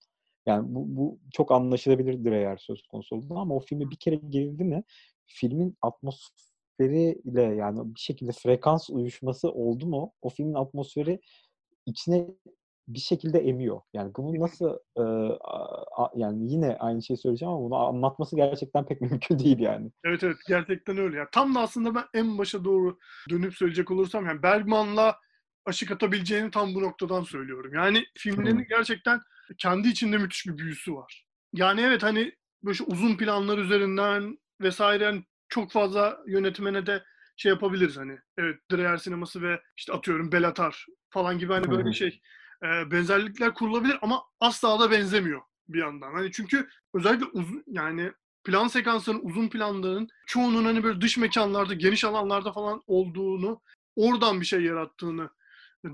Yani 0.46 0.74
bu, 0.74 0.96
bu 0.96 1.18
çok 1.32 1.52
anlaşılabilirdir 1.52 2.32
eğer 2.32 2.56
söz 2.56 2.82
konusu 2.86 3.16
olduğunda 3.16 3.40
ama 3.40 3.54
o 3.54 3.60
filme 3.60 3.90
bir 3.90 3.96
kere 3.96 4.16
girildi 4.16 4.64
mi 4.64 4.82
filmin 5.26 5.76
atmosferiyle 5.82 7.42
yani 7.42 7.94
bir 7.94 8.00
şekilde 8.00 8.32
frekans 8.32 8.90
uyuşması 8.90 9.50
oldu 9.52 9.86
mu 9.86 10.12
o 10.22 10.28
filmin 10.28 10.54
atmosferi 10.54 11.20
içine 11.86 12.26
bir 12.88 12.98
şekilde 12.98 13.38
emiyor. 13.38 13.80
Yani 13.94 14.12
bunu 14.16 14.40
nasıl 14.40 14.78
e, 14.96 15.00
a- 15.44 16.04
a- 16.04 16.12
yani 16.16 16.52
yine 16.52 16.76
aynı 16.76 17.02
şeyi 17.02 17.16
söyleyeceğim 17.16 17.52
ama 17.54 17.64
bunu 17.64 17.76
anlatması 17.76 18.36
gerçekten 18.36 18.86
pek 18.86 19.00
mümkün 19.00 19.38
değil 19.38 19.58
yani. 19.58 19.90
Evet 20.04 20.22
evet 20.24 20.36
gerçekten 20.48 20.98
öyle. 20.98 21.16
Ya 21.16 21.28
tam 21.32 21.54
da 21.54 21.60
aslında 21.60 21.94
ben 21.94 22.04
en 22.14 22.38
başa 22.38 22.64
doğru 22.64 22.98
dönüp 23.30 23.54
söyleyecek 23.54 23.90
olursam 23.90 24.26
yani 24.26 24.42
Bergman'la 24.42 25.16
aşık 25.66 25.90
atabileceğini 25.90 26.50
tam 26.50 26.74
bu 26.74 26.82
noktadan 26.82 27.22
söylüyorum. 27.22 27.74
Yani 27.74 28.04
filmlerin 28.18 28.66
gerçekten 28.68 29.20
kendi 29.58 29.88
içinde 29.88 30.18
müthiş 30.18 30.46
bir 30.46 30.58
büyüsü 30.58 30.94
var. 30.94 31.26
Yani 31.52 31.80
evet 31.80 32.02
hani 32.02 32.32
böyle 32.64 32.74
şu 32.74 32.84
uzun 32.84 33.16
planlar 33.16 33.58
üzerinden 33.58 34.38
vesaire 34.60 35.04
yani 35.04 35.24
çok 35.48 35.70
fazla 35.72 36.18
yönetmene 36.26 36.86
de 36.86 37.02
şey 37.36 37.50
yapabiliriz 37.52 37.96
hani. 37.96 38.18
Evet 38.38 38.56
Dreyer 38.72 38.96
sineması 38.96 39.42
ve 39.42 39.60
işte 39.76 39.92
atıyorum 39.92 40.32
Belatar 40.32 40.86
falan 41.10 41.38
gibi 41.38 41.52
hani 41.52 41.70
böyle 41.70 41.92
şey 41.92 42.20
e, 42.64 42.90
benzerlikler 42.90 43.54
kurulabilir 43.54 43.98
ama 44.02 44.22
asla 44.40 44.80
da 44.80 44.90
benzemiyor 44.90 45.40
bir 45.68 45.78
yandan. 45.78 46.12
Hani 46.12 46.32
çünkü 46.32 46.68
özellikle 46.94 47.26
uzun 47.26 47.64
yani 47.66 48.12
plan 48.44 48.68
sekansların, 48.68 49.20
uzun 49.22 49.48
planların 49.48 50.08
çoğunun 50.26 50.64
hani 50.64 50.82
böyle 50.82 51.00
dış 51.00 51.16
mekanlarda, 51.16 51.74
geniş 51.74 52.04
alanlarda 52.04 52.52
falan 52.52 52.82
olduğunu, 52.86 53.60
oradan 53.96 54.40
bir 54.40 54.46
şey 54.46 54.62
yarattığını 54.62 55.30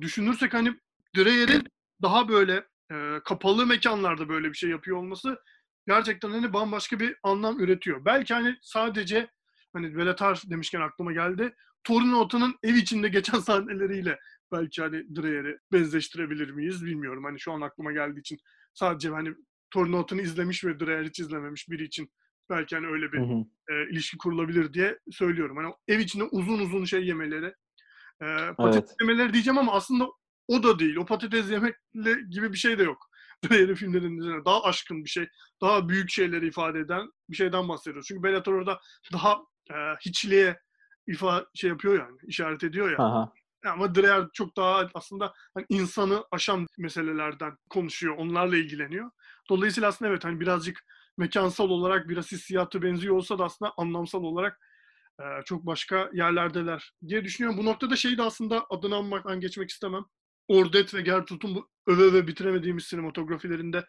düşünürsek 0.01 0.55
hani 0.55 0.74
Dreyer'in 1.16 1.69
daha 2.03 2.28
böyle 2.28 2.65
e, 2.93 3.20
kapalı 3.24 3.66
mekanlarda 3.66 4.28
böyle 4.28 4.49
bir 4.49 4.57
şey 4.57 4.70
yapıyor 4.70 4.97
olması 4.97 5.39
gerçekten 5.86 6.31
hani 6.31 6.53
bambaşka 6.53 7.01
bir 7.01 7.16
anlam 7.23 7.61
üretiyor. 7.61 8.05
Belki 8.05 8.35
hani 8.35 8.57
sadece 8.62 9.28
hani 9.73 9.97
Belatar 9.97 10.43
demişken 10.47 10.81
aklıma 10.81 11.12
geldi. 11.12 11.55
Torino 11.85 12.19
Ota'nın 12.19 12.55
ev 12.62 12.74
içinde 12.74 13.09
geçen 13.09 13.39
sahneleriyle 13.41 14.19
belki 14.55 14.83
hani 14.83 15.17
Dreyer'i 15.17 15.59
benzeştirebilir 15.73 16.51
miyiz 16.51 16.85
bilmiyorum. 16.85 17.25
Hani 17.25 17.41
şu 17.41 17.53
an 17.53 17.61
aklıma 17.61 17.93
geldiği 17.93 18.21
için 18.21 18.39
sadece 18.75 19.09
hani 19.09 19.35
Torino 19.71 19.99
Ota'nı 19.99 20.23
izlemiş 20.23 20.65
ve 20.65 20.81
Dreyer 20.81 21.05
hiç 21.05 21.21
izlememiş 21.21 21.69
biri 21.71 21.85
için 21.85 22.11
belki 22.51 22.75
hani 22.77 22.87
öyle 22.87 23.13
bir 23.13 23.19
Hı 23.19 23.23
hı. 23.23 23.45
e, 23.75 23.91
ilişki 23.91 24.19
kurulabilir 24.19 24.73
diye 24.73 24.99
söylüyorum. 25.11 25.57
Hani 25.57 25.75
ev 25.89 25.99
içinde 25.99 26.25
uzun 26.25 26.59
uzun 26.59 26.85
şey 26.85 27.07
yemeleri, 27.07 27.55
e, 28.23 28.27
patates 28.57 28.91
Evet. 28.91 28.97
yemeleri 29.01 29.33
diyeceğim 29.33 29.59
ama 29.59 29.73
aslında 29.73 30.09
o 30.49 30.63
da 30.63 30.79
değil. 30.79 30.97
O 30.97 31.07
patates 31.07 31.51
yemekle 31.51 32.17
gibi 32.31 32.53
bir 32.53 32.59
şey 32.59 32.79
de 32.79 32.83
yok. 32.83 33.11
Dreyer'in 33.49 33.75
filmlerinin 33.75 34.19
üzerine 34.19 34.45
daha 34.45 34.63
aşkın 34.63 35.05
bir 35.05 35.09
şey, 35.09 35.29
daha 35.61 35.89
büyük 35.89 36.11
şeyleri 36.11 36.47
ifade 36.47 36.79
eden 36.79 37.11
bir 37.31 37.37
şeyden 37.37 37.69
bahsediyoruz. 37.69 38.07
Çünkü 38.09 38.23
Bellator 38.23 38.55
orada 38.55 38.81
daha 39.13 39.43
e, 39.71 39.75
hiçliğe 40.07 40.57
ifa 41.07 41.47
şey 41.55 41.71
yapıyor 41.71 41.99
yani, 41.99 42.17
işaret 42.27 42.65
ediyor 42.65 42.91
ya. 42.91 42.97
Aha. 42.99 43.33
Ama 43.73 43.95
Dreyer 43.95 44.27
çok 44.32 44.57
daha 44.57 44.91
aslında 44.95 45.32
hani 45.55 45.66
insanı 45.69 46.24
aşan 46.31 46.66
meselelerden 46.78 47.57
konuşuyor, 47.70 48.15
onlarla 48.16 48.57
ilgileniyor. 48.57 49.11
Dolayısıyla 49.51 49.89
aslında 49.89 50.11
evet 50.11 50.24
hani 50.24 50.41
birazcık 50.41 50.85
mekansal 51.19 51.70
olarak 51.70 52.09
biraz 52.09 52.32
hissiyatı 52.32 52.82
benziyor 52.82 53.16
olsa 53.16 53.39
da 53.39 53.45
aslında 53.45 53.73
anlamsal 53.77 54.23
olarak 54.23 54.61
e, 55.20 55.24
çok 55.45 55.66
başka 55.66 56.11
yerlerdeler 56.12 56.93
diye 57.09 57.24
düşünüyorum. 57.24 57.59
Bu 57.59 57.65
noktada 57.65 57.97
şeyi 57.97 58.19
de 58.19 58.23
aslında 58.23 58.66
adını 58.70 58.97
anmaktan 58.97 59.41
geçmek 59.41 59.70
istemem. 59.70 60.05
Ordet 60.49 60.95
ve 60.95 61.03
Gertrud'un 61.03 61.55
bu 61.55 61.69
öve 61.86 62.03
öve 62.03 62.27
bitiremediğimiz 62.27 62.85
sinematografilerinde 62.85 63.85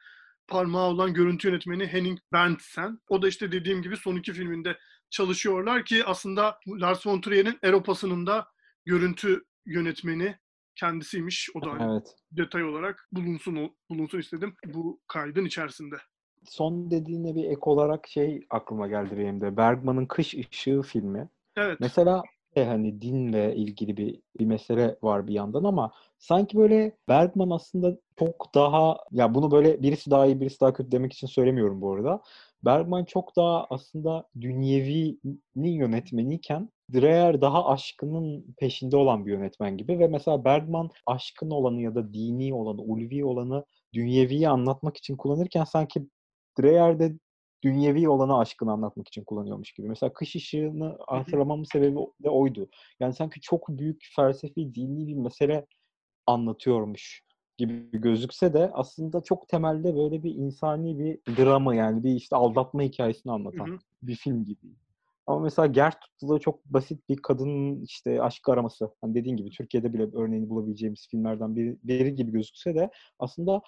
parmağı 0.47 0.85
olan 0.85 1.13
görüntü 1.13 1.47
yönetmeni 1.47 1.87
Henning 1.87 2.19
Berntzen. 2.33 2.99
O 3.09 3.21
da 3.21 3.27
işte 3.27 3.51
dediğim 3.51 3.81
gibi 3.81 3.97
son 3.97 4.15
iki 4.15 4.33
filminde 4.33 4.77
çalışıyorlar 5.09 5.85
ki 5.85 6.05
aslında 6.05 6.59
Lars 6.67 7.07
von 7.07 7.21
Trier'in 7.21 7.59
Eropası'nın 7.63 8.27
da 8.27 8.47
görüntü 8.85 9.43
yönetmeni 9.65 10.35
kendisiymiş. 10.75 11.49
O 11.55 11.61
da 11.61 11.91
Evet. 11.91 12.15
detay 12.31 12.63
olarak 12.63 13.07
bulunsun 13.11 13.75
bulunsun 13.89 14.19
istedim 14.19 14.55
bu 14.73 14.99
kaydın 15.07 15.45
içerisinde. 15.45 15.95
Son 16.43 16.91
dediğine 16.91 17.35
bir 17.35 17.43
ek 17.43 17.61
olarak 17.61 18.07
şey 18.07 18.45
aklıma 18.49 18.87
geldi 18.87 19.17
benim 19.17 19.41
de. 19.41 19.57
Bergman'ın 19.57 20.05
Kış 20.05 20.33
Işığı 20.33 20.81
filmi. 20.81 21.29
Evet. 21.57 21.79
Mesela 21.79 22.23
e, 22.55 22.65
hani 22.65 23.01
dinle 23.01 23.55
ilgili 23.55 23.97
bir, 23.97 24.21
bir 24.39 24.45
mesele 24.45 24.97
var 25.01 25.27
bir 25.27 25.33
yandan 25.33 25.63
ama 25.63 25.91
sanki 26.17 26.57
böyle 26.57 26.97
Bergman 27.09 27.49
aslında 27.49 27.97
çok 28.19 28.55
daha 28.55 28.97
ya 29.11 29.33
bunu 29.33 29.51
böyle 29.51 29.81
birisi 29.81 30.11
daha 30.11 30.25
iyi 30.25 30.41
birisi 30.41 30.61
daha 30.61 30.73
kötü 30.73 30.91
demek 30.91 31.13
için 31.13 31.27
söylemiyorum 31.27 31.81
bu 31.81 31.93
arada. 31.93 32.21
Bergman 32.65 33.05
çok 33.05 33.35
daha 33.35 33.67
aslında 33.69 34.27
dünyevinin 34.41 35.71
yönetmeniyken 35.71 36.69
Dreyer 36.93 37.41
daha 37.41 37.65
aşkının 37.65 38.55
peşinde 38.57 38.97
olan 38.97 39.25
bir 39.25 39.31
yönetmen 39.31 39.77
gibi 39.77 39.99
ve 39.99 40.07
mesela 40.07 40.45
Bergman 40.45 40.89
aşkın 41.05 41.49
olanı 41.49 41.81
ya 41.81 41.95
da 41.95 42.13
dini 42.13 42.53
olanı, 42.53 42.81
ulvi 42.81 43.25
olanı 43.25 43.65
dünyeviyi 43.93 44.49
anlatmak 44.49 44.97
için 44.97 45.17
kullanırken 45.17 45.63
sanki 45.63 46.07
Dreyer 46.59 46.99
de 46.99 47.15
dünyevi 47.63 48.09
olanı 48.09 48.37
aşkını 48.37 48.71
anlatmak 48.71 49.07
için 49.07 49.23
kullanıyormuş 49.23 49.71
gibi. 49.71 49.87
Mesela 49.87 50.13
kış 50.13 50.35
ışığını 50.35 50.97
hatırlamamın 51.07 51.63
sebebi 51.63 51.95
de 52.23 52.29
oydu. 52.29 52.69
Yani 52.99 53.13
sanki 53.13 53.41
çok 53.41 53.69
büyük 53.69 54.07
felsefi, 54.15 54.75
dini 54.75 55.07
bir 55.07 55.13
mesele 55.15 55.65
anlatıyormuş 56.27 57.23
gibi 57.57 57.91
gözükse 57.91 58.53
de 58.53 58.71
aslında 58.73 59.21
çok 59.23 59.47
temelde 59.47 59.95
böyle 59.95 60.23
bir 60.23 60.35
insani 60.35 60.99
bir 60.99 61.19
drama 61.37 61.75
yani 61.75 62.03
bir 62.03 62.15
işte 62.15 62.35
aldatma 62.35 62.81
hikayesini 62.81 63.31
anlatan 63.31 63.67
Hı 63.67 63.73
hı. 63.73 63.77
bir 64.01 64.15
film 64.15 64.45
gibi. 64.45 64.75
Ama 65.27 65.39
mesela 65.39 65.65
Gertrud'da 65.65 66.39
çok 66.39 66.65
basit 66.65 67.09
bir 67.09 67.17
kadının 67.17 67.83
işte 67.83 68.21
aşk 68.21 68.49
araması. 68.49 68.89
Hani 69.01 69.15
dediğin 69.15 69.37
gibi 69.37 69.49
Türkiye'de 69.49 69.93
bile 69.93 70.03
örneğini 70.03 70.49
bulabileceğimiz 70.49 71.07
filmlerden 71.11 71.55
biri, 71.55 71.77
biri 71.83 72.15
gibi 72.15 72.31
gözükse 72.31 72.75
de 72.75 72.89
aslında 73.19 73.61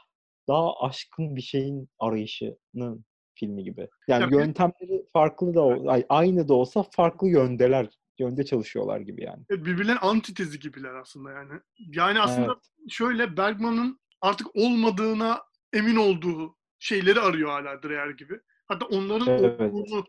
daha 0.48 0.74
aşkın 0.82 1.36
bir 1.36 1.42
şeyin 1.42 1.90
arayışının 2.00 3.06
filmi 3.36 3.64
gibi. 3.64 3.88
Yani 4.08 4.22
Ya 4.24 4.32
bir- 4.32 4.36
yöntemleri 4.36 5.06
farklı 5.14 5.54
da 5.56 5.92
ay- 5.92 6.06
aynı 6.10 6.48
da 6.48 6.54
olsa 6.54 6.84
farklı 6.92 7.28
yöndeler, 7.28 7.90
yönde 8.20 8.46
çalışıyorlar 8.46 9.00
gibi 9.00 9.24
yani. 9.24 9.44
E, 9.52 9.66
Birbirlerinin 9.66 10.02
antitezi 10.02 10.60
gibiler 10.60 10.94
aslında 10.96 11.32
yani. 11.32 11.60
Yani 11.96 12.20
aslında 12.20 12.52
Evet. 12.52 12.90
şöyle 12.90 13.38
Bergman'ın 13.38 14.00
artık 14.22 14.56
olmadığına 14.56 15.40
emin 15.74 15.96
olduğu 15.96 16.56
şeyleri 16.80 17.20
arıyor 17.20 17.50
hala 17.50 17.84
Dreyer 17.84 18.10
gibi. 18.10 18.40
Hatta 18.68 18.86
onların 18.86 19.28
Evet. 19.28 19.62
olduğunu 19.74 20.06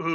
e, 0.00 0.08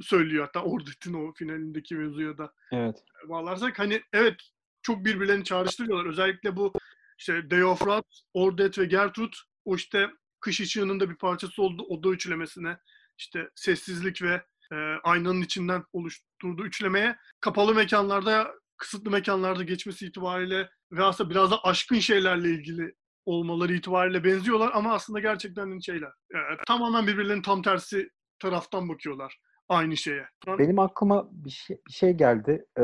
söylüyor. 0.00 0.44
Hatta 0.46 0.62
Ordet'in 0.62 1.14
o 1.14 1.32
finalindeki 1.32 1.94
mevzuya 1.94 2.38
da 2.38 2.52
Evet. 2.72 3.04
bağlarsak 3.28 3.78
hani 3.78 4.02
evet 4.12 4.34
çok 4.82 5.04
birbirlerini 5.04 5.44
çağrıştırıyorlar. 5.44 6.06
Özellikle 6.06 6.56
bu 6.56 6.72
işte 7.18 7.50
Deofrat, 7.50 8.04
Ordet 8.34 8.78
ve 8.78 8.84
Gertrud 8.84 9.32
o 9.64 9.76
işte 9.76 10.10
kış 10.40 10.60
ışığının 10.60 11.00
da 11.00 11.10
bir 11.10 11.16
parçası 11.16 11.62
oldu 11.62 11.82
oda 11.88 12.08
üçlemesine 12.10 12.78
işte 13.18 13.48
sessizlik 13.54 14.22
ve 14.22 14.42
e, 14.72 14.76
aynanın 15.02 15.42
içinden 15.42 15.84
oluşturduğu 15.92 16.64
üçlemeye 16.66 17.16
kapalı 17.40 17.74
mekanlarda 17.74 18.50
kısıtlı 18.76 19.10
mekanlarda 19.10 19.64
geçmesi 19.64 20.06
itibariyle 20.06 20.70
ve 20.92 21.04
aslında 21.04 21.30
biraz 21.30 21.50
da 21.50 21.64
aşkın 21.64 21.98
şeylerle 21.98 22.50
ilgili 22.50 22.94
olmaları 23.26 23.74
itibariyle 23.74 24.24
benziyorlar 24.24 24.70
ama 24.74 24.94
aslında 24.94 25.20
gerçekten 25.20 25.78
şeyler. 25.78 26.08
e, 26.08 26.38
tamamen 26.66 27.06
birbirlerinin 27.06 27.42
tam 27.42 27.62
tersi 27.62 28.10
taraftan 28.40 28.88
bakıyorlar 28.88 29.40
aynı 29.70 29.96
şeye. 29.96 30.26
Benim 30.58 30.78
aklıma 30.78 31.28
bir 31.32 31.50
şey, 31.50 31.78
bir 31.88 31.92
şey 31.92 32.12
geldi. 32.12 32.66
Ee, 32.78 32.82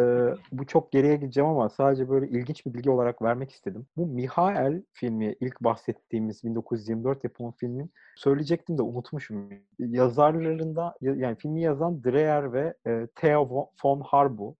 bu 0.53 0.67
çok 0.67 0.93
geriye 0.93 1.17
gideceğim 1.17 1.51
ama 1.51 1.69
sadece 1.69 2.09
böyle 2.09 2.29
ilginç 2.29 2.67
bir 2.67 2.75
bilgi 2.75 2.91
olarak 2.91 3.23
vermek 3.23 3.51
istedim. 3.51 3.87
Bu 3.97 4.07
Mihail 4.07 4.83
filmi, 4.93 5.37
ilk 5.41 5.61
bahsettiğimiz 5.61 6.45
1924 6.45 7.25
yapımı 7.25 7.53
filmin 7.53 7.93
söyleyecektim 8.17 8.79
de 8.79 8.83
unutmuşum. 8.83 9.49
Yazarlarında, 9.79 10.95
yani 11.01 11.37
filmi 11.37 11.63
yazan 11.63 12.05
Dreyer 12.05 12.53
ve 12.53 12.75
e, 12.87 13.09
Theo 13.15 13.71
von 13.85 14.01
Harbu. 14.01 14.57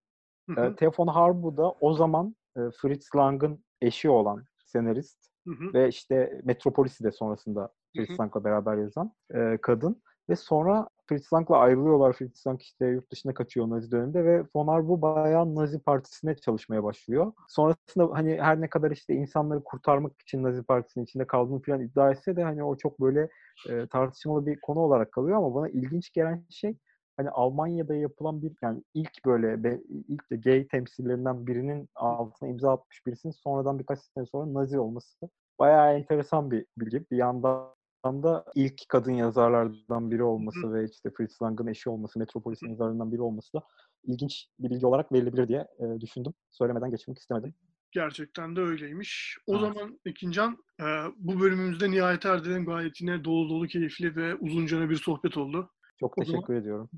E, 0.57 0.75
Theo 0.75 0.91
von 0.97 1.07
Harbu 1.07 1.57
da 1.57 1.71
o 1.71 1.93
zaman 1.93 2.35
e, 2.57 2.59
Fritz 2.81 3.09
Lang'ın 3.15 3.63
eşi 3.81 4.09
olan 4.09 4.45
senarist 4.65 5.27
hı 5.47 5.51
hı, 5.51 5.73
ve 5.73 5.87
işte 5.87 6.41
Metropolis'i 6.43 7.03
de 7.03 7.11
sonrasında 7.11 7.73
Fritz 7.95 8.19
Lang'la 8.19 8.43
beraber 8.43 8.77
yazan 8.77 9.11
e, 9.33 9.57
kadın. 9.61 10.01
Ve 10.29 10.35
sonra 10.35 10.89
Fritz 11.05 11.33
Lang'la 11.33 11.57
ayrılıyorlar. 11.57 12.13
Fritz 12.13 12.47
Lang 12.47 12.61
işte 12.61 12.85
yurt 12.87 13.11
dışına 13.11 13.33
kaçıyor 13.33 13.69
Nazi 13.69 13.91
döneminde 13.91 14.25
ve 14.25 14.43
von 14.55 14.67
Arbu 14.67 15.01
bayağı 15.01 15.55
Nazi 15.55 15.79
Partisi'ne 15.79 16.35
çalışmaya 16.35 16.83
başlıyor. 16.83 17.33
Sonrasında 17.47 18.09
hani 18.13 18.41
her 18.41 18.61
ne 18.61 18.69
kadar 18.69 18.91
işte 18.91 19.13
insanları 19.13 19.63
kurtarmak 19.63 20.21
için 20.21 20.43
Nazi 20.43 20.63
Partisi'nin 20.63 21.05
içinde 21.05 21.27
kaldığını 21.27 21.61
falan 21.61 21.81
iddia 21.81 22.11
etse 22.11 22.35
de 22.35 22.43
hani 22.43 22.63
o 22.63 22.77
çok 22.77 23.01
böyle 23.01 23.29
e, 23.69 23.87
tartışmalı 23.87 24.45
bir 24.45 24.59
konu 24.61 24.79
olarak 24.79 25.11
kalıyor 25.11 25.37
ama 25.37 25.55
bana 25.55 25.69
ilginç 25.69 26.13
gelen 26.13 26.45
şey 26.49 26.77
hani 27.17 27.29
Almanya'da 27.29 27.95
yapılan 27.95 28.41
bir 28.41 28.51
yani 28.61 28.83
ilk 28.93 29.25
böyle 29.25 29.81
ilk 30.07 30.31
de 30.31 30.35
gay 30.37 30.67
temsillerinden 30.67 31.47
birinin 31.47 31.89
altına 31.95 32.49
imza 32.49 32.73
atmış 32.73 33.05
birisinin 33.05 33.33
sonradan 33.33 33.79
birkaç 33.79 33.99
sene 33.99 34.25
sonra 34.25 34.53
Nazi 34.53 34.79
olması 34.79 35.29
bayağı 35.59 35.93
enteresan 35.97 36.51
bir 36.51 36.65
bilgi. 36.77 37.05
Bir 37.11 37.17
yandan 37.17 37.77
da 38.23 38.45
ilk 38.55 38.89
kadın 38.89 39.11
yazarlardan 39.11 40.11
biri 40.11 40.23
olması 40.23 40.73
ve 40.73 40.85
işte 40.91 41.09
Fritz 41.17 41.41
Lang'ın 41.41 41.67
eşi 41.67 41.89
olması, 41.89 42.19
Metropolis'in 42.19 42.69
yazarlarından 42.69 43.11
biri 43.11 43.21
olması 43.21 43.53
da 43.53 43.61
ilginç 44.03 44.47
bir 44.59 44.69
bilgi 44.69 44.85
olarak 44.85 45.11
verilebilir 45.11 45.47
diye 45.47 45.67
e, 45.79 46.01
düşündüm. 46.01 46.33
Söylemeden 46.49 46.91
geçmek 46.91 47.17
istemedim. 47.17 47.53
Gerçekten 47.91 48.55
de 48.55 48.61
öyleymiş. 48.61 49.37
O 49.47 49.51
Evet. 49.51 49.61
zaman 49.61 49.99
Ekincan, 50.05 50.57
e, 50.81 50.85
bu 51.17 51.39
bölümümüzde 51.39 51.91
nihayet 51.91 52.25
erdiren 52.25 52.65
gayet 52.65 53.01
yine 53.01 53.23
dolu 53.23 53.49
dolu 53.49 53.67
keyifli 53.67 54.15
ve 54.15 54.35
uzuncana 54.35 54.89
bir 54.89 54.95
sohbet 54.95 55.37
oldu. 55.37 55.69
Çok 55.99 56.17
O 56.17 56.21
teşekkür 56.23 56.53
ediyorum. 56.53 56.89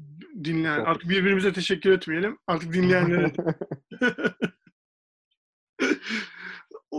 Dinleyen, 0.44 0.76
Sohbet. 0.76 0.88
artık 0.88 1.10
birbirimize 1.10 1.54
teşekkür 1.54 1.92
etmeyelim. 1.92 2.38
Artık 2.48 2.74
dinleyenlere. 2.74 3.32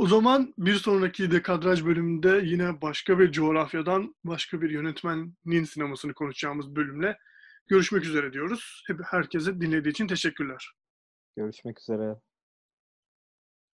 o 0.00 0.06
zaman 0.06 0.54
bir 0.58 0.74
sonraki 0.74 1.30
dekadraj 1.30 1.84
bölümünde 1.84 2.40
yine 2.44 2.82
başka 2.82 3.18
bir 3.18 3.32
coğrafyadan, 3.32 4.14
başka 4.24 4.62
bir 4.62 4.70
yönetmenin 4.70 5.64
sinemasını 5.64 6.14
konuşacağımız 6.14 6.76
bölümle 6.76 7.18
görüşmek 7.68 8.04
üzere 8.04 8.32
diyoruz. 8.32 8.84
Hep 8.86 9.00
herkese 9.04 9.60
dinlediği 9.60 9.90
için 9.90 10.06
teşekkürler. 10.06 10.72
Görüşmek 11.36 11.80
üzere. 11.80 12.14